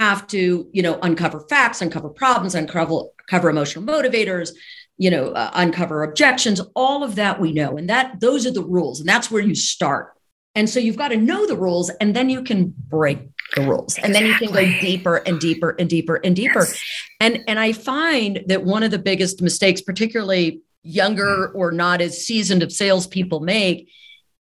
have 0.00 0.26
to, 0.28 0.68
you 0.72 0.82
know, 0.82 0.98
uncover 1.02 1.40
facts, 1.48 1.80
uncover 1.82 2.08
problems, 2.08 2.54
uncover, 2.56 3.02
uncover 3.20 3.50
emotional 3.50 3.84
motivators, 3.84 4.50
you 4.98 5.10
know, 5.10 5.28
uh, 5.28 5.50
uncover 5.54 6.02
objections, 6.02 6.60
all 6.74 7.04
of 7.04 7.14
that 7.14 7.40
we 7.40 7.52
know. 7.52 7.76
And 7.76 7.88
that 7.90 8.20
those 8.20 8.44
are 8.46 8.52
the 8.52 8.64
rules. 8.64 8.98
And 8.98 9.08
that's 9.08 9.30
where 9.30 9.42
you 9.42 9.54
start. 9.54 10.14
And 10.54 10.68
so 10.68 10.80
you've 10.80 10.96
got 10.96 11.08
to 11.08 11.16
know 11.16 11.46
the 11.46 11.56
rules 11.56 11.90
and 12.00 12.14
then 12.14 12.28
you 12.28 12.42
can 12.42 12.74
break 12.76 13.20
the 13.56 13.62
rules 13.62 13.98
and 13.98 14.14
then 14.14 14.26
you 14.26 14.34
can 14.34 14.50
go 14.50 14.64
deeper 14.80 15.16
and 15.16 15.40
deeper 15.40 15.70
and 15.78 15.88
deeper 15.88 16.16
and 16.16 16.36
deeper 16.36 16.60
yes. 16.60 16.82
and 17.20 17.40
and 17.46 17.58
i 17.58 17.72
find 17.72 18.42
that 18.46 18.64
one 18.64 18.82
of 18.82 18.90
the 18.90 18.98
biggest 18.98 19.42
mistakes 19.42 19.80
particularly 19.80 20.60
younger 20.82 21.48
mm-hmm. 21.48 21.58
or 21.58 21.70
not 21.70 22.00
as 22.00 22.24
seasoned 22.24 22.62
of 22.62 22.72
salespeople 22.72 23.40
make 23.40 23.90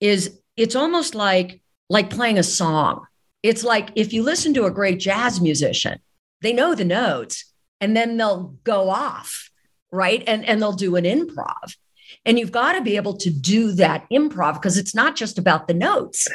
is 0.00 0.38
it's 0.56 0.74
almost 0.74 1.14
like 1.14 1.60
like 1.88 2.10
playing 2.10 2.38
a 2.38 2.42
song 2.42 3.04
it's 3.42 3.62
like 3.62 3.90
if 3.94 4.12
you 4.12 4.22
listen 4.22 4.54
to 4.54 4.64
a 4.64 4.70
great 4.70 4.98
jazz 4.98 5.40
musician 5.40 5.98
they 6.40 6.52
know 6.52 6.74
the 6.74 6.84
notes 6.84 7.52
and 7.80 7.96
then 7.96 8.16
they'll 8.16 8.56
go 8.64 8.88
off 8.88 9.50
right? 9.94 10.22
And 10.26 10.44
and 10.44 10.60
they'll 10.60 10.72
do 10.72 10.96
an 10.96 11.04
improv. 11.04 11.76
And 12.26 12.38
you've 12.38 12.52
got 12.52 12.72
to 12.72 12.80
be 12.80 12.96
able 12.96 13.16
to 13.18 13.30
do 13.30 13.72
that 13.72 14.06
improv 14.10 14.54
because 14.54 14.76
it's 14.76 14.94
not 14.94 15.16
just 15.16 15.38
about 15.38 15.68
the 15.68 15.74
notes. 15.74 16.26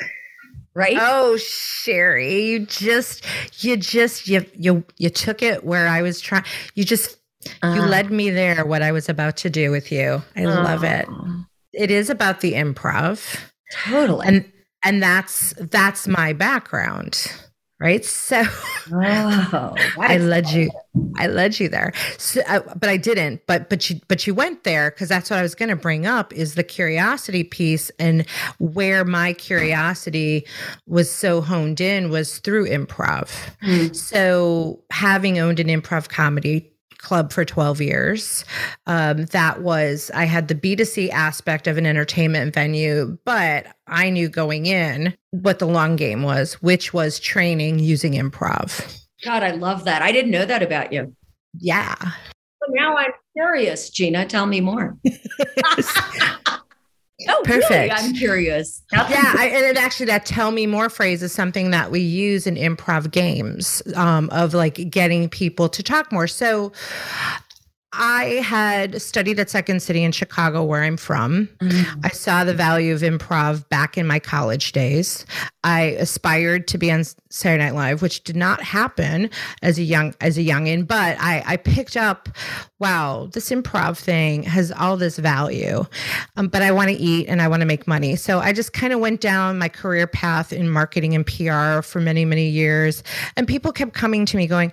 Right? 0.80 0.96
Oh, 0.98 1.36
Shari, 1.36 2.42
you 2.46 2.66
just 2.66 3.26
you 3.62 3.76
just 3.76 4.30
you 4.30 4.46
you 4.54 4.86
you 4.96 5.10
took 5.10 5.44
it 5.44 5.66
where 5.66 5.90
I 5.90 6.02
was 6.02 6.22
trying. 6.22 6.46
You 6.74 6.86
just 6.86 7.18
uh, 7.62 7.74
you 7.76 7.82
led 7.82 8.12
me 8.12 8.30
there 8.30 8.66
what 8.66 8.82
I 8.82 8.94
was 8.94 9.10
about 9.10 9.36
to 9.38 9.50
do 9.50 9.72
with 9.72 9.92
you. 9.92 10.24
I 10.38 10.46
uh, 10.46 10.64
love 10.64 10.86
it. 10.86 11.06
It 11.74 11.92
is 11.92 12.10
about 12.10 12.40
the 12.40 12.54
improv. 12.54 13.42
Totally. 13.74 14.26
And 14.26 14.52
and 14.82 15.04
that's 15.04 15.54
that's 15.58 16.08
my 16.08 16.32
background 16.32 17.30
right? 17.80 18.04
So 18.04 18.44
oh, 18.92 19.76
i 20.00 20.18
led 20.18 20.50
you 20.50 20.70
i 21.18 21.28
led 21.28 21.60
you 21.60 21.70
there. 21.70 21.94
So, 22.18 22.42
uh, 22.48 22.62
but 22.76 22.90
i 22.90 22.98
didn't 22.98 23.46
but 23.48 23.70
but 23.70 23.90
you 23.90 24.00
but 24.08 24.28
you 24.28 24.34
went 24.34 24.64
there 24.64 24.92
because 24.92 25.10
that's 25.10 25.30
what 25.30 25.40
i 25.40 25.42
was 25.42 25.56
going 25.56 25.70
to 25.70 25.76
bring 25.76 26.06
up 26.06 26.34
is 26.34 26.56
the 26.56 26.64
curiosity 26.64 27.44
piece 27.44 27.90
and 28.00 28.28
where 28.58 29.06
my 29.06 29.34
curiosity 29.34 30.46
was 30.88 31.10
so 31.12 31.42
honed 31.42 31.80
in 31.80 32.10
was 32.10 32.40
through 32.40 32.68
improv. 32.68 33.30
Mm. 33.64 33.96
so 33.96 34.82
having 34.92 35.40
owned 35.40 35.60
an 35.60 35.68
improv 35.68 36.10
comedy 36.10 36.69
club 37.00 37.34
for 37.34 37.44
12 37.44 37.82
years. 37.82 38.46
Um, 38.86 39.26
that 39.26 39.62
was, 39.62 40.12
I 40.14 40.26
had 40.26 40.48
the 40.48 40.56
B2C 40.56 41.10
aspect 41.10 41.68
of 41.68 41.78
an 41.78 41.86
entertainment 41.86 42.54
venue, 42.54 43.18
but 43.26 43.68
I 43.88 44.10
knew 44.10 44.30
going 44.30 44.66
in 44.66 45.16
what 45.32 45.60
the 45.60 45.68
long 45.68 45.96
game 45.96 46.24
was, 46.24 46.54
which 46.62 46.94
was 46.94 47.20
training 47.20 47.80
using 47.80 48.14
improv. 48.14 49.00
God, 49.24 49.44
I 49.44 49.52
love 49.52 49.84
that. 49.86 50.02
I 50.02 50.12
didn't 50.12 50.32
know 50.32 50.46
that 50.46 50.64
about 50.64 50.94
you. 50.94 51.16
Yeah. 51.58 51.96
So 52.00 52.72
now 52.72 52.96
I'm 52.96 53.12
curious, 53.36 53.90
Gina. 53.90 54.26
Tell 54.26 54.46
me 54.46 54.62
more. 54.62 54.98
Oh, 57.28 57.42
perfect. 57.44 57.70
Really? 57.70 57.92
I'm 57.92 58.14
curious. 58.14 58.82
yeah, 58.92 59.34
I, 59.38 59.52
and 59.54 59.78
actually, 59.78 60.06
that 60.08 60.26
"tell 60.26 60.52
me 60.52 60.66
more" 60.66 60.90
phrase 60.90 61.22
is 61.22 61.34
something 61.34 61.72
that 61.72 61.92
we 61.92 62.00
use 62.00 62.48
in 62.48 62.56
improv 62.56 63.12
games 63.12 63.82
um, 63.96 64.30
of 64.32 64.54
like 64.54 64.90
getting 64.90 65.28
people 65.28 65.68
to 65.70 65.84
talk 65.84 66.12
more. 66.12 66.28
So, 66.28 66.72
I 67.92 68.26
had 68.44 69.02
studied 69.02 69.40
at 69.40 69.50
Second 69.50 69.82
City 69.82 70.04
in 70.04 70.12
Chicago, 70.12 70.64
where 70.64 70.84
I'm 70.84 70.98
from. 70.98 71.50
Mm. 71.60 72.06
I 72.06 72.10
saw 72.10 72.44
the 72.44 72.54
value 72.54 72.94
of 72.94 73.02
improv 73.02 73.68
back 73.70 73.98
in 73.98 74.06
my 74.06 74.20
college 74.20 74.74
days. 74.74 75.26
I 75.64 75.96
aspired 75.98 76.68
to 76.68 76.78
be 76.78 76.92
on 76.92 77.04
Saturday 77.30 77.64
Night 77.64 77.74
Live, 77.74 78.02
which 78.04 78.24
did 78.24 78.36
not 78.36 78.62
happen 78.62 79.32
as 79.64 79.80
a 79.80 79.84
young 79.84 80.14
as 80.22 80.38
a 80.38 80.42
youngin. 80.42 80.88
But 80.88 81.18
I, 81.20 81.44
I 81.46 81.58
picked 81.58 81.98
up, 81.98 82.30
wow, 82.78 83.28
this 83.34 83.50
improv 83.50 83.98
thing 83.98 84.44
has 84.44 84.72
all 84.72 84.96
this 84.96 85.18
value. 85.18 85.84
Um, 86.38 86.48
but 86.48 86.62
I 86.62 86.72
want 86.72 86.90
to 86.90 86.96
eat 86.96 87.28
and 87.28 87.42
I 87.42 87.48
want 87.48 87.62
to 87.62 87.66
make 87.66 87.88
money, 87.88 88.16
so 88.16 88.40
I 88.40 88.54
just 88.54 88.72
kind 88.72 88.94
of 88.94 89.00
went 89.00 89.20
down 89.20 89.58
my 89.58 89.68
career 89.68 90.06
path 90.06 90.54
in 90.54 90.70
marketing 90.70 91.16
and 91.16 91.26
PR 91.26 91.82
for 91.82 92.00
many 92.00 92.24
many 92.24 92.50
years. 92.50 93.04
And 93.36 93.48
people 93.48 93.72
kept 93.72 93.94
coming 93.94 94.28
to 94.28 94.38
me 94.38 94.46
going, 94.46 94.72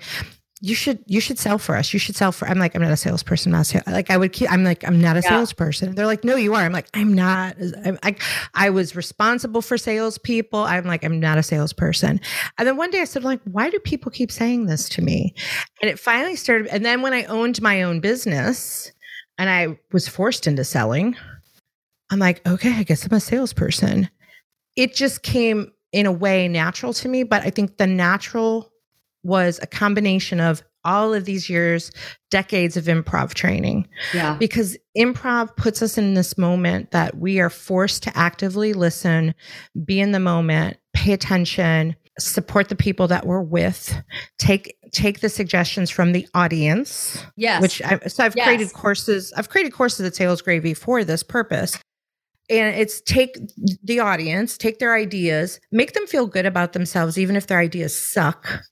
you 0.62 0.74
should 0.74 1.04
you 1.06 1.20
should 1.20 1.38
sell 1.38 1.58
for 1.58 1.76
us. 1.76 1.92
You 1.92 1.98
should 1.98 2.16
sell 2.16 2.32
for. 2.32 2.48
I'm 2.48 2.58
like 2.58 2.74
I'm 2.74 2.80
not 2.80 2.90
a 2.90 2.96
salesperson. 2.96 3.52
I'm 3.52 3.58
not 3.58 3.74
a 3.74 3.90
like 3.90 4.10
I 4.10 4.16
would. 4.16 4.32
Keep, 4.32 4.50
I'm 4.50 4.64
like 4.64 4.86
I'm 4.88 5.00
not 5.00 5.16
a 5.16 5.20
yeah. 5.20 5.28
salesperson. 5.28 5.94
They're 5.94 6.06
like 6.06 6.24
no, 6.24 6.36
you 6.36 6.54
are. 6.54 6.62
I'm 6.62 6.72
like 6.72 6.88
I'm 6.94 7.12
not. 7.12 7.56
I'm, 7.84 7.98
I 8.02 8.16
I 8.54 8.70
was 8.70 8.96
responsible 8.96 9.60
for 9.60 9.76
salespeople. 9.76 10.60
I'm 10.60 10.86
like 10.86 11.04
I'm 11.04 11.20
not 11.20 11.36
a 11.36 11.42
salesperson. 11.42 12.20
And 12.56 12.66
then 12.66 12.78
one 12.78 12.90
day 12.90 13.02
I 13.02 13.04
said 13.04 13.22
like 13.22 13.40
why 13.44 13.68
do 13.68 13.78
people 13.80 14.10
keep 14.10 14.32
saying 14.32 14.64
this 14.64 14.88
to 14.90 15.02
me? 15.02 15.34
And 15.82 15.90
it 15.90 15.98
finally 15.98 16.36
started. 16.36 16.68
And 16.68 16.86
then 16.86 17.02
when 17.02 17.12
I 17.12 17.24
owned 17.24 17.60
my 17.60 17.82
own 17.82 18.00
business 18.00 18.90
and 19.36 19.50
I 19.50 19.78
was 19.92 20.08
forced 20.08 20.46
into 20.46 20.64
selling, 20.64 21.16
I'm 22.10 22.18
like 22.18 22.46
okay, 22.48 22.72
I 22.72 22.82
guess 22.82 23.04
I'm 23.04 23.12
a 23.12 23.20
salesperson. 23.20 24.08
It 24.74 24.94
just 24.94 25.22
came 25.22 25.70
in 25.92 26.06
a 26.06 26.12
way 26.12 26.48
natural 26.48 26.94
to 26.94 27.08
me. 27.08 27.24
But 27.24 27.42
I 27.42 27.50
think 27.50 27.76
the 27.76 27.86
natural 27.86 28.72
was 29.26 29.58
a 29.62 29.66
combination 29.66 30.40
of 30.40 30.62
all 30.86 31.12
of 31.12 31.24
these 31.24 31.50
years, 31.50 31.90
decades 32.30 32.76
of 32.76 32.84
improv 32.84 33.34
training. 33.34 33.88
Yeah. 34.14 34.36
Because 34.38 34.78
improv 34.96 35.54
puts 35.56 35.82
us 35.82 35.98
in 35.98 36.14
this 36.14 36.38
moment 36.38 36.92
that 36.92 37.18
we 37.18 37.40
are 37.40 37.50
forced 37.50 38.04
to 38.04 38.16
actively 38.16 38.72
listen, 38.72 39.34
be 39.84 40.00
in 40.00 40.12
the 40.12 40.20
moment, 40.20 40.78
pay 40.94 41.12
attention, 41.12 41.96
support 42.18 42.68
the 42.68 42.76
people 42.76 43.08
that 43.08 43.26
we're 43.26 43.42
with, 43.42 44.00
take 44.38 44.76
take 44.92 45.20
the 45.20 45.28
suggestions 45.28 45.90
from 45.90 46.12
the 46.12 46.26
audience. 46.34 47.22
Yes. 47.36 47.60
Which 47.60 47.82
I 47.82 47.98
so 48.06 48.24
I've 48.24 48.36
yes. 48.36 48.46
created 48.46 48.72
courses, 48.72 49.32
I've 49.36 49.48
created 49.48 49.72
courses 49.72 50.06
at 50.06 50.14
Sales 50.14 50.40
Gravy 50.40 50.72
for 50.72 51.04
this 51.04 51.22
purpose. 51.22 51.78
And 52.48 52.76
it's 52.76 53.00
take 53.00 53.36
the 53.82 53.98
audience, 53.98 54.56
take 54.56 54.78
their 54.78 54.94
ideas, 54.94 55.58
make 55.72 55.94
them 55.94 56.06
feel 56.06 56.28
good 56.28 56.46
about 56.46 56.74
themselves, 56.74 57.18
even 57.18 57.34
if 57.34 57.48
their 57.48 57.58
ideas 57.58 57.98
suck 58.00 58.62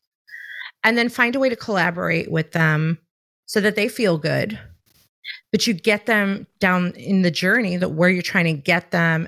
and 0.85 0.97
then 0.97 1.09
find 1.09 1.35
a 1.35 1.41
way 1.41 1.49
to 1.49 1.57
collaborate 1.57 2.31
with 2.31 2.53
them 2.53 2.99
so 3.47 3.61
that 3.61 3.75
they 3.75 3.89
feel 3.89 4.19
good. 4.19 4.59
But 5.51 5.67
you 5.67 5.73
get 5.73 6.07
them 6.07 6.47
down 6.61 6.93
in 6.93 7.23
the 7.23 7.31
journey 7.31 7.77
that 7.77 7.93
where 7.93 8.11
you're 8.11 8.23
trying 8.23 8.45
to 8.45 8.53
get 8.53 8.91
them 8.91 9.27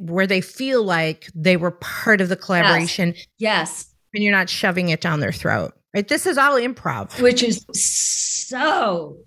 where 0.00 0.26
they 0.26 0.40
feel 0.40 0.84
like 0.84 1.28
they 1.34 1.56
were 1.56 1.72
part 1.72 2.20
of 2.20 2.28
the 2.28 2.36
collaboration. 2.36 3.14
Yes, 3.14 3.26
yes. 3.38 3.94
and 4.14 4.22
you're 4.22 4.32
not 4.32 4.48
shoving 4.48 4.90
it 4.90 5.00
down 5.00 5.20
their 5.20 5.32
throat 5.32 5.74
right? 5.94 6.08
This 6.08 6.26
is 6.26 6.38
all 6.38 6.54
improv. 6.54 7.20
Which 7.20 7.42
is 7.42 7.64
so 7.72 9.18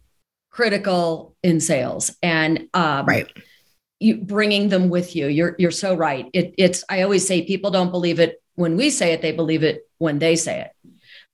critical 0.50 1.36
in 1.44 1.60
sales. 1.60 2.16
And 2.22 2.68
um, 2.74 3.06
right. 3.06 3.28
you 4.00 4.18
bringing 4.18 4.70
them 4.70 4.90
with 4.90 5.16
you 5.16 5.28
you're 5.28 5.56
you're 5.58 5.72
so 5.72 5.96
right. 5.96 6.28
It, 6.34 6.54
it's 6.58 6.84
i 6.90 7.02
always 7.02 7.26
say 7.26 7.46
people 7.46 7.72
don't 7.72 7.92
believe 7.92 8.20
it 8.20 8.42
when 8.56 8.76
we 8.76 8.90
say 8.90 9.14
it 9.14 9.22
they 9.22 9.32
believe 9.32 9.64
it 9.64 9.88
when 9.98 10.20
they 10.20 10.36
say 10.36 10.62
it 10.62 10.72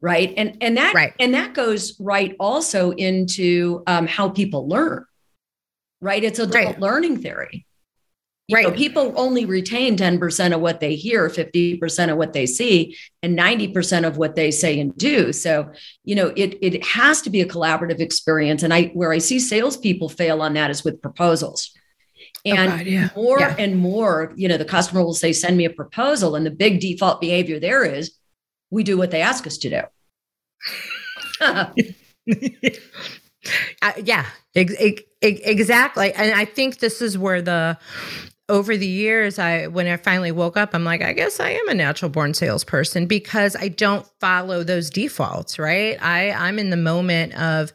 right 0.02 0.34
and 0.38 0.58
and 0.62 0.78
that 0.78 0.94
right. 0.94 1.14
and 1.20 1.34
that 1.34 1.54
goes 1.54 2.00
right 2.00 2.36
also 2.40 2.92
into 2.92 3.84
um, 3.88 4.08
how 4.08 4.30
people 4.30 4.68
learn 4.68 5.06
right 6.02 6.24
it's 6.24 6.40
adult 6.40 6.66
right. 6.66 6.80
learning 6.80 7.18
theory 7.18 7.66
you 8.48 8.56
right 8.56 8.68
know, 8.68 8.72
people 8.72 9.14
only 9.18 9.44
retain 9.44 9.98
10% 9.98 10.56
of 10.56 10.62
what 10.62 10.80
they 10.80 10.96
hear 10.96 11.28
50% 11.28 12.12
of 12.12 12.18
what 12.18 12.32
they 12.32 12.46
see 12.46 12.96
and 13.22 13.38
90% 13.38 14.08
of 14.08 14.16
what 14.16 14.36
they 14.36 14.52
say 14.52 14.80
and 14.80 14.96
do 14.96 15.34
so 15.34 15.72
you 16.04 16.16
know 16.16 16.32
it 16.36 16.58
it 16.62 16.86
has 16.86 17.22
to 17.24 17.30
be 17.30 17.42
a 17.42 17.48
collaborative 17.48 18.00
experience 18.00 18.64
and 18.64 18.74
i 18.74 18.86
where 18.94 19.12
i 19.12 19.18
see 19.18 19.40
salespeople 19.40 20.10
fail 20.10 20.42
on 20.42 20.54
that 20.54 20.70
is 20.70 20.84
with 20.84 21.02
proposals 21.02 21.72
oh, 22.46 22.52
and 22.52 22.72
oh 22.72 22.78
God, 22.78 22.86
yeah. 22.86 23.10
more 23.16 23.40
yeah. 23.40 23.56
and 23.58 23.76
more 23.78 24.32
you 24.36 24.48
know 24.48 24.58
the 24.58 24.66
customer 24.66 25.04
will 25.04 25.14
say 25.14 25.34
send 25.34 25.58
me 25.58 25.66
a 25.66 25.70
proposal 25.70 26.36
and 26.36 26.46
the 26.46 26.52
big 26.52 26.80
default 26.80 27.20
behavior 27.20 27.60
there 27.60 27.84
is 27.84 28.18
we 28.72 28.84
do 28.84 28.98
what 28.98 29.12
they 29.12 29.22
ask 29.22 29.48
us 29.48 29.58
to 29.60 29.70
do. 29.70 29.82
uh, 33.82 33.94
yeah, 34.04 34.26
ex- 34.56 34.76
ex- 34.80 35.04
exactly. 35.22 36.14
And 36.14 36.34
I 36.34 36.46
think 36.46 36.80
this 36.80 37.02
is 37.02 37.18
where 37.18 37.42
the 37.42 37.78
over 38.50 38.78
the 38.78 38.88
years 38.88 39.40
i 39.40 39.68
when 39.68 39.88
i 39.88 39.98
finally 39.98 40.32
woke 40.32 40.56
up 40.56 40.74
i'm 40.74 40.86
like 40.86 41.02
i 41.02 41.12
guess 41.12 41.40
i 41.40 41.50
am 41.50 41.68
a 41.68 41.74
natural 41.74 42.10
born 42.10 42.34
salesperson 42.34 43.06
because 43.06 43.56
i 43.58 43.68
don't 43.68 44.08
follow 44.22 44.64
those 44.64 44.90
defaults 44.90 45.60
right 45.60 46.02
i 46.02 46.32
i'm 46.32 46.58
in 46.58 46.70
the 46.70 46.78
moment 46.78 47.34
of 47.36 47.74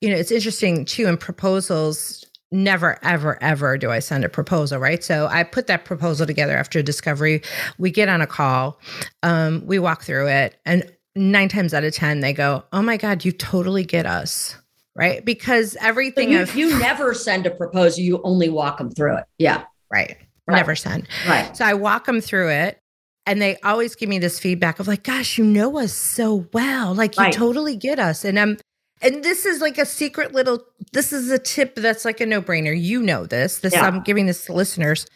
you 0.00 0.08
know 0.08 0.16
it's 0.16 0.30
interesting 0.30 0.84
too 0.84 1.06
in 1.06 1.16
proposals 1.16 2.24
never 2.52 2.98
ever 3.02 3.42
ever 3.42 3.78
do 3.78 3.90
i 3.90 3.98
send 3.98 4.24
a 4.24 4.28
proposal 4.28 4.78
right? 4.78 5.02
So 5.02 5.26
i 5.30 5.42
put 5.42 5.66
that 5.66 5.84
proposal 5.84 6.26
together 6.26 6.56
after 6.56 6.82
discovery. 6.82 7.42
We 7.78 7.90
get 7.90 8.08
on 8.08 8.20
a 8.20 8.26
call 8.26 8.78
um, 9.22 9.62
we 9.66 9.78
walk 9.78 10.02
through 10.02 10.28
it 10.28 10.56
and 10.64 10.90
nine 11.16 11.48
times 11.48 11.74
out 11.74 11.84
of 11.84 11.94
ten 11.94 12.20
they 12.20 12.32
go 12.32 12.64
oh 12.72 12.82
my 12.82 12.96
god 12.96 13.24
you 13.24 13.32
totally 13.32 13.84
get 13.84 14.06
us 14.06 14.56
right? 14.94 15.24
Because 15.24 15.76
everything 15.80 16.28
so 16.28 16.32
you, 16.32 16.42
of, 16.42 16.54
you 16.54 16.78
never 16.78 17.14
send 17.14 17.46
a 17.46 17.50
proposal 17.50 18.02
you 18.02 18.20
only 18.24 18.48
walk 18.48 18.78
them 18.78 18.90
through 18.90 19.16
it. 19.16 19.24
Yeah. 19.38 19.64
Right, 19.90 20.16
right. 20.46 20.56
never 20.56 20.74
send. 20.74 21.08
Right. 21.26 21.56
So 21.56 21.64
i 21.64 21.74
walk 21.74 22.06
them 22.06 22.20
through 22.20 22.50
it 22.50 22.78
and 23.26 23.40
they 23.40 23.56
always 23.58 23.94
give 23.94 24.08
me 24.08 24.18
this 24.18 24.38
feedback 24.38 24.80
of 24.80 24.88
like 24.88 25.02
gosh 25.02 25.38
you 25.38 25.44
know 25.44 25.78
us 25.78 25.92
so 25.92 26.46
well. 26.52 26.94
Like 26.94 27.16
you 27.16 27.24
right. 27.24 27.32
totally 27.32 27.76
get 27.76 27.98
us. 27.98 28.24
And 28.24 28.38
i'm 28.38 28.58
and 29.02 29.24
this 29.24 29.44
is 29.44 29.60
like 29.60 29.78
a 29.78 29.86
secret 29.86 30.32
little 30.32 30.64
this 30.92 31.12
is 31.12 31.30
a 31.30 31.38
tip 31.38 31.74
that's 31.74 32.04
like 32.04 32.20
a 32.20 32.26
no-brainer 32.26 32.78
you 32.78 33.02
know 33.02 33.26
this 33.26 33.58
this 33.58 33.74
yeah. 33.74 33.86
i'm 33.86 34.00
giving 34.02 34.26
this 34.26 34.46
to 34.46 34.52
listeners 34.52 35.06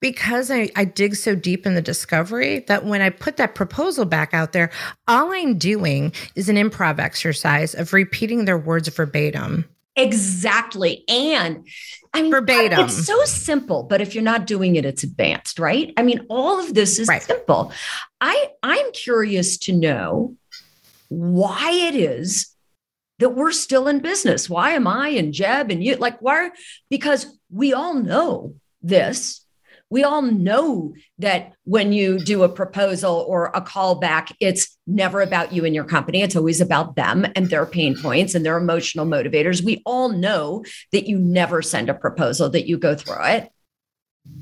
because 0.00 0.48
I, 0.48 0.70
I 0.76 0.84
dig 0.84 1.16
so 1.16 1.34
deep 1.34 1.66
in 1.66 1.74
the 1.74 1.82
discovery 1.82 2.60
that 2.68 2.84
when 2.84 3.02
i 3.02 3.10
put 3.10 3.36
that 3.36 3.54
proposal 3.54 4.04
back 4.04 4.34
out 4.34 4.52
there 4.52 4.70
all 5.06 5.32
i'm 5.32 5.58
doing 5.58 6.12
is 6.34 6.48
an 6.48 6.56
improv 6.56 6.98
exercise 6.98 7.74
of 7.74 7.92
repeating 7.92 8.44
their 8.44 8.58
words 8.58 8.88
verbatim 8.88 9.68
exactly 9.96 11.04
and 11.08 11.66
I 12.14 12.22
mean, 12.22 12.30
verbatim. 12.30 12.86
It's 12.86 13.06
so 13.06 13.22
simple, 13.24 13.82
but 13.82 14.00
if 14.00 14.14
you're 14.14 14.24
not 14.24 14.46
doing 14.46 14.76
it, 14.76 14.86
it's 14.86 15.02
advanced, 15.02 15.58
right? 15.58 15.92
I 15.98 16.02
mean, 16.02 16.24
all 16.30 16.58
of 16.58 16.72
this 16.72 16.98
is 16.98 17.06
right. 17.06 17.22
simple. 17.22 17.70
I 18.18 18.48
I'm 18.62 18.92
curious 18.92 19.58
to 19.58 19.74
know 19.74 20.34
why 21.10 21.70
it 21.70 21.94
is 21.94 22.54
that 23.18 23.30
we're 23.30 23.52
still 23.52 23.88
in 23.88 24.00
business. 24.00 24.48
Why 24.48 24.70
am 24.70 24.86
I 24.86 25.08
and 25.10 25.32
Jeb 25.32 25.70
and 25.70 25.82
you 25.82 25.96
like 25.96 26.18
why? 26.20 26.50
Because 26.90 27.38
we 27.50 27.72
all 27.72 27.94
know 27.94 28.54
this. 28.82 29.44
We 29.90 30.04
all 30.04 30.20
know 30.20 30.94
that 31.18 31.52
when 31.64 31.92
you 31.92 32.18
do 32.18 32.42
a 32.42 32.48
proposal 32.48 33.24
or 33.26 33.46
a 33.46 33.62
callback, 33.62 34.34
it's 34.38 34.76
never 34.86 35.22
about 35.22 35.52
you 35.52 35.64
and 35.64 35.74
your 35.74 35.84
company. 35.84 36.20
It's 36.20 36.36
always 36.36 36.60
about 36.60 36.94
them 36.94 37.26
and 37.34 37.48
their 37.48 37.64
pain 37.64 37.96
points 37.96 38.34
and 38.34 38.44
their 38.44 38.58
emotional 38.58 39.06
motivators. 39.06 39.64
We 39.64 39.80
all 39.86 40.10
know 40.10 40.62
that 40.92 41.08
you 41.08 41.18
never 41.18 41.62
send 41.62 41.88
a 41.88 41.94
proposal, 41.94 42.50
that 42.50 42.68
you 42.68 42.76
go 42.76 42.94
through 42.94 43.24
it. 43.24 43.50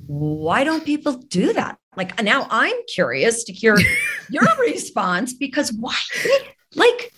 Why 0.06 0.64
don't 0.64 0.84
people 0.84 1.12
do 1.12 1.52
that? 1.52 1.78
Like 1.96 2.20
now 2.22 2.48
I'm 2.50 2.76
curious 2.92 3.44
to 3.44 3.52
hear 3.52 3.78
your 4.30 4.56
response 4.58 5.32
because 5.32 5.72
why? 5.72 5.94
Like 6.74 7.12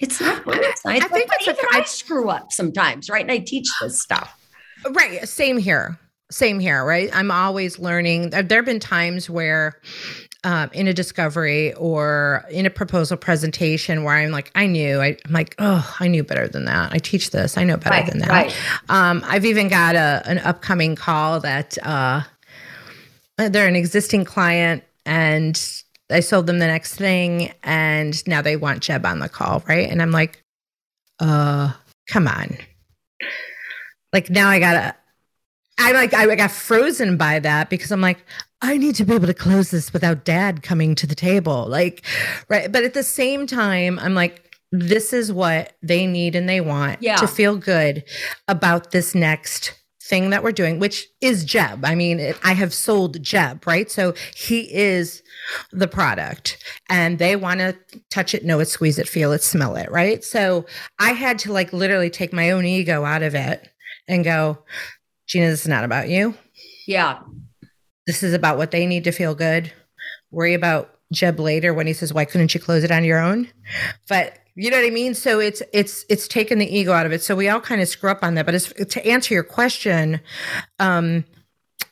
it's 0.00 0.20
not 0.20 0.44
science. 0.44 1.04
I 1.04 1.08
think 1.08 1.30
even 1.42 1.56
I 1.72 1.82
screw 1.84 2.30
up 2.30 2.52
sometimes, 2.52 3.10
right? 3.10 3.22
And 3.22 3.32
I 3.32 3.38
teach 3.38 3.68
this 3.80 4.00
stuff. 4.00 4.34
Right. 4.90 5.26
Same 5.28 5.58
here. 5.58 5.98
Same 6.30 6.60
here, 6.60 6.84
right? 6.84 7.10
I'm 7.12 7.30
always 7.30 7.78
learning. 7.78 8.30
There 8.30 8.42
have 8.42 8.64
been 8.64 8.80
times 8.80 9.28
where 9.30 9.80
um, 10.44 10.70
in 10.72 10.86
a 10.86 10.92
discovery 10.92 11.74
or 11.74 12.44
in 12.50 12.64
a 12.64 12.70
proposal 12.70 13.16
presentation 13.16 14.04
where 14.04 14.14
I'm 14.14 14.30
like, 14.30 14.52
I 14.54 14.66
knew, 14.66 15.00
I, 15.00 15.16
am 15.26 15.32
like, 15.32 15.56
oh, 15.58 15.96
I 15.98 16.06
knew 16.06 16.22
better 16.22 16.46
than 16.46 16.66
that. 16.66 16.92
I 16.92 16.98
teach 16.98 17.30
this, 17.30 17.56
I 17.56 17.64
know 17.64 17.76
better 17.76 17.90
right, 17.90 18.06
than 18.06 18.18
that. 18.18 18.28
Right. 18.28 18.54
Um, 18.88 19.22
I've 19.26 19.44
even 19.44 19.68
got 19.68 19.96
a 19.96 20.22
an 20.26 20.38
upcoming 20.38 20.94
call 20.94 21.40
that 21.40 21.76
uh, 21.82 22.22
they're 23.36 23.66
an 23.66 23.76
existing 23.76 24.24
client 24.24 24.84
and 25.04 25.82
I 26.10 26.20
sold 26.20 26.46
them 26.46 26.58
the 26.58 26.66
next 26.66 26.94
thing 26.94 27.52
and 27.62 28.26
now 28.26 28.42
they 28.42 28.56
want 28.56 28.82
Jeb 28.82 29.04
on 29.04 29.18
the 29.18 29.28
call, 29.28 29.62
right? 29.68 29.90
And 29.90 30.00
I'm 30.00 30.10
like, 30.10 30.42
uh, 31.20 31.72
come 32.08 32.26
on. 32.26 32.56
Like 34.12 34.30
now 34.30 34.48
I 34.48 34.58
gotta 34.58 34.94
I 35.78 35.92
like 35.92 36.14
I 36.14 36.34
got 36.34 36.50
frozen 36.50 37.16
by 37.16 37.38
that 37.40 37.70
because 37.70 37.92
I'm 37.92 38.00
like, 38.00 38.18
I 38.60 38.76
need 38.76 38.96
to 38.96 39.04
be 39.04 39.14
able 39.14 39.26
to 39.26 39.34
close 39.34 39.70
this 39.70 39.92
without 39.92 40.24
dad 40.24 40.62
coming 40.62 40.94
to 40.96 41.06
the 41.06 41.14
table. 41.14 41.66
Like, 41.68 42.04
right. 42.48 42.70
But 42.70 42.84
at 42.84 42.94
the 42.94 43.04
same 43.04 43.46
time, 43.46 43.98
I'm 44.00 44.14
like, 44.14 44.56
this 44.72 45.12
is 45.12 45.32
what 45.32 45.74
they 45.82 46.06
need 46.06 46.34
and 46.34 46.48
they 46.48 46.60
want 46.60 47.02
yeah. 47.02 47.16
to 47.16 47.26
feel 47.26 47.56
good 47.56 48.04
about 48.48 48.90
this 48.90 49.14
next 49.14 49.77
thing 50.08 50.30
that 50.30 50.42
we're 50.42 50.52
doing, 50.52 50.78
which 50.78 51.06
is 51.20 51.44
Jeb. 51.44 51.84
I 51.84 51.94
mean, 51.94 52.18
it, 52.18 52.38
I 52.42 52.54
have 52.54 52.72
sold 52.72 53.22
Jeb, 53.22 53.66
right? 53.66 53.90
So 53.90 54.14
he 54.34 54.72
is 54.74 55.22
the 55.70 55.86
product 55.86 56.62
and 56.88 57.18
they 57.18 57.36
want 57.36 57.60
to 57.60 57.76
touch 58.10 58.34
it, 58.34 58.44
know 58.44 58.58
it, 58.60 58.66
squeeze 58.66 58.98
it, 58.98 59.08
feel 59.08 59.32
it, 59.32 59.42
smell 59.42 59.76
it, 59.76 59.90
right? 59.90 60.24
So 60.24 60.66
I 60.98 61.12
had 61.12 61.38
to 61.40 61.52
like 61.52 61.72
literally 61.72 62.10
take 62.10 62.32
my 62.32 62.50
own 62.50 62.64
ego 62.64 63.04
out 63.04 63.22
of 63.22 63.34
it 63.34 63.68
and 64.06 64.24
go, 64.24 64.58
Gina, 65.26 65.48
this 65.48 65.60
is 65.60 65.68
not 65.68 65.84
about 65.84 66.08
you. 66.08 66.34
Yeah. 66.86 67.20
This 68.06 68.22
is 68.22 68.32
about 68.32 68.56
what 68.56 68.70
they 68.70 68.86
need 68.86 69.04
to 69.04 69.12
feel 69.12 69.34
good. 69.34 69.70
Worry 70.30 70.54
about 70.54 70.98
Jeb 71.12 71.38
later 71.38 71.74
when 71.74 71.86
he 71.86 71.92
says, 71.92 72.14
Why 72.14 72.24
couldn't 72.24 72.54
you 72.54 72.60
close 72.60 72.84
it 72.84 72.90
on 72.90 73.04
your 73.04 73.18
own? 73.18 73.48
But 74.08 74.38
you 74.58 74.70
know 74.70 74.76
what 74.76 74.86
I 74.86 74.90
mean? 74.90 75.14
So 75.14 75.38
it's 75.38 75.62
it's 75.72 76.04
it's 76.08 76.26
taken 76.26 76.58
the 76.58 76.66
ego 76.66 76.92
out 76.92 77.06
of 77.06 77.12
it. 77.12 77.22
So 77.22 77.36
we 77.36 77.48
all 77.48 77.60
kind 77.60 77.80
of 77.80 77.88
screw 77.88 78.10
up 78.10 78.24
on 78.24 78.34
that. 78.34 78.44
But 78.44 78.58
to 78.58 79.06
answer 79.06 79.32
your 79.32 79.44
question, 79.44 80.20
um, 80.80 81.24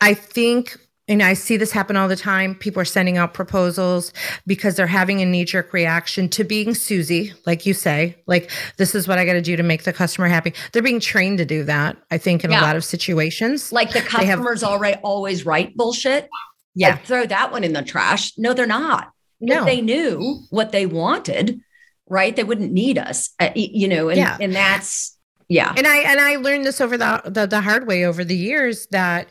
I 0.01 0.15
think 0.15 0.77
and 1.09 1.23
I 1.23 1.35
see 1.35 1.57
this 1.57 1.71
happen 1.71 1.97
all 1.97 2.09
the 2.09 2.17
time. 2.17 2.57
People 2.57 2.83
are 2.83 2.87
sending 2.87 3.17
out 3.17 3.33
proposals 3.33 4.13
because 4.47 4.75
they're 4.75 4.89
having 4.89 5.23
a 5.23 5.25
knee 5.25 5.45
jerk 5.45 5.73
reaction 5.73 6.29
to 6.31 6.43
being 6.43 6.75
Susie, 6.75 7.33
like 7.47 7.65
you 7.65 7.75
say, 7.75 8.17
like, 8.27 8.51
this 8.77 8.93
is 8.95 9.07
what 9.07 9.17
I 9.17 9.25
got 9.25 9.35
to 9.35 9.43
do 9.43 9.55
to 9.55 9.63
make 9.63 9.85
the 9.85 9.93
customer 9.93 10.27
happy. 10.27 10.53
They're 10.73 10.83
being 10.83 10.99
trained 10.99 11.39
to 11.39 11.45
do 11.45 11.63
that, 11.65 11.97
I 12.11 12.19
think, 12.19 12.43
in 12.43 12.51
yeah. 12.51 12.61
a 12.61 12.63
lot 12.63 12.75
of 12.75 12.85
situations. 12.85 13.71
Like 13.71 13.93
the 13.93 14.01
customer's 14.01 14.63
have, 14.63 14.71
already 14.71 14.99
always 15.03 15.47
right 15.47 15.75
bullshit. 15.77 16.29
Yeah. 16.75 16.97
Throw 16.97 17.25
that 17.27 17.53
one 17.53 17.63
in 17.63 17.73
the 17.73 17.83
trash. 17.83 18.33
No, 18.37 18.53
they're 18.53 18.67
not. 18.67 19.13
No. 19.41 19.61
If 19.61 19.67
they 19.67 19.81
knew 19.81 20.43
what 20.51 20.73
they 20.73 20.87
wanted, 20.87 21.61
right? 22.09 22.35
They 22.35 22.45
wouldn't 22.45 22.73
need 22.73 22.99
us, 22.99 23.31
uh, 23.41 23.51
you 23.55 23.89
know, 23.89 24.09
and, 24.09 24.19
yeah. 24.19 24.39
and 24.41 24.55
that's, 24.55 25.17
yeah. 25.49 25.73
And 25.77 25.87
I 25.87 25.99
and 25.99 26.19
I 26.19 26.37
learned 26.37 26.65
this 26.65 26.81
over 26.81 26.99
the 26.99 27.23
the, 27.25 27.47
the 27.47 27.61
hard 27.61 27.87
way 27.87 28.05
over 28.05 28.25
the 28.25 28.35
years 28.35 28.87
that 28.89 29.29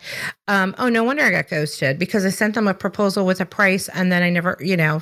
um 0.48 0.74
oh 0.78 0.88
no 0.88 1.04
wonder 1.04 1.24
I 1.24 1.32
got 1.32 1.50
ghosted 1.50 2.00
because 2.00 2.24
I 2.24 2.30
sent 2.30 2.56
them 2.56 2.70
a 2.70 2.74
proposal 2.74 3.26
with 3.26 3.42
a 3.42 3.46
price 3.46 3.90
and 3.90 4.12
then 4.12 4.24
I 4.24 4.30
never, 4.30 4.58
you 4.62 4.78
know, 4.78 5.02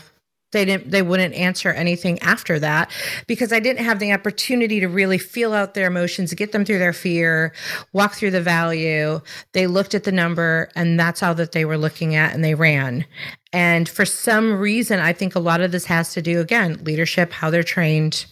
they 0.54 0.66
didn't 0.66 0.90
they 0.90 1.02
wouldn't 1.02 1.34
answer 1.34 1.70
anything 1.70 2.18
after 2.20 2.58
that 2.60 2.90
because 3.28 3.52
I 3.52 3.60
didn't 3.60 3.84
have 3.84 4.00
the 4.00 4.14
opportunity 4.14 4.80
to 4.80 4.88
really 4.88 5.18
feel 5.18 5.54
out 5.54 5.74
their 5.74 5.88
emotions, 5.88 6.34
get 6.34 6.54
them 6.54 6.64
through 6.64 6.80
their 6.80 6.94
fear, 6.94 7.54
walk 7.92 8.14
through 8.14 8.32
the 8.32 8.42
value. 8.42 9.20
They 9.52 9.68
looked 9.68 9.94
at 9.94 10.06
the 10.06 10.12
number 10.12 10.70
and 10.76 11.00
that's 11.00 11.22
all 11.22 11.36
that 11.36 11.52
they 11.52 11.66
were 11.66 11.78
looking 11.78 12.16
at 12.16 12.34
and 12.34 12.44
they 12.44 12.56
ran. 12.56 13.06
And 13.52 13.88
for 13.88 14.06
some 14.06 14.60
reason, 14.60 15.00
I 15.00 15.14
think 15.14 15.36
a 15.36 15.40
lot 15.40 15.62
of 15.62 15.72
this 15.72 15.86
has 15.86 16.14
to 16.14 16.22
do 16.22 16.40
again, 16.40 16.84
leadership, 16.84 17.32
how 17.32 17.52
they're 17.52 17.62
trained, 17.62 18.26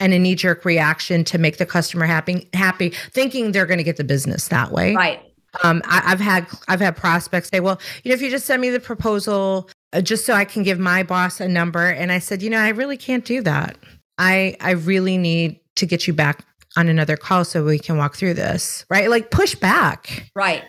and 0.00 0.12
a 0.12 0.18
knee 0.18 0.34
jerk 0.34 0.64
reaction 0.64 1.24
to 1.24 1.38
make 1.38 1.58
the 1.58 1.66
customer 1.66 2.04
happy, 2.04 2.48
happy, 2.52 2.90
thinking 3.12 3.52
they're 3.52 3.66
going 3.66 3.78
to 3.78 3.84
get 3.84 3.96
the 3.96 4.04
business 4.04 4.48
that 4.48 4.72
way. 4.72 4.94
Right. 4.94 5.22
Um, 5.62 5.82
I, 5.86 6.00
have 6.00 6.20
had 6.20 6.46
I've 6.68 6.80
had 6.80 6.96
prospects 6.96 7.48
say, 7.48 7.60
well, 7.60 7.80
you 8.02 8.10
know, 8.10 8.14
if 8.14 8.20
you 8.20 8.30
just 8.30 8.46
send 8.46 8.60
me 8.60 8.70
the 8.70 8.80
proposal, 8.80 9.70
Uh, 9.92 10.00
just 10.00 10.26
so 10.26 10.34
I 10.34 10.44
can 10.44 10.62
give 10.62 10.78
my 10.78 11.02
boss 11.02 11.40
a 11.40 11.48
number, 11.48 11.88
and 11.88 12.10
I 12.10 12.18
said, 12.18 12.42
you 12.42 12.50
know, 12.50 12.58
I 12.58 12.70
really 12.70 12.96
can't 12.96 13.24
do 13.24 13.40
that. 13.42 13.76
I 14.18 14.56
I 14.60 14.72
really 14.72 15.18
need 15.18 15.60
to 15.76 15.86
get 15.86 16.06
you 16.06 16.12
back 16.12 16.44
on 16.76 16.88
another 16.88 17.16
call 17.16 17.44
so 17.44 17.64
we 17.64 17.78
can 17.78 17.96
walk 17.96 18.16
through 18.16 18.34
this, 18.34 18.84
right? 18.90 19.08
Like 19.08 19.30
push 19.30 19.54
back. 19.54 20.30
Right. 20.34 20.62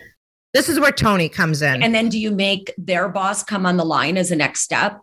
This 0.54 0.68
is 0.68 0.80
where 0.80 0.92
Tony 0.92 1.28
comes 1.28 1.60
in. 1.60 1.82
And 1.82 1.94
then 1.94 2.08
do 2.08 2.18
you 2.18 2.30
make 2.30 2.72
their 2.78 3.08
boss 3.08 3.42
come 3.42 3.66
on 3.66 3.76
the 3.76 3.84
line 3.84 4.16
as 4.16 4.30
a 4.30 4.36
next 4.36 4.60
step? 4.60 5.00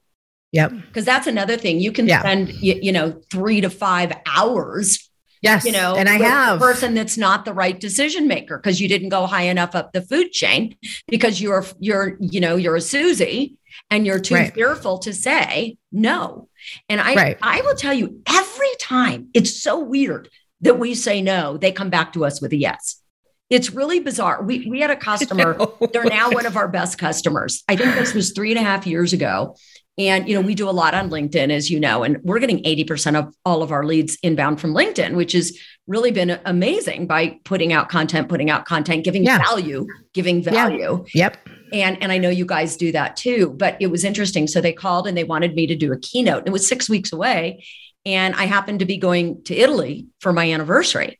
Yep. 0.51 0.71
Because 0.71 1.05
that's 1.05 1.27
another 1.27 1.57
thing. 1.57 1.79
You 1.79 1.91
can 1.91 2.07
yeah. 2.07 2.21
spend, 2.21 2.49
you, 2.53 2.79
you, 2.81 2.91
know, 2.91 3.21
three 3.31 3.61
to 3.61 3.69
five 3.69 4.13
hours. 4.25 5.09
Yes. 5.41 5.65
You 5.65 5.73
know, 5.73 5.95
and 5.95 6.09
I 6.09 6.17
have 6.17 6.57
a 6.57 6.59
person 6.59 6.95
that's 6.95 7.17
not 7.17 7.45
the 7.45 7.53
right 7.53 7.79
decision 7.79 8.27
maker 8.27 8.57
because 8.57 8.81
you 8.81 8.87
didn't 8.87 9.09
go 9.09 9.27
high 9.27 9.43
enough 9.43 9.75
up 9.75 9.91
the 9.91 10.01
food 10.01 10.31
chain 10.31 10.75
because 11.07 11.39
you're, 11.39 11.65
you're, 11.79 12.17
you 12.19 12.39
know, 12.39 12.55
you're 12.55 12.75
a 12.75 12.81
Susie 12.81 13.55
and 13.89 14.05
you're 14.05 14.19
too 14.19 14.35
right. 14.35 14.53
fearful 14.53 14.99
to 14.99 15.13
say 15.13 15.77
no. 15.91 16.49
And 16.89 16.99
I, 16.99 17.15
right. 17.15 17.37
I 17.41 17.61
will 17.61 17.75
tell 17.75 17.93
you 17.93 18.21
every 18.27 18.75
time 18.79 19.29
it's 19.33 19.61
so 19.61 19.79
weird 19.79 20.29
that 20.61 20.79
we 20.79 20.95
say 20.95 21.21
no, 21.21 21.57
they 21.57 21.71
come 21.71 21.89
back 21.89 22.13
to 22.13 22.25
us 22.25 22.41
with 22.41 22.51
a 22.53 22.57
yes. 22.57 23.01
It's 23.49 23.71
really 23.71 23.99
bizarre. 23.99 24.43
We 24.43 24.67
we 24.67 24.79
had 24.79 24.89
a 24.89 24.95
customer, 25.11 25.57
they're 25.93 26.05
now 26.05 26.31
one 26.31 26.45
of 26.45 26.57
our 26.57 26.67
best 26.67 26.97
customers. 26.97 27.63
I 27.69 27.75
think 27.75 27.95
this 27.95 28.13
was 28.13 28.31
three 28.31 28.51
and 28.51 28.59
a 28.59 28.63
half 28.63 28.87
years 28.87 29.13
ago. 29.13 29.55
And, 29.97 30.27
you 30.27 30.35
know, 30.35 30.41
we 30.41 30.55
do 30.55 30.69
a 30.69 30.71
lot 30.71 30.93
on 30.93 31.09
LinkedIn, 31.09 31.51
as 31.51 31.71
you 31.71 31.79
know, 31.79 32.03
and 32.03 32.21
we're 32.21 32.39
getting 32.39 32.61
80% 32.63 33.17
of 33.17 33.33
all 33.45 33.63
of 33.63 33.71
our 33.71 33.85
leads 33.85 34.17
inbound 34.23 34.59
from 34.59 34.73
LinkedIn, 34.73 35.15
which 35.15 35.31
has 35.31 35.57
really 35.87 36.11
been 36.11 36.37
amazing 36.45 37.07
by 37.07 37.39
putting 37.45 37.71
out 37.71 37.87
content, 37.87 38.27
putting 38.27 38.49
out 38.49 38.65
content, 38.65 39.05
giving 39.05 39.23
yeah. 39.23 39.37
value, 39.37 39.87
giving 40.13 40.43
value. 40.43 41.05
Yeah. 41.13 41.25
Yep. 41.25 41.49
And, 41.73 42.01
and 42.01 42.11
I 42.11 42.17
know 42.17 42.29
you 42.29 42.45
guys 42.45 42.77
do 42.77 42.91
that 42.91 43.15
too, 43.15 43.55
but 43.57 43.77
it 43.79 43.87
was 43.87 44.03
interesting. 44.03 44.47
So 44.47 44.61
they 44.61 44.73
called 44.73 45.07
and 45.07 45.17
they 45.17 45.23
wanted 45.23 45.55
me 45.55 45.67
to 45.67 45.75
do 45.75 45.91
a 45.91 45.99
keynote. 45.99 46.47
It 46.47 46.51
was 46.51 46.67
six 46.67 46.89
weeks 46.89 47.11
away. 47.11 47.65
And 48.05 48.35
I 48.35 48.45
happened 48.45 48.79
to 48.79 48.85
be 48.85 48.97
going 48.97 49.43
to 49.45 49.55
Italy 49.55 50.07
for 50.19 50.31
my 50.31 50.51
anniversary. 50.51 51.19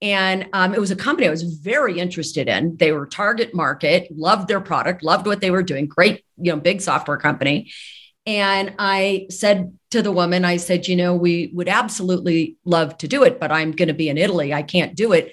And 0.00 0.48
um, 0.52 0.74
it 0.74 0.80
was 0.80 0.90
a 0.90 0.96
company 0.96 1.26
I 1.26 1.30
was 1.30 1.42
very 1.42 1.98
interested 1.98 2.48
in. 2.48 2.76
They 2.76 2.92
were 2.92 3.06
target 3.06 3.54
market, 3.54 4.08
loved 4.10 4.48
their 4.48 4.60
product, 4.60 5.02
loved 5.02 5.26
what 5.26 5.40
they 5.40 5.50
were 5.50 5.62
doing. 5.62 5.86
Great, 5.86 6.24
you 6.36 6.52
know, 6.52 6.58
big 6.58 6.80
software 6.80 7.16
company. 7.16 7.70
And 8.24 8.74
I 8.78 9.26
said 9.30 9.76
to 9.90 10.02
the 10.02 10.12
woman, 10.12 10.44
I 10.44 10.56
said, 10.56 10.86
you 10.86 10.96
know, 10.96 11.14
we 11.14 11.50
would 11.54 11.68
absolutely 11.68 12.56
love 12.64 12.96
to 12.98 13.08
do 13.08 13.24
it, 13.24 13.40
but 13.40 13.50
I'm 13.50 13.72
going 13.72 13.88
to 13.88 13.94
be 13.94 14.08
in 14.08 14.18
Italy. 14.18 14.54
I 14.54 14.62
can't 14.62 14.94
do 14.94 15.12
it 15.12 15.32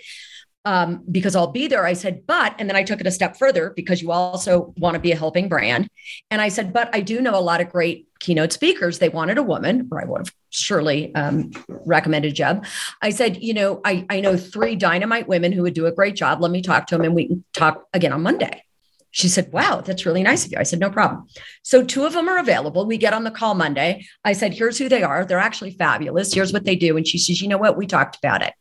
um, 0.65 1.03
because 1.09 1.35
I'll 1.35 1.51
be 1.51 1.67
there. 1.67 1.85
I 1.85 1.93
said, 1.93 2.23
but, 2.27 2.55
and 2.59 2.69
then 2.69 2.75
I 2.75 2.83
took 2.83 2.99
it 2.99 3.07
a 3.07 3.11
step 3.11 3.37
further 3.37 3.71
because 3.75 4.01
you 4.01 4.11
also 4.11 4.73
want 4.77 4.95
to 4.95 4.99
be 4.99 5.11
a 5.11 5.15
helping 5.15 5.47
brand. 5.47 5.89
And 6.29 6.41
I 6.41 6.49
said, 6.49 6.73
but 6.73 6.93
I 6.93 7.01
do 7.01 7.21
know 7.21 7.37
a 7.37 7.41
lot 7.41 7.61
of 7.61 7.69
great 7.69 8.07
keynote 8.19 8.51
speakers. 8.51 8.99
They 8.99 9.09
wanted 9.09 9.37
a 9.37 9.43
woman, 9.43 9.87
or 9.91 10.01
I 10.01 10.05
would 10.05 10.27
have 10.27 10.33
surely 10.49 11.15
um, 11.15 11.51
recommended 11.69 12.35
Jeb. 12.35 12.65
I 13.01 13.11
said, 13.11 13.41
you 13.41 13.53
know, 13.53 13.79
I, 13.85 14.05
I 14.09 14.19
know 14.19 14.35
three 14.35 14.75
dynamite 14.75 15.27
women 15.27 15.51
who 15.51 15.61
would 15.63 15.73
do 15.73 15.85
a 15.85 15.91
great 15.91 16.15
job. 16.15 16.41
Let 16.41 16.51
me 16.51 16.61
talk 16.61 16.87
to 16.87 16.95
them 16.95 17.05
and 17.05 17.15
we 17.15 17.27
can 17.27 17.43
talk 17.53 17.87
again 17.93 18.11
on 18.11 18.21
Monday. 18.21 18.63
She 19.11 19.27
said, 19.27 19.51
Wow, 19.51 19.81
that's 19.81 20.05
really 20.05 20.21
nice 20.21 20.45
of 20.45 20.51
you. 20.51 20.59
I 20.59 20.63
said, 20.63 20.79
No 20.79 20.91
problem. 20.91 21.25
So, 21.63 21.83
two 21.83 22.05
of 22.05 22.13
them 22.13 22.29
are 22.29 22.37
available. 22.37 22.85
We 22.85 22.97
get 22.97 23.13
on 23.13 23.23
the 23.23 23.31
call 23.31 23.55
Monday. 23.55 24.05
I 24.23 24.33
said, 24.33 24.53
Here's 24.53 24.77
who 24.77 24.87
they 24.87 25.01
are. 25.01 25.25
They're 25.25 25.39
actually 25.39 25.71
fabulous. 25.71 26.31
Here's 26.31 26.53
what 26.53 26.63
they 26.63 26.75
do. 26.75 26.95
And 26.95 27.07
she 27.07 27.17
says, 27.17 27.41
You 27.41 27.47
know 27.47 27.57
what? 27.57 27.75
We 27.75 27.87
talked 27.87 28.17
about 28.17 28.43
it. 28.43 28.53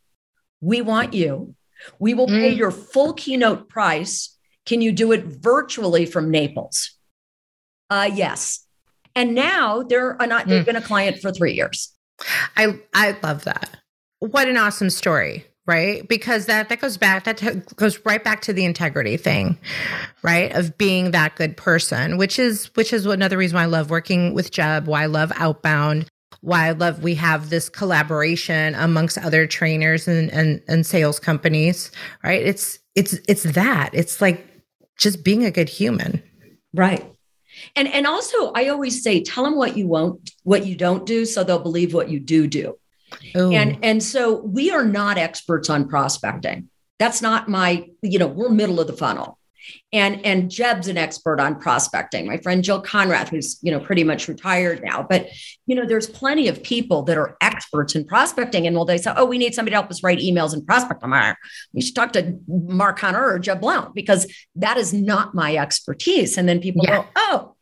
We 0.63 0.81
want 0.81 1.13
you. 1.13 1.55
We 1.99 2.15
will 2.15 2.27
pay 2.27 2.55
mm. 2.55 2.57
your 2.57 2.71
full 2.71 3.13
keynote 3.15 3.69
price. 3.69 4.37
Can 4.67 4.81
you 4.81 4.93
do 4.93 5.13
it 5.13 5.25
virtually 5.25 6.07
from 6.07 6.31
Naples? 6.31 6.93
Uh, 7.91 8.11
yes. 8.13 8.67
And 9.15 9.35
now 9.35 9.83
they're 9.83 10.17
not, 10.21 10.47
they've 10.47 10.63
mm. 10.63 10.67
been 10.67 10.77
a 10.77 10.83
client 10.83 11.19
for 11.21 11.33
three 11.33 11.55
years. 11.55 11.93
I 12.57 12.79
I 12.95 13.17
love 13.23 13.45
that. 13.45 13.77
what 14.19 14.49
an 14.49 14.57
awesome 14.57 14.91
story 14.91 15.47
right 15.67 16.09
because 16.09 16.47
that 16.47 16.69
that 16.69 16.81
goes 16.81 16.97
back 16.97 17.25
that 17.25 17.37
t- 17.37 17.63
goes 17.77 18.05
right 18.05 18.25
back 18.25 18.41
to 18.41 18.53
the 18.53 18.65
integrity 18.65 19.17
thing 19.17 19.57
right 20.23 20.53
of 20.57 20.77
being 20.79 21.13
that 21.13 21.37
good 21.37 21.57
person 21.57 22.17
which 22.17 22.39
is 22.39 22.75
which 22.75 22.93
is 22.93 23.07
another 23.07 23.37
reason 23.37 23.55
why 23.55 23.63
i 23.63 23.67
love 23.67 23.91
working 23.91 24.35
with 24.35 24.51
jeb 24.51 24.89
why 24.89 25.03
i 25.05 25.07
love 25.07 25.31
outbound 25.37 26.09
why 26.41 26.67
i 26.67 26.71
love 26.73 27.03
we 27.03 27.15
have 27.15 27.51
this 27.51 27.69
collaboration 27.69 28.75
amongst 28.77 29.19
other 29.19 29.47
trainers 29.47 30.07
and 30.07 30.31
and, 30.31 30.63
and 30.69 30.87
sales 30.87 31.19
companies 31.19 31.91
right 32.23 32.43
it's 32.43 32.79
it's 32.95 33.15
it's 33.29 33.43
that 33.43 33.91
it's 33.93 34.21
like 34.21 34.47
just 34.97 35.25
being 35.25 35.45
a 35.45 35.51
good 35.51 35.69
human 35.69 36.23
right 36.75 37.05
and 37.77 37.89
and 37.89 38.07
also 38.07 38.53
i 38.55 38.69
always 38.69 39.03
say 39.03 39.23
tell 39.23 39.45
them 39.45 39.57
what 39.57 39.77
you 39.77 39.87
won't 39.87 40.31
what 40.45 40.67
you 40.67 40.77
don't 40.77 41.07
do 41.07 41.25
so 41.25 41.43
they'll 41.43 41.59
believe 41.59 41.95
what 41.95 42.09
you 42.09 42.21
do 42.21 42.47
do 42.47 42.77
Ooh. 43.37 43.53
And 43.53 43.79
and 43.83 44.03
so 44.03 44.41
we 44.41 44.71
are 44.71 44.85
not 44.85 45.19
experts 45.19 45.71
on 45.71 45.89
prospecting. 45.89 46.69
That's 46.99 47.23
not 47.23 47.49
my, 47.49 47.89
you 48.03 48.19
know, 48.19 48.27
we're 48.27 48.49
middle 48.49 48.81
of 48.81 48.87
the 48.87 48.93
funnel. 48.93 49.39
And 49.93 50.25
and 50.25 50.51
Jeb's 50.51 50.89
an 50.89 50.97
expert 50.97 51.41
on 51.41 51.59
prospecting. 51.59 52.27
My 52.27 52.39
friend 52.39 52.63
Jill 52.63 52.83
Konrath, 52.83 53.29
who's 53.29 53.59
you 53.63 53.71
know 53.71 53.81
pretty 53.81 54.05
much 54.05 54.29
retired 54.29 54.83
now, 54.85 55.07
but 55.09 55.29
you 55.67 55.75
know 55.75 55.87
there's 55.87 56.07
plenty 56.07 56.49
of 56.49 56.63
people 56.63 57.03
that 57.05 57.17
are 57.17 57.37
experts 57.41 57.95
in 57.95 58.05
prospecting. 58.05 58.67
And 58.67 58.77
will 58.77 58.85
they 58.85 58.99
say, 58.99 59.13
oh, 59.17 59.25
we 59.25 59.39
need 59.39 59.55
somebody 59.55 59.73
to 59.73 59.81
help 59.81 59.91
us 59.91 60.03
write 60.03 60.19
emails 60.19 60.53
and 60.53 60.67
prospect 60.67 61.01
them? 61.01 61.15
We 61.73 61.81
should 61.81 61.95
talk 61.95 62.13
to 62.13 62.39
Mark 62.47 62.99
Hunter 62.99 63.25
or 63.25 63.39
Jeb 63.39 63.61
Blount 63.61 63.95
because 63.95 64.33
that 64.57 64.77
is 64.77 64.93
not 64.93 65.35
my 65.35 65.57
expertise. 65.57 66.37
And 66.37 66.49
then 66.49 66.61
people 66.61 66.83
yeah. 66.85 67.03
go, 67.03 67.07
oh, 67.17 67.55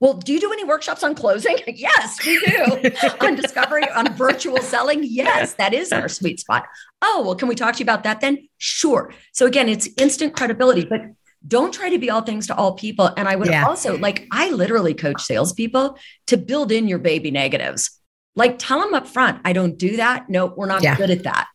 well, 0.00 0.14
do 0.14 0.32
you 0.32 0.40
do 0.40 0.52
any 0.52 0.64
workshops 0.64 1.02
on 1.02 1.14
closing? 1.14 1.56
yes, 1.66 2.24
we 2.24 2.38
do. 2.40 2.92
on 3.20 3.34
discovery, 3.34 3.88
on 3.90 4.12
virtual 4.14 4.58
selling? 4.58 5.00
Yes, 5.02 5.54
that 5.54 5.74
is 5.74 5.92
our 5.92 6.08
sweet 6.08 6.40
spot. 6.40 6.66
Oh, 7.02 7.22
well, 7.24 7.34
can 7.34 7.48
we 7.48 7.54
talk 7.54 7.74
to 7.74 7.78
you 7.80 7.84
about 7.84 8.04
that 8.04 8.20
then? 8.20 8.48
Sure. 8.58 9.12
So 9.32 9.46
again, 9.46 9.68
it's 9.68 9.88
instant 9.98 10.36
credibility, 10.36 10.84
but 10.84 11.00
don't 11.46 11.72
try 11.72 11.90
to 11.90 11.98
be 11.98 12.10
all 12.10 12.22
things 12.22 12.46
to 12.46 12.56
all 12.56 12.72
people. 12.72 13.10
And 13.16 13.28
I 13.28 13.36
would 13.36 13.48
yeah. 13.48 13.66
also 13.66 13.98
like, 13.98 14.26
I 14.30 14.50
literally 14.50 14.94
coach 14.94 15.22
salespeople 15.22 15.98
to 16.26 16.36
build 16.36 16.72
in 16.72 16.88
your 16.88 16.98
baby 16.98 17.30
negatives. 17.30 18.00
Like, 18.36 18.58
tell 18.58 18.80
them 18.80 18.94
up 18.94 19.06
front, 19.06 19.40
I 19.44 19.52
don't 19.52 19.78
do 19.78 19.96
that. 19.96 20.28
No, 20.28 20.46
we're 20.46 20.66
not 20.66 20.82
yeah. 20.82 20.96
good 20.96 21.10
at 21.10 21.22
that. 21.24 21.48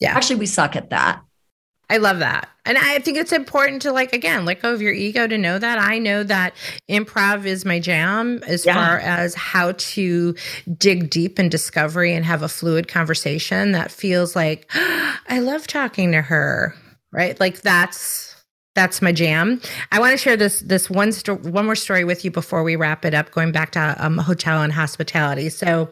Yeah. 0.00 0.16
Actually, 0.16 0.36
we 0.36 0.46
suck 0.46 0.76
at 0.76 0.90
that. 0.90 1.22
I 1.88 1.98
love 1.98 2.18
that. 2.18 2.48
And 2.64 2.76
I 2.76 2.98
think 2.98 3.16
it's 3.16 3.32
important 3.32 3.80
to 3.82 3.92
like 3.92 4.12
again, 4.12 4.44
let 4.44 4.60
go 4.60 4.74
of 4.74 4.82
your 4.82 4.92
ego 4.92 5.28
to 5.28 5.38
know 5.38 5.58
that. 5.58 5.78
I 5.78 5.98
know 5.98 6.24
that 6.24 6.54
improv 6.90 7.46
is 7.46 7.64
my 7.64 7.78
jam 7.78 8.42
as 8.44 8.66
yeah. 8.66 8.74
far 8.74 8.98
as 8.98 9.36
how 9.36 9.72
to 9.76 10.34
dig 10.76 11.10
deep 11.10 11.38
in 11.38 11.48
discovery 11.48 12.12
and 12.12 12.24
have 12.24 12.42
a 12.42 12.48
fluid 12.48 12.88
conversation 12.88 13.70
that 13.72 13.92
feels 13.92 14.34
like 14.34 14.68
oh, 14.74 15.16
I 15.28 15.38
love 15.38 15.68
talking 15.68 16.10
to 16.12 16.22
her. 16.22 16.74
Right? 17.12 17.38
Like 17.38 17.62
that's 17.62 18.35
that's 18.76 19.02
my 19.02 19.10
jam. 19.10 19.60
I 19.90 19.98
want 19.98 20.12
to 20.12 20.18
share 20.18 20.36
this 20.36 20.60
this 20.60 20.88
one 20.90 21.10
sto- 21.10 21.38
one 21.38 21.64
more 21.64 21.74
story 21.74 22.04
with 22.04 22.24
you 22.24 22.30
before 22.30 22.62
we 22.62 22.76
wrap 22.76 23.04
it 23.04 23.14
up. 23.14 23.32
Going 23.32 23.50
back 23.50 23.72
to 23.72 23.96
um, 23.98 24.18
hotel 24.18 24.62
and 24.62 24.72
hospitality. 24.72 25.48
So 25.48 25.88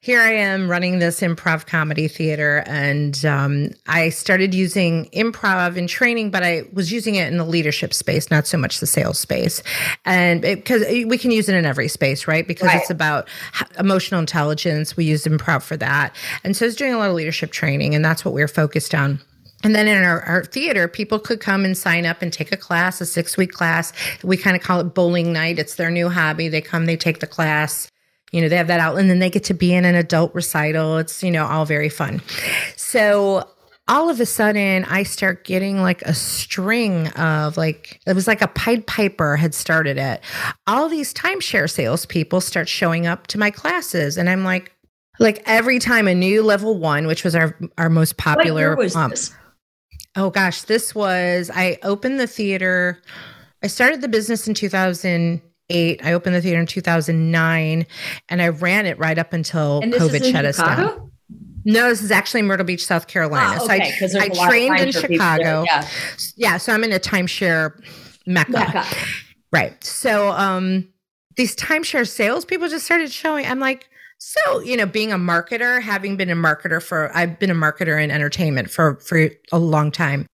here 0.00 0.20
I 0.20 0.32
am 0.32 0.70
running 0.70 1.00
this 1.00 1.20
improv 1.20 1.66
comedy 1.66 2.06
theater, 2.08 2.62
and 2.66 3.22
um, 3.24 3.70
I 3.88 4.08
started 4.10 4.54
using 4.54 5.10
improv 5.10 5.76
in 5.76 5.88
training, 5.88 6.30
but 6.30 6.44
I 6.44 6.62
was 6.72 6.92
using 6.92 7.16
it 7.16 7.30
in 7.30 7.36
the 7.36 7.44
leadership 7.44 7.92
space, 7.92 8.30
not 8.30 8.46
so 8.46 8.56
much 8.56 8.78
the 8.78 8.86
sales 8.86 9.18
space, 9.18 9.62
and 10.04 10.40
because 10.40 10.82
we 10.86 11.18
can 11.18 11.32
use 11.32 11.48
it 11.48 11.56
in 11.56 11.64
every 11.66 11.88
space, 11.88 12.28
right? 12.28 12.46
Because 12.46 12.68
right. 12.68 12.80
it's 12.80 12.90
about 12.90 13.28
emotional 13.78 14.20
intelligence. 14.20 14.96
We 14.96 15.04
use 15.04 15.24
improv 15.24 15.62
for 15.62 15.76
that, 15.78 16.14
and 16.44 16.56
so 16.56 16.64
I 16.64 16.68
was 16.68 16.76
doing 16.76 16.94
a 16.94 16.98
lot 16.98 17.10
of 17.10 17.16
leadership 17.16 17.50
training, 17.50 17.96
and 17.96 18.04
that's 18.04 18.24
what 18.24 18.32
we 18.32 18.40
we're 18.40 18.48
focused 18.48 18.94
on. 18.94 19.20
And 19.64 19.74
then 19.74 19.88
in 19.88 20.04
our, 20.04 20.20
our, 20.20 20.44
theater, 20.44 20.86
people 20.86 21.18
could 21.18 21.40
come 21.40 21.64
and 21.64 21.76
sign 21.76 22.04
up 22.04 22.22
and 22.22 22.32
take 22.32 22.52
a 22.52 22.56
class, 22.56 23.00
a 23.00 23.06
six 23.06 23.36
week 23.36 23.50
class. 23.50 23.92
We 24.22 24.36
kind 24.36 24.54
of 24.54 24.62
call 24.62 24.78
it 24.80 24.94
bowling 24.94 25.32
night. 25.32 25.58
It's 25.58 25.74
their 25.74 25.90
new 25.90 26.10
hobby. 26.10 26.48
They 26.48 26.60
come, 26.60 26.86
they 26.86 26.96
take 26.96 27.20
the 27.20 27.26
class. 27.26 27.90
You 28.30 28.42
know, 28.42 28.48
they 28.48 28.56
have 28.56 28.66
that 28.66 28.80
out, 28.80 28.98
and 28.98 29.08
then 29.08 29.20
they 29.20 29.30
get 29.30 29.44
to 29.44 29.54
be 29.54 29.72
in 29.72 29.84
an 29.84 29.94
adult 29.94 30.34
recital. 30.34 30.98
It's, 30.98 31.22
you 31.22 31.30
know, 31.30 31.46
all 31.46 31.64
very 31.64 31.88
fun. 31.88 32.20
So 32.76 33.48
all 33.86 34.10
of 34.10 34.18
a 34.18 34.26
sudden, 34.26 34.84
I 34.86 35.04
start 35.04 35.44
getting 35.44 35.80
like 35.80 36.02
a 36.02 36.14
string 36.14 37.08
of 37.08 37.56
like, 37.56 38.00
it 38.06 38.14
was 38.14 38.26
like 38.26 38.42
a 38.42 38.48
Pied 38.48 38.86
Piper 38.86 39.36
had 39.36 39.54
started 39.54 39.98
it. 39.98 40.20
All 40.66 40.88
these 40.88 41.14
timeshare 41.14 41.70
salespeople 41.70 42.40
start 42.40 42.68
showing 42.68 43.06
up 43.06 43.28
to 43.28 43.38
my 43.38 43.50
classes. 43.50 44.18
And 44.18 44.28
I'm 44.28 44.42
like, 44.42 44.72
like 45.20 45.42
every 45.46 45.78
time 45.78 46.08
a 46.08 46.14
new 46.14 46.42
level 46.42 46.76
one, 46.76 47.06
which 47.06 47.24
was 47.24 47.34
our 47.34 47.56
our 47.78 47.88
most 47.88 48.16
popular. 48.16 48.70
What 48.70 48.78
year 48.78 48.84
was 48.84 48.96
um, 48.96 49.10
this? 49.10 49.32
Oh 50.16 50.30
gosh, 50.30 50.62
this 50.62 50.94
was 50.94 51.50
I 51.54 51.78
opened 51.82 52.20
the 52.20 52.26
theater. 52.26 53.02
I 53.62 53.66
started 53.66 54.00
the 54.00 54.08
business 54.08 54.46
in 54.46 54.54
2008. 54.54 56.04
I 56.04 56.12
opened 56.12 56.34
the 56.36 56.40
theater 56.40 56.60
in 56.60 56.66
2009 56.66 57.86
and 58.28 58.42
I 58.42 58.48
ran 58.48 58.86
it 58.86 58.98
right 58.98 59.18
up 59.18 59.32
until 59.32 59.82
COVID 59.82 60.30
shut 60.30 60.44
us 60.44 60.58
down. 60.58 61.10
No, 61.64 61.88
this 61.88 62.02
is 62.02 62.10
actually 62.10 62.42
Myrtle 62.42 62.66
Beach, 62.66 62.84
South 62.84 63.06
Carolina. 63.06 63.58
Ah, 63.58 63.64
okay, 63.64 63.90
so 64.06 64.18
I, 64.18 64.24
I 64.24 64.28
trained 64.48 64.78
in 64.80 64.92
Chicago. 64.92 65.64
Yeah. 65.66 65.88
yeah, 66.36 66.56
so 66.58 66.74
I'm 66.74 66.84
in 66.84 66.92
a 66.92 67.00
timeshare 67.00 67.72
mecca. 68.26 68.52
mecca. 68.52 68.84
Right. 69.50 69.82
So 69.82 70.30
um 70.30 70.88
these 71.36 71.56
timeshare 71.56 72.06
salespeople 72.08 72.68
just 72.68 72.84
started 72.84 73.10
showing. 73.10 73.46
I'm 73.46 73.58
like, 73.58 73.88
so, 74.26 74.60
you 74.60 74.74
know, 74.74 74.86
being 74.86 75.12
a 75.12 75.18
marketer, 75.18 75.82
having 75.82 76.16
been 76.16 76.30
a 76.30 76.34
marketer 76.34 76.82
for, 76.82 77.14
I've 77.14 77.38
been 77.38 77.50
a 77.50 77.54
marketer 77.54 78.02
in 78.02 78.10
entertainment 78.10 78.70
for, 78.70 78.98
for 79.00 79.28
a 79.52 79.58
long 79.58 79.90
time. 79.92 80.26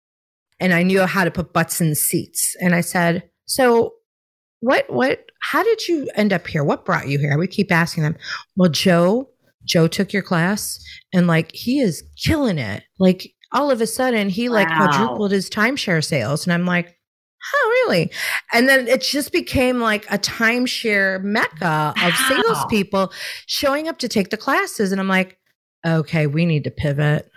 And 0.61 0.73
I 0.73 0.85
knew 0.85 1.05
how 1.07 1.25
to 1.25 1.31
put 1.33 1.53
butts 1.53 1.81
in 1.81 1.97
seats. 1.97 2.55
And 2.61 2.73
I 2.73 2.83
said, 2.83 3.29
so 3.47 3.95
what, 4.61 4.89
what, 4.91 5.33
how 5.43 5.65
did 5.65 5.89
you 5.89 6.09
end 6.15 6.33
up 6.33 6.47
here? 6.47 6.63
What 6.63 6.85
brought 6.85 7.09
you 7.09 7.19
here? 7.19 7.37
We 7.37 7.49
keep 7.49 7.73
asking 7.73 8.05
them. 8.05 8.17
Well, 8.57 8.71
Joe, 8.71 9.29
Joe 9.65 9.89
took 9.89 10.13
your 10.13 10.23
class 10.23 10.79
and 11.13 11.27
like 11.27 11.51
he 11.53 11.81
is 11.81 12.05
killing 12.25 12.59
it. 12.59 12.85
Like 13.01 13.33
all 13.51 13.73
of 13.73 13.81
a 13.81 13.89
sudden 13.89 14.29
he 14.29 14.49
wow. 14.49 14.55
like 14.55 14.69
quadrupled 14.69 15.33
his 15.33 15.51
timeshare 15.51 16.05
sales. 16.05 16.47
And 16.47 16.53
I'm 16.53 16.65
like, 16.65 16.97
Oh, 17.55 17.85
really? 17.87 18.11
And 18.53 18.69
then 18.69 18.87
it 18.87 19.01
just 19.01 19.33
became 19.33 19.81
like 19.81 20.05
a 20.11 20.19
timeshare 20.19 21.23
mecca 21.23 21.95
of 21.97 22.13
wow. 22.13 22.27
salespeople 22.29 23.13
showing 23.47 23.89
up 23.89 23.99
to 23.99 24.09
take 24.09 24.31
the 24.31 24.37
classes. 24.37 24.93
And 24.93 25.01
I'm 25.01 25.09
like, 25.09 25.39
okay, 25.87 26.27
we 26.27 26.45
need 26.45 26.65
to 26.65 26.71
pivot. 26.71 27.31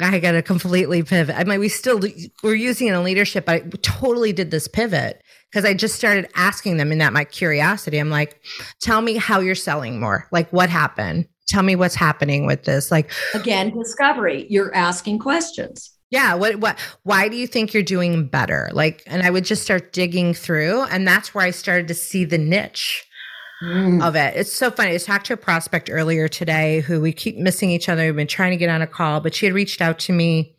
I 0.00 0.18
got 0.18 0.32
to 0.32 0.42
completely 0.42 1.02
pivot. 1.02 1.36
I 1.36 1.44
mean, 1.44 1.60
we 1.60 1.68
still 1.68 2.00
we're 2.42 2.54
using 2.54 2.88
it 2.88 2.94
in 2.94 3.04
leadership, 3.04 3.44
but 3.44 3.54
I 3.54 3.68
totally 3.82 4.32
did 4.32 4.50
this 4.50 4.66
pivot 4.66 5.22
because 5.50 5.64
I 5.64 5.74
just 5.74 5.94
started 5.94 6.28
asking 6.34 6.78
them 6.78 6.90
in 6.92 6.98
that 6.98 7.12
my 7.12 7.24
curiosity. 7.24 7.98
I'm 7.98 8.10
like, 8.10 8.40
tell 8.80 9.02
me 9.02 9.16
how 9.16 9.40
you're 9.40 9.54
selling 9.54 10.00
more. 10.00 10.28
Like, 10.32 10.50
what 10.50 10.70
happened? 10.70 11.28
Tell 11.46 11.62
me 11.62 11.76
what's 11.76 11.94
happening 11.94 12.46
with 12.46 12.64
this. 12.64 12.90
Like, 12.90 13.10
again, 13.34 13.76
discovery. 13.76 14.46
You're 14.48 14.74
asking 14.74 15.18
questions. 15.18 15.90
Yeah. 16.12 16.34
What, 16.34 16.56
what, 16.56 16.78
why 17.04 17.28
do 17.28 17.36
you 17.36 17.46
think 17.46 17.72
you're 17.72 17.82
doing 17.82 18.26
better? 18.26 18.68
Like, 18.72 19.02
and 19.06 19.22
I 19.22 19.30
would 19.30 19.46
just 19.46 19.62
start 19.62 19.94
digging 19.94 20.34
through. 20.34 20.82
And 20.82 21.08
that's 21.08 21.34
where 21.34 21.44
I 21.44 21.50
started 21.50 21.88
to 21.88 21.94
see 21.94 22.26
the 22.26 22.36
niche 22.36 23.06
mm. 23.64 24.06
of 24.06 24.14
it. 24.14 24.36
It's 24.36 24.52
so 24.52 24.70
funny. 24.70 24.94
I 24.94 24.98
talked 24.98 25.24
to 25.26 25.32
a 25.32 25.38
prospect 25.38 25.88
earlier 25.90 26.28
today 26.28 26.80
who 26.80 27.00
we 27.00 27.12
keep 27.12 27.38
missing 27.38 27.70
each 27.70 27.88
other. 27.88 28.04
We've 28.04 28.16
been 28.16 28.26
trying 28.26 28.50
to 28.50 28.58
get 28.58 28.68
on 28.68 28.82
a 28.82 28.86
call, 28.86 29.20
but 29.20 29.34
she 29.34 29.46
had 29.46 29.54
reached 29.54 29.80
out 29.80 29.98
to 30.00 30.12
me. 30.12 30.54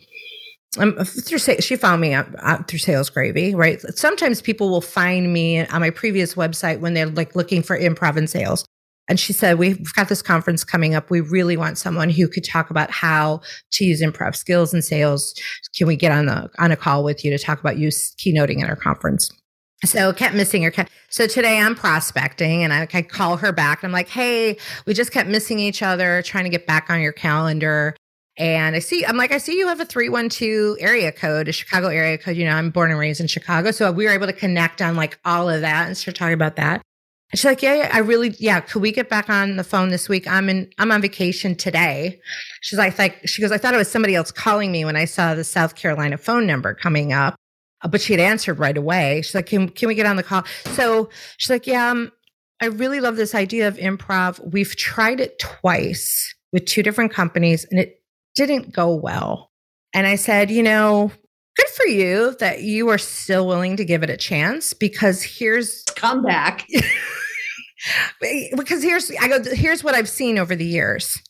Um, 0.80 0.96
through 1.06 1.38
she 1.38 1.76
found 1.76 2.02
me 2.02 2.14
out, 2.14 2.28
out 2.40 2.68
through 2.68 2.80
Sales 2.80 3.12
Gravy, 3.12 3.54
right? 3.54 3.80
Sometimes 3.96 4.42
people 4.42 4.72
will 4.72 4.82
find 4.82 5.32
me 5.32 5.68
on 5.68 5.82
my 5.82 5.92
previous 5.92 6.34
website 6.34 6.80
when 6.80 6.96
they're 6.96 7.06
like 7.06 7.36
looking 7.36 7.62
for 7.62 7.78
improv 7.78 8.18
and 8.18 8.28
sales. 8.28 8.66
And 9.08 9.20
she 9.20 9.34
said, 9.34 9.58
We've 9.58 9.94
got 9.94 10.10
this 10.10 10.22
conference 10.22 10.64
coming 10.64 10.96
up. 10.96 11.10
We 11.10 11.22
really 11.22 11.58
want 11.58 11.78
someone 11.78 12.10
who 12.10 12.28
could 12.28 12.46
talk 12.46 12.70
about 12.70 12.90
how 12.92 13.42
to 13.74 13.86
use 13.86 14.02
improv 14.02 14.36
skills 14.36 14.74
and 14.74 14.84
sales. 14.84 15.34
Can 15.76 15.88
we 15.88 15.96
get 15.96 16.12
on 16.12 16.28
the 16.28 16.50
on 16.58 16.72
a 16.72 16.78
call 16.78 17.04
with 17.04 17.26
you 17.26 17.32
to 17.32 17.38
talk 17.38 17.60
about 17.60 17.78
you 17.78 17.90
keynoting 17.90 18.62
at 18.64 18.70
our 18.70 18.76
conference? 18.76 19.30
So 19.86 20.14
kept 20.14 20.34
missing 20.34 20.64
her. 20.64 20.72
So 21.10 21.28
today 21.28 21.60
I'm 21.60 21.76
prospecting 21.76 22.64
and 22.64 22.72
I, 22.72 22.88
I 22.94 23.02
call 23.02 23.38
her 23.38 23.52
back 23.52 23.84
I'm 23.84 23.92
like, 23.92 24.08
hey, 24.08 24.58
we 24.86 24.94
just 24.94 25.12
kept 25.12 25.28
missing 25.28 25.60
each 25.60 25.82
other, 25.84 26.22
trying 26.22 26.46
to 26.46 26.50
get 26.50 26.66
back 26.66 26.90
on 26.90 27.02
your 27.02 27.12
calendar. 27.12 27.96
And 28.38 28.76
I 28.76 28.80
see, 28.80 29.06
I'm 29.06 29.18
like, 29.18 29.32
I 29.32 29.38
see 29.38 29.58
you 29.58 29.68
have 29.68 29.80
a 29.80 29.86
312 29.86 30.78
area 30.80 31.12
code, 31.12 31.48
a 31.48 31.52
Chicago 31.52 31.88
area 31.88 32.18
code. 32.18 32.36
You 32.36 32.46
know, 32.46 32.56
I'm 32.56 32.72
born 32.72 32.90
and 32.90 33.00
raised 33.00 33.20
in 33.22 33.28
Chicago. 33.28 33.72
So 33.72 33.92
we 33.92 34.06
were 34.06 34.12
able 34.12 34.26
to 34.26 34.34
connect 34.34 34.82
on 34.82 34.96
like 34.96 35.20
all 35.26 35.50
of 35.50 35.62
that 35.62 35.88
and 35.88 35.98
start 35.98 36.16
talking 36.16 36.34
about 36.34 36.56
that. 36.56 36.82
And 37.34 37.40
she's 37.40 37.46
like, 37.46 37.64
yeah, 37.64 37.74
yeah, 37.74 37.90
I 37.92 37.98
really, 37.98 38.36
yeah. 38.38 38.60
Could 38.60 38.84
we 38.84 38.92
get 38.92 39.10
back 39.10 39.28
on 39.28 39.56
the 39.56 39.64
phone 39.64 39.90
this 39.90 40.08
week? 40.08 40.28
I'm 40.28 40.50
in, 40.50 40.70
I'm 40.78 40.92
on 40.92 41.02
vacation 41.02 41.56
today. 41.56 42.22
She's 42.62 42.78
like, 42.78 43.00
like, 43.00 43.28
she 43.28 43.42
goes, 43.42 43.52
I 43.52 43.58
thought 43.58 43.74
it 43.74 43.78
was 43.78 43.90
somebody 43.90 44.14
else 44.14 44.32
calling 44.32 44.72
me 44.72 44.86
when 44.86 44.96
I 44.96 45.06
saw 45.06 45.34
the 45.34 45.44
South 45.44 45.74
Carolina 45.74 46.20
phone 46.20 46.46
number 46.46 46.76
coming 46.76 47.12
up, 47.12 47.34
uh, 47.82 47.88
but 47.88 48.02
she 48.02 48.14
had 48.14 48.20
answered 48.20 48.60
right 48.60 48.78
away. 48.78 49.24
She's 49.24 49.34
like, 49.34 49.48
can, 49.48 49.68
can 49.70 49.88
we 49.88 49.96
get 49.96 50.06
on 50.06 50.16
the 50.16 50.22
call? 50.22 50.44
So 50.74 51.10
she's 51.38 51.50
like, 51.50 51.66
yeah, 51.66 51.90
um, 51.90 52.12
I 52.62 52.68
really 52.68 53.00
love 53.00 53.16
this 53.16 53.34
idea 53.34 53.68
of 53.68 53.78
improv. 53.78 54.40
We've 54.54 54.76
tried 54.76 55.20
it 55.20 55.40
twice 55.40 56.36
with 56.52 56.68
two 56.68 56.84
different 56.84 57.14
companies 57.14 57.66
and 57.72 57.80
it 57.80 58.00
didn't 58.36 58.74
go 58.74 58.94
well. 58.94 59.50
And 59.92 60.06
I 60.06 60.18
said, 60.18 60.52
you 60.52 60.62
know, 60.62 61.12
good 61.58 61.70
for 61.70 61.88
you 61.88 62.36
that 62.40 62.62
you 62.62 62.90
are 62.90 63.00
still 63.00 63.48
willing 63.48 63.76
to 63.78 63.86
give 63.86 64.04
it 64.04 64.12
a 64.12 64.18
chance 64.18 64.74
because 64.74 65.24
here's 65.24 65.82
come 65.96 66.22
back. 66.22 66.68
because 68.56 68.84
here's 68.84 69.12
I 69.22 69.28
go 69.28 69.44
here's 69.54 69.84
what 69.84 69.96
I've 69.96 70.10
seen 70.10 70.38
over 70.38 70.56
the 70.56 70.66
years. 70.66 71.22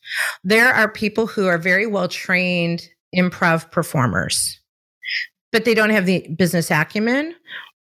There 0.43 0.73
are 0.73 0.89
people 0.89 1.27
who 1.27 1.47
are 1.47 1.57
very 1.57 1.87
well 1.87 2.07
trained 2.07 2.87
improv 3.15 3.71
performers, 3.71 4.59
but 5.51 5.65
they 5.65 5.73
don't 5.73 5.89
have 5.89 6.05
the 6.05 6.27
business 6.35 6.71
acumen 6.71 7.35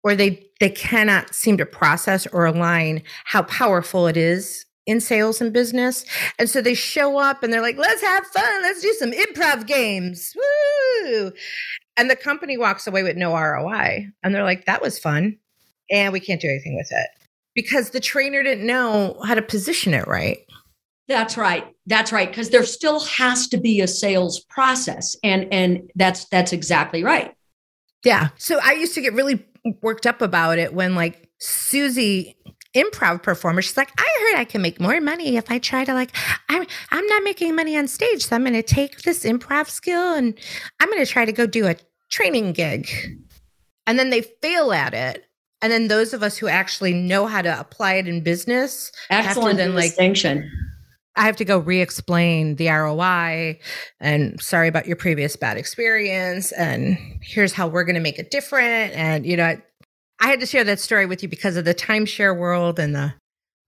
or 0.05 0.15
they 0.15 0.47
they 0.61 0.71
cannot 0.71 1.35
seem 1.35 1.57
to 1.59 1.67
process 1.67 2.27
or 2.29 2.47
align 2.47 3.03
how 3.25 3.43
powerful 3.43 4.07
it 4.07 4.17
is 4.17 4.67
in 4.87 5.01
sales 5.01 5.41
and 5.41 5.53
business. 5.53 6.05
And 6.39 6.49
so 6.49 6.61
they 6.63 6.75
show 6.75 7.19
up 7.19 7.43
and 7.43 7.53
they're 7.53 7.63
like, 7.63 7.77
let's 7.77 8.03
have 8.03 8.27
fun. 8.27 8.63
Let's 8.63 8.81
do 8.81 8.93
some 8.99 9.13
improv 9.13 9.67
games. 9.67 10.35
Woo! 10.35 11.33
And 11.97 12.11
the 12.11 12.17
company 12.17 12.57
walks 12.57 12.87
away 12.87 13.03
with 13.03 13.17
no 13.17 13.37
ROI. 13.37 14.09
And 14.23 14.35
they're 14.35 14.45
like, 14.45 14.65
that 14.65 14.81
was 14.81 14.99
fun. 14.99 15.37
And 15.91 16.13
we 16.13 16.21
can't 16.21 16.41
do 16.41 16.49
anything 16.49 16.75
with 16.75 16.89
it 16.91 17.18
because 17.59 17.91
the 17.91 17.99
trainer 17.99 18.41
didn't 18.45 18.65
know 18.65 19.21
how 19.25 19.35
to 19.35 19.43
position 19.43 19.93
it 19.93 20.07
right. 20.07 20.39
That's 21.09 21.37
right. 21.37 21.67
That's 21.87 22.13
right. 22.13 22.29
Because 22.29 22.51
there 22.51 22.65
still 22.65 23.01
has 23.01 23.49
to 23.49 23.57
be 23.59 23.81
a 23.81 23.89
sales 23.89 24.39
process. 24.49 25.17
And 25.25 25.53
and 25.53 25.91
that's 25.97 26.27
that's 26.27 26.53
exactly 26.53 27.03
right. 27.03 27.35
Yeah. 28.05 28.29
So 28.37 28.61
I 28.63 28.75
used 28.75 28.95
to 28.95 29.01
get 29.01 29.13
really 29.13 29.45
worked 29.83 30.07
up 30.07 30.23
about 30.23 30.61
it 30.61 30.73
when 30.73 30.95
like 30.95 31.29
Susie 31.41 32.37
improv 32.75 33.23
performer 33.23 33.63
she's 33.63 33.79
like 33.79 33.91
i 33.97 34.07
heard 34.21 34.39
i 34.39 34.45
can 34.45 34.61
make 34.61 34.79
more 34.79 35.01
money 35.01 35.39
if 35.39 35.51
i 35.51 35.59
try 35.59 35.87
to 35.87 35.95
like 35.95 36.15
i'm 36.51 36.67
i'm 36.91 37.07
not 37.07 37.25
making 37.25 37.57
money 37.57 37.79
on 37.79 37.89
stage 37.89 38.27
so 38.27 38.37
i'm 38.37 38.43
going 38.43 38.53
to 38.53 38.63
take 38.63 39.01
this 39.03 39.25
improv 39.25 39.71
skill 39.71 40.13
and 40.13 40.39
i'm 40.79 40.89
going 40.91 41.03
to 41.03 41.11
try 41.11 41.25
to 41.25 41.33
go 41.33 41.47
do 41.47 41.67
a 41.67 41.75
training 42.11 42.53
gig 42.53 42.87
and 43.87 43.99
then 43.99 44.11
they 44.11 44.21
fail 44.21 44.71
at 44.71 44.93
it 44.93 45.28
and 45.61 45.73
then 45.73 45.89
those 45.89 46.15
of 46.15 46.23
us 46.23 46.37
who 46.37 46.49
actually 46.49 46.95
know 46.95 47.27
how 47.27 47.43
to 47.43 47.61
apply 47.61 47.95
it 47.95 48.09
in 48.09 48.23
business 48.23 48.93
excellent 49.11 49.59
then 49.59 49.75
like 49.75 49.91
distinction 49.91 50.51
I 51.17 51.23
have 51.23 51.37
to 51.37 51.45
go 51.45 51.59
re-explain 51.59 52.55
the 52.55 52.69
ROI 52.69 53.59
and 53.99 54.41
sorry 54.41 54.69
about 54.69 54.87
your 54.87 54.95
previous 54.95 55.35
bad 55.35 55.57
experience 55.57 56.53
and 56.53 56.97
here's 57.23 57.53
how 57.53 57.67
we're 57.67 57.83
going 57.83 57.97
to 57.97 58.01
make 58.01 58.21
it 58.21 58.31
different 58.31 58.95
and 58.95 59.27
you 59.27 59.37
know 59.37 59.57
I 60.21 60.29
had 60.29 60.41
to 60.41 60.47
share 60.47 60.65
that 60.65 60.81
story 60.81 61.07
with 61.07 61.23
you 61.23 61.29
because 61.29 61.57
of 61.57 61.65
the 61.65 61.75
timeshare 61.75 62.37
world 62.37 62.79
and 62.79 62.95
the 62.95 63.15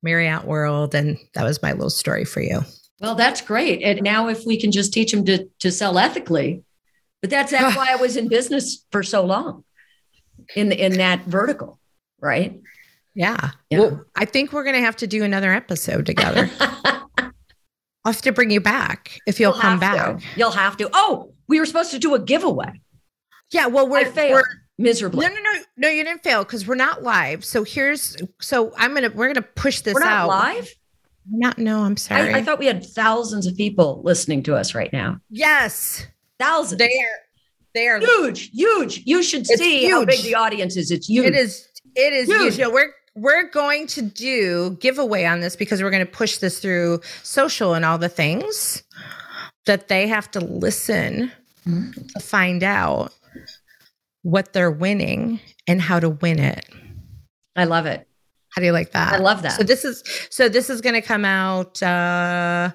Marriott 0.02 0.44
world. 0.44 0.94
And 0.94 1.18
that 1.34 1.44
was 1.44 1.62
my 1.62 1.72
little 1.72 1.90
story 1.90 2.24
for 2.24 2.40
you. 2.40 2.60
Well, 3.00 3.14
that's 3.14 3.40
great. 3.40 3.82
And 3.82 4.02
now 4.02 4.28
if 4.28 4.44
we 4.44 4.60
can 4.60 4.72
just 4.72 4.92
teach 4.92 5.12
them 5.12 5.24
to, 5.26 5.48
to 5.60 5.70
sell 5.70 5.98
ethically, 5.98 6.62
but 7.20 7.30
that's, 7.30 7.50
that's 7.50 7.76
why 7.76 7.92
I 7.92 7.96
was 7.96 8.16
in 8.16 8.28
business 8.28 8.84
for 8.90 9.02
so 9.02 9.24
long 9.24 9.64
in, 10.56 10.72
in 10.72 10.94
that 10.94 11.24
vertical, 11.26 11.78
right? 12.20 12.60
Yeah. 13.14 13.50
yeah. 13.70 13.78
Well, 13.78 14.04
I 14.16 14.24
think 14.24 14.52
we're 14.52 14.64
going 14.64 14.76
to 14.76 14.82
have 14.82 14.96
to 14.96 15.06
do 15.06 15.24
another 15.24 15.52
episode 15.52 16.06
together. 16.06 16.50
I'll 18.04 18.12
have 18.12 18.22
to 18.22 18.32
bring 18.32 18.50
you 18.50 18.60
back 18.60 19.18
if 19.26 19.38
you'll, 19.38 19.52
you'll 19.52 19.60
come 19.60 19.78
back. 19.78 20.18
To. 20.18 20.24
You'll 20.36 20.50
have 20.52 20.76
to. 20.78 20.88
Oh, 20.92 21.34
we 21.48 21.60
were 21.60 21.66
supposed 21.66 21.90
to 21.90 21.98
do 21.98 22.14
a 22.14 22.18
giveaway. 22.18 22.80
Yeah, 23.52 23.66
well, 23.66 23.88
we're, 23.88 24.10
we're 24.14 24.44
miserably. 24.78 25.26
No, 25.26 25.34
no, 25.34 25.40
no, 25.40 25.60
no. 25.76 25.88
You 25.88 26.04
didn't 26.04 26.22
fail 26.22 26.44
because 26.44 26.66
we're 26.66 26.76
not 26.76 27.02
live. 27.02 27.44
So 27.44 27.64
here's 27.64 28.16
so 28.40 28.72
I'm 28.76 28.94
gonna 28.94 29.10
we're 29.10 29.26
gonna 29.26 29.42
push 29.42 29.80
this 29.80 29.94
we're 29.94 30.00
not 30.00 30.12
out. 30.12 30.28
Live? 30.28 30.74
Not 31.30 31.58
no. 31.58 31.80
I'm 31.80 31.96
sorry. 31.96 32.32
I, 32.32 32.38
I, 32.38 32.42
thought 32.42 32.58
we 32.58 32.66
had 32.66 32.84
thousands 32.84 33.46
of 33.46 33.56
people 33.56 34.00
listening 34.04 34.42
to 34.44 34.56
us 34.56 34.74
right 34.74 34.92
now. 34.92 35.20
Yes, 35.28 36.06
thousands. 36.38 36.78
They 36.78 36.86
are. 36.86 37.18
They 37.72 37.86
are 37.86 38.00
huge, 38.00 38.50
huge. 38.50 39.02
You 39.04 39.22
should 39.22 39.46
see 39.46 39.80
huge. 39.80 39.90
how 39.92 40.04
big 40.04 40.22
the 40.22 40.34
audience 40.34 40.76
is. 40.76 40.90
It's 40.90 41.08
huge. 41.08 41.26
It 41.26 41.34
is. 41.36 41.68
It 41.94 42.12
is 42.12 42.28
huge. 42.28 42.40
huge. 42.40 42.58
You 42.58 42.64
know, 42.64 42.70
we're 42.70 42.92
we're 43.14 43.48
going 43.50 43.86
to 43.88 44.02
do 44.02 44.76
giveaway 44.80 45.24
on 45.24 45.40
this 45.40 45.56
because 45.56 45.82
we're 45.82 45.90
going 45.90 46.04
to 46.04 46.10
push 46.10 46.38
this 46.38 46.60
through 46.60 47.00
social 47.22 47.74
and 47.74 47.84
all 47.84 47.98
the 47.98 48.08
things 48.08 48.82
that 49.66 49.88
they 49.88 50.06
have 50.08 50.30
to 50.30 50.40
listen 50.40 51.32
mm-hmm. 51.66 51.90
to 51.90 52.20
find 52.20 52.62
out 52.62 53.12
what 54.22 54.52
they're 54.52 54.70
winning 54.70 55.40
and 55.66 55.80
how 55.80 55.98
to 56.00 56.08
win 56.08 56.38
it. 56.38 56.66
I 57.56 57.64
love 57.64 57.86
it. 57.86 58.06
How 58.50 58.60
do 58.60 58.66
you 58.66 58.72
like 58.72 58.92
that? 58.92 59.14
I 59.14 59.18
love 59.18 59.42
that. 59.42 59.52
So 59.52 59.62
this 59.62 59.84
is 59.84 60.02
so 60.30 60.48
this 60.48 60.70
is 60.70 60.80
going 60.80 60.94
to 60.94 61.02
come 61.02 61.24
out 61.24 61.82
uh 61.82 62.70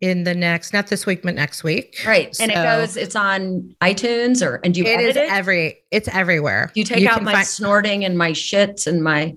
in 0.00 0.24
the 0.24 0.34
next 0.34 0.72
not 0.72 0.86
this 0.88 1.04
week 1.06 1.22
but 1.22 1.34
next 1.34 1.62
week. 1.62 2.02
Right. 2.06 2.34
So 2.34 2.44
and 2.44 2.52
it 2.52 2.54
goes 2.54 2.96
it's 2.96 3.14
on 3.16 3.74
iTunes 3.82 4.44
or 4.46 4.60
and 4.64 4.72
do 4.72 4.80
you 4.80 4.86
it 4.86 5.00
is 5.00 5.16
it? 5.16 5.28
every 5.30 5.78
it's 5.90 6.08
everywhere. 6.08 6.70
You 6.74 6.84
take 6.84 7.00
you 7.00 7.08
out 7.08 7.22
my 7.22 7.32
find, 7.32 7.46
snorting 7.46 8.04
and 8.04 8.16
my 8.16 8.30
shits 8.32 8.86
and 8.86 9.02
my 9.04 9.36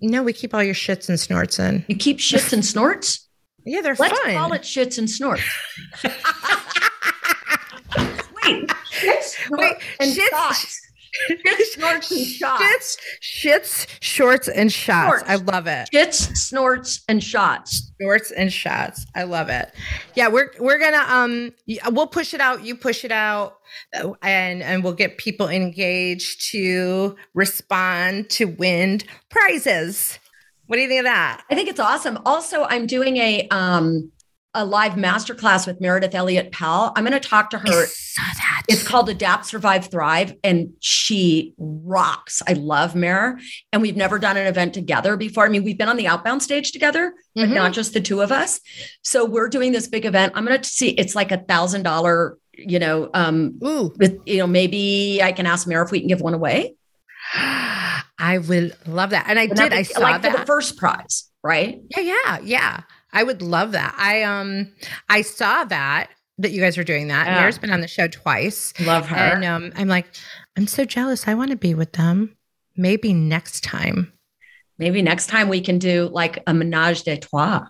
No, 0.00 0.22
we 0.22 0.32
keep 0.32 0.54
all 0.54 0.62
your 0.62 0.74
shits 0.74 1.08
and 1.08 1.18
snorts 1.18 1.58
in. 1.58 1.84
You 1.88 1.96
keep 1.96 2.18
shits 2.18 2.52
and 2.52 2.64
snorts? 2.64 3.26
Yeah, 3.64 3.80
they're 3.82 3.96
Let's 3.98 4.18
fun. 4.20 4.34
call 4.34 4.52
it 4.52 4.62
shits 4.62 4.98
and 4.98 5.10
snorts. 5.10 5.42
Wait, 8.44 8.68
shits, 8.92 9.50
Wait, 9.50 9.76
and 10.00 10.14
shits. 10.14 10.78
Shits, 11.30 11.64
snorts, 11.74 12.10
and 12.10 12.26
shots. 12.26 12.96
Shits, 13.20 13.86
shits, 13.86 13.86
shorts, 14.00 14.48
and 14.48 14.72
shots. 14.72 15.24
Snorts. 15.24 15.24
I 15.28 15.34
love 15.36 15.66
it. 15.66 15.88
Shits, 15.92 16.36
snorts, 16.36 17.04
and 17.08 17.22
shots. 17.22 17.92
Snorts 18.00 18.30
and 18.30 18.52
shots. 18.52 19.06
I 19.14 19.24
love 19.24 19.48
it. 19.48 19.72
Yeah, 20.14 20.28
we're 20.28 20.50
we're 20.58 20.78
gonna 20.78 21.04
um 21.08 21.52
we'll 21.90 22.06
push 22.06 22.34
it 22.34 22.40
out. 22.40 22.64
You 22.64 22.76
push 22.76 23.04
it 23.04 23.12
out, 23.12 23.58
uh, 23.94 24.12
and 24.22 24.62
and 24.62 24.84
we'll 24.84 24.92
get 24.94 25.18
people 25.18 25.48
engaged 25.48 26.50
to 26.52 27.16
respond 27.34 28.30
to 28.30 28.46
win 28.46 29.00
prizes. 29.30 30.18
What 30.66 30.76
do 30.76 30.82
you 30.82 30.88
think 30.88 31.00
of 31.00 31.06
that? 31.06 31.42
I 31.50 31.54
think 31.54 31.68
it's 31.68 31.80
awesome. 31.80 32.18
Also, 32.26 32.64
I'm 32.64 32.86
doing 32.86 33.16
a 33.16 33.48
um 33.48 34.12
a 34.54 34.64
live 34.64 34.92
masterclass 34.92 35.66
with 35.66 35.80
Meredith 35.80 36.14
Elliott 36.14 36.52
Powell. 36.52 36.92
I'm 36.96 37.04
going 37.04 37.18
to 37.18 37.28
talk 37.28 37.50
to 37.50 37.58
her. 37.58 37.86
It's 38.68 38.86
called 38.86 39.08
Adapt, 39.08 39.46
Survive, 39.46 39.90
Thrive, 39.90 40.34
and 40.42 40.70
she 40.80 41.54
rocks. 41.58 42.42
I 42.46 42.54
love 42.54 42.94
Mer, 42.94 43.38
and 43.72 43.82
we've 43.82 43.96
never 43.96 44.18
done 44.18 44.36
an 44.36 44.46
event 44.46 44.74
together 44.74 45.16
before. 45.16 45.44
I 45.44 45.48
mean, 45.48 45.64
we've 45.64 45.78
been 45.78 45.88
on 45.88 45.96
the 45.96 46.06
outbound 46.06 46.42
stage 46.42 46.72
together, 46.72 47.14
but 47.34 47.42
mm-hmm. 47.42 47.54
not 47.54 47.72
just 47.72 47.92
the 47.94 48.00
two 48.00 48.20
of 48.20 48.32
us. 48.32 48.60
So 49.02 49.24
we're 49.24 49.48
doing 49.48 49.72
this 49.72 49.86
big 49.86 50.04
event. 50.04 50.32
I'm 50.34 50.44
going 50.44 50.60
to 50.60 50.68
see. 50.68 50.90
It's 50.90 51.14
like 51.14 51.30
a 51.30 51.38
thousand 51.38 51.82
dollar. 51.82 52.38
You 52.60 52.80
know, 52.80 53.08
um, 53.14 53.56
Ooh. 53.64 53.94
with 53.98 54.18
you 54.26 54.38
know, 54.38 54.48
maybe 54.48 55.22
I 55.22 55.30
can 55.30 55.46
ask 55.46 55.68
Mer 55.68 55.82
if 55.82 55.92
we 55.92 56.00
can 56.00 56.08
give 56.08 56.20
one 56.20 56.34
away. 56.34 56.74
I 57.34 58.38
would 58.48 58.76
love 58.86 59.10
that, 59.10 59.26
and 59.28 59.38
I 59.38 59.46
did. 59.46 59.72
I 59.72 59.82
saw 59.82 60.00
like 60.00 60.22
that 60.22 60.32
for 60.32 60.38
the 60.38 60.46
first 60.46 60.76
prize, 60.76 61.30
right? 61.42 61.80
Yeah, 61.96 62.00
yeah, 62.00 62.38
yeah. 62.42 62.80
I 63.18 63.24
would 63.24 63.42
love 63.42 63.72
that. 63.72 63.96
I 63.98 64.22
um 64.22 64.72
I 65.08 65.22
saw 65.22 65.64
that 65.64 66.10
that 66.38 66.52
you 66.52 66.60
guys 66.60 66.76
were 66.76 66.84
doing 66.84 67.08
that. 67.08 67.26
Yeah. 67.26 67.42
Mer's 67.42 67.58
been 67.58 67.72
on 67.72 67.80
the 67.80 67.88
show 67.88 68.06
twice. 68.06 68.72
Love 68.78 69.08
her. 69.08 69.16
And 69.16 69.44
um, 69.44 69.72
I'm 69.74 69.88
like, 69.88 70.06
I'm 70.56 70.68
so 70.68 70.84
jealous. 70.84 71.26
I 71.26 71.34
want 71.34 71.50
to 71.50 71.56
be 71.56 71.74
with 71.74 71.94
them. 71.94 72.36
Maybe 72.76 73.12
next 73.12 73.64
time. 73.64 74.12
Maybe 74.78 75.02
next 75.02 75.26
time 75.26 75.48
we 75.48 75.60
can 75.60 75.80
do 75.80 76.08
like 76.12 76.40
a 76.46 76.54
menage 76.54 77.02
de 77.02 77.16
trois. 77.16 77.66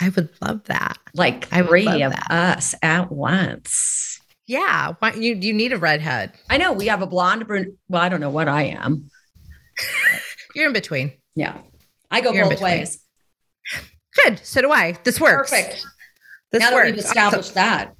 I 0.00 0.08
would 0.08 0.30
love 0.40 0.64
that. 0.64 0.96
Like 1.12 1.48
three 1.48 2.02
of 2.02 2.12
that. 2.12 2.30
us 2.30 2.74
at 2.80 3.12
once. 3.12 4.18
Yeah. 4.46 4.94
Why, 5.00 5.12
you 5.12 5.34
you 5.34 5.52
need 5.52 5.74
a 5.74 5.78
redhead. 5.78 6.32
I 6.48 6.56
know. 6.56 6.72
We 6.72 6.86
have 6.86 7.02
a 7.02 7.06
blonde. 7.06 7.44
Well, 7.46 8.00
I 8.00 8.08
don't 8.08 8.22
know 8.22 8.30
what 8.30 8.48
I 8.48 8.62
am. 8.62 9.10
You're 10.54 10.68
in 10.68 10.72
between. 10.72 11.12
Yeah. 11.34 11.58
I 12.10 12.22
go 12.22 12.32
You're 12.32 12.48
both 12.48 12.62
ways. 12.62 12.98
Good. 14.16 14.40
So 14.44 14.60
do 14.60 14.70
I. 14.70 14.98
This 15.04 15.20
works. 15.20 15.50
Perfect. 15.50 15.84
This 16.52 16.60
now 16.60 16.72
works. 16.72 16.86
that 16.86 16.94
we've 16.94 17.04
established 17.04 17.50
awesome. 17.50 17.54
that. 17.54 17.96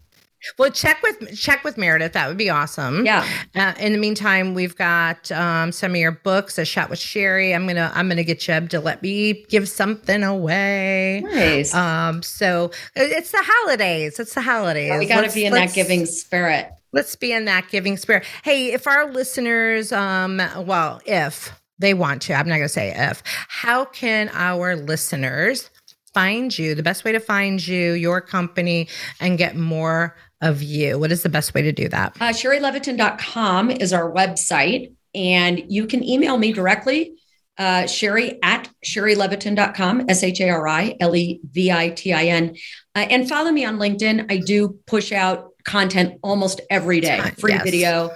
Well, 0.59 0.71
check 0.71 1.03
with 1.03 1.39
check 1.39 1.65
with 1.65 1.77
Meredith. 1.77 2.15
That 2.15 2.27
would 2.29 2.39
be 2.39 2.49
awesome. 2.49 3.05
Yeah. 3.05 3.29
Uh, 3.55 3.75
in 3.79 3.93
the 3.93 3.99
meantime, 3.99 4.55
we've 4.55 4.75
got 4.75 5.31
um, 5.33 5.71
some 5.71 5.91
of 5.91 5.99
your 5.99 6.13
books. 6.13 6.57
A 6.57 6.65
shot 6.65 6.89
with 6.89 6.99
Shari. 6.99 7.55
I'm 7.55 7.67
gonna 7.67 7.93
I'm 7.95 8.09
gonna 8.09 8.25
get 8.25 8.41
Jeb 8.41 8.71
to 8.71 8.81
let 8.81 9.03
me 9.03 9.45
give 9.51 9.69
something 9.69 10.23
away. 10.23 11.21
Nice. 11.25 11.75
Um. 11.75 12.23
So 12.23 12.71
it's 12.97 13.33
the 13.33 13.43
holidays. 13.43 14.19
It's 14.19 14.35
the 14.35 14.41
holidays. 14.41 14.91
Well, 14.91 14.99
we 14.99 15.07
got 15.07 15.29
to 15.29 15.33
be 15.33 15.45
in 15.45 15.53
that 15.53 15.75
giving 15.75 16.07
spirit. 16.07 16.71
Let's 16.93 17.15
be 17.17 17.33
in 17.33 17.45
that 17.45 17.69
giving 17.69 17.99
spirit. 17.99 18.25
Hey, 18.43 18.73
if 18.73 18.87
our 18.87 19.13
listeners, 19.13 19.93
um, 19.93 20.41
well, 20.57 21.01
if 21.05 21.53
they 21.79 21.95
want 21.95 22.23
to, 22.23 22.35
I'm 22.35 22.49
not 22.49 22.57
gonna 22.57 22.69
say 22.69 22.95
if. 22.97 23.23
How 23.49 23.85
can 23.85 24.31
our 24.33 24.75
listeners 24.75 25.71
find 26.15 26.57
you, 26.59 26.75
the 26.75 26.83
best 26.83 27.05
way 27.05 27.13
to 27.13 27.21
find 27.21 27.65
you, 27.67 27.93
your 27.93 28.21
company, 28.21 28.89
and 29.21 29.39
get 29.39 29.57
more 29.57 30.17
of 30.41 30.63
you? 30.63 30.99
What 30.99 31.13
is 31.13 31.23
the 31.23 31.29
best 31.29 31.55
way 31.55 31.63
to 31.63 31.73
do 31.73 31.89
that? 31.89 32.17
Uh, 32.21 32.31
ShariLevitin.com 32.31 33.71
is 33.71 33.93
our 33.93 34.11
website, 34.13 34.93
and 35.15 35.63
you 35.69 35.87
can 35.87 36.03
email 36.03 36.39
me 36.39 36.53
directly. 36.53 37.15
uh, 37.59 37.87
Shari 37.87 38.39
at 38.43 38.71
ShariLevitin.com, 38.87 40.07
S 40.09 40.23
H 40.23 40.41
A 40.41 40.49
R 40.49 40.67
I 40.67 40.97
L 40.99 41.15
E 41.15 41.41
V 41.45 41.71
I 41.71 41.91
T 41.91 42.13
I 42.13 42.25
N. 42.25 42.57
Uh, 42.95 43.07
and 43.11 43.29
follow 43.29 43.51
me 43.51 43.65
on 43.67 43.77
LinkedIn. 43.79 44.33
I 44.33 44.39
do 44.39 44.79
push 44.87 45.13
out 45.13 45.51
content 45.65 46.19
almost 46.23 46.63
every 46.71 47.01
day, 47.01 47.21
free 47.39 47.53
yes. 47.53 47.63
video 47.63 48.11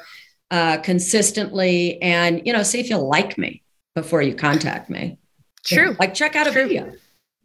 uh, 0.50 0.78
consistently. 0.78 2.00
And, 2.00 2.40
you 2.46 2.54
know, 2.54 2.62
see 2.62 2.80
if 2.80 2.88
you 2.88 2.96
like 2.96 3.36
me 3.36 3.62
before 3.94 4.22
you 4.22 4.34
contact 4.34 4.88
me. 4.88 5.18
True. 5.66 5.94
like 5.98 6.14
check 6.14 6.36
out 6.36 6.46
a 6.46 6.52
True. 6.52 6.66
video 6.66 6.92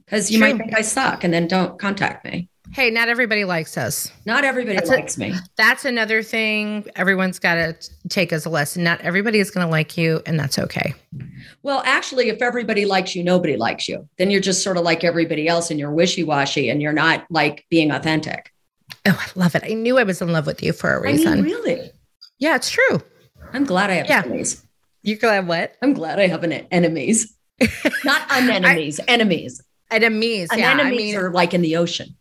because 0.10 0.32
you 0.32 0.40
True. 0.40 0.50
might 0.50 0.58
think 0.58 0.76
I 0.76 0.82
suck 0.82 1.24
and 1.24 1.32
then 1.32 1.48
don't 1.48 1.78
contact 1.78 2.26
me. 2.26 2.50
Hey, 2.72 2.90
not 2.90 3.10
everybody 3.10 3.46
likes 3.46 3.78
us. 3.78 4.12
Not 4.26 4.44
everybody 4.44 4.76
that's 4.76 4.90
likes 4.90 5.18
a, 5.18 5.20
me. 5.20 5.36
That's 5.56 5.86
another 5.86 6.22
thing 6.24 6.86
everyone's 6.96 7.40
got 7.40 7.56
to 7.56 7.76
take 8.10 8.32
as 8.32 8.46
a 8.46 8.50
lesson. 8.50 8.84
Not 8.84 9.02
everybody 9.02 9.40
is 9.40 9.50
going 9.50 9.66
to 9.66 9.72
like 9.72 9.98
you, 9.98 10.22
and 10.28 10.40
that's 10.40 10.60
okay. 10.60 10.94
Well, 11.64 11.82
actually, 11.86 12.30
if 12.30 12.42
everybody 12.42 12.86
likes 12.86 13.16
you, 13.16 13.24
nobody 13.24 13.58
likes 13.58 13.88
you. 13.88 14.08
Then 14.18 14.30
you're 14.30 14.42
just 14.42 14.64
sort 14.64 14.78
of 14.78 14.84
like 14.84 15.04
everybody 15.04 15.48
else 15.48 15.72
and 15.72 15.80
you're 15.80 15.92
wishy 15.92 16.24
washy 16.24 16.70
and 16.70 16.82
you're 16.82 16.94
not 16.94 17.26
like 17.32 17.66
being 17.70 17.92
authentic. 17.92 18.52
Oh, 19.06 19.20
I 19.20 19.40
love 19.40 19.56
it. 19.56 19.64
I 19.66 19.74
knew 19.74 19.98
I 19.98 20.04
was 20.04 20.22
in 20.22 20.32
love 20.32 20.46
with 20.46 20.62
you 20.62 20.74
for 20.74 20.94
a 20.94 21.02
reason. 21.02 21.28
I 21.28 21.36
mean, 21.36 21.46
really? 21.46 21.92
Yeah, 22.38 22.56
it's 22.56 22.70
true. 22.70 23.02
I'm 23.52 23.66
glad 23.66 23.90
I 23.90 23.96
have 23.96 24.08
yeah. 24.08 24.22
enemies. 24.26 24.64
You're 25.02 25.18
glad 25.18 25.48
what? 25.48 25.76
I'm 25.82 25.94
glad 25.94 26.20
I 26.20 26.28
have 26.28 26.44
an 26.44 26.52
enemies. 26.54 27.36
not 28.04 28.28
unenemies, 28.30 29.00
enemies. 29.08 29.62
Enemies. 29.92 30.50
yeah, 30.56 30.72
enemies 30.72 30.92
I 30.94 30.98
mean, 30.98 31.16
are 31.18 31.32
like 31.32 31.54
in 31.54 31.62
the 31.62 31.78
ocean. 31.78 32.16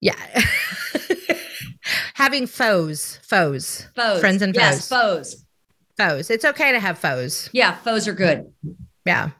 Yeah. 0.00 0.14
Having 2.14 2.46
foes, 2.46 3.18
foes, 3.22 3.86
foes, 3.94 4.20
friends 4.20 4.42
and 4.42 4.54
foes. 4.54 4.62
Yes, 4.62 4.88
foes. 4.88 5.44
Foes. 5.96 6.30
It's 6.30 6.44
okay 6.44 6.72
to 6.72 6.80
have 6.80 6.98
foes. 6.98 7.50
Yeah, 7.52 7.76
foes 7.76 8.08
are 8.08 8.14
good. 8.14 8.52
Yeah. 9.04 9.30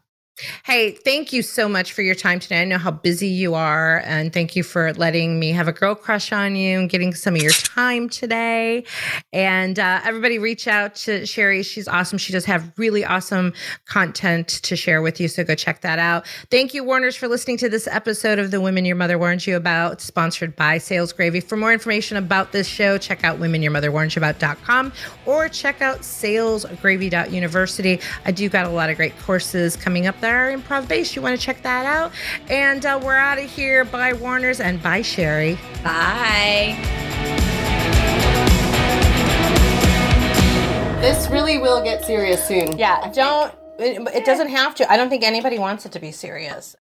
Hey, 0.65 0.93
thank 0.93 1.33
you 1.33 1.43
so 1.43 1.69
much 1.69 1.93
for 1.93 2.03
your 2.03 2.15
time 2.15 2.39
today. 2.39 2.63
I 2.63 2.65
know 2.65 2.79
how 2.79 2.91
busy 2.91 3.29
you 3.29 3.55
are, 3.55 4.03
and 4.05 4.33
thank 4.33 4.57
you 4.57 4.63
for 4.63 4.93
letting 4.95 5.39
me 5.39 5.51
have 5.51 5.69
a 5.69 5.73
girl 5.73 5.95
crush 5.95 6.33
on 6.33 6.57
you 6.57 6.79
and 6.79 6.89
getting 6.89 7.15
some 7.15 7.35
of 7.35 7.43
your 7.43 7.53
time 7.53 8.09
today. 8.09 8.85
And 9.33 9.79
uh, 9.79 10.01
everybody, 10.05 10.39
reach 10.39 10.67
out 10.67 10.95
to 10.97 11.27
Shari. 11.27 11.63
She's 11.63 11.89
awesome. 11.89 12.19
She 12.19 12.33
does 12.33 12.45
have 12.47 12.73
really 12.77 13.05
awesome 13.05 13.53
content 13.87 14.49
to 14.49 14.77
share 14.77 15.03
with 15.03 15.21
you. 15.21 15.29
So 15.29 15.45
go 15.45 15.55
check 15.55 15.83
that 15.83 15.99
out. 15.99 16.27
Thank 16.51 16.75
you, 16.75 16.85
Warners, 16.85 17.17
for 17.17 17.29
listening 17.29 17.59
to 17.59 17.69
this 17.69 17.87
episode 17.87 18.39
of 18.39 18.51
The 18.51 18.61
Women 18.61 18.85
Your 18.85 18.97
Mother 18.97 19.19
Warned 19.19 19.47
You 19.47 19.57
About, 19.57 20.01
sponsored 20.01 20.57
by 20.57 20.79
Sales 20.79 21.13
Gravy. 21.13 21.41
For 21.41 21.57
more 21.57 21.73
information 21.73 22.17
about 22.17 22.53
this 22.53 22.67
show, 22.67 22.99
check 22.99 23.25
out 23.25 23.39
womenyourmotherwarnedyouabout.com 23.39 24.93
or 25.27 25.49
check 25.49 25.83
out 25.83 26.01
salesgravy.university. 26.01 28.01
I 28.25 28.31
do 28.31 28.49
got 28.49 28.67
a 28.67 28.71
lot 28.71 28.91
of 28.91 28.97
great 28.97 29.19
courses 29.19 29.77
coming 29.77 30.07
up 30.07 30.21
there 30.21 30.30
our 30.35 30.51
improv 30.51 30.89
base. 30.89 31.15
You 31.15 31.23
want 31.23 31.39
to 31.39 31.45
check 31.45 31.63
that 31.63 31.87
out. 31.87 32.13
And 32.49 32.85
uh, 32.87 33.01
we're 33.03 33.15
out 33.15 33.39
of 33.39 33.51
here. 33.51 33.85
Bye, 33.85 34.13
Warners, 34.13 34.61
and 34.61 34.83
bye, 34.83 35.03
Shari. 35.03 35.59
Bye. 35.83 36.77
This 41.01 41.31
really 41.31 41.59
will 41.59 41.83
get 41.83 42.05
serious 42.05 42.47
soon. 42.47 42.77
Yeah, 42.79 43.11
don't. 43.13 43.55
It 43.79 44.27
doesn't 44.27 44.51
have 44.51 44.75
to. 44.75 44.93
I 44.93 44.99
don't 44.99 45.09
think 45.09 45.23
anybody 45.23 45.59
wants 45.59 45.87
it 45.87 45.93
to 45.93 46.01
be 46.01 46.13
serious. 46.13 46.77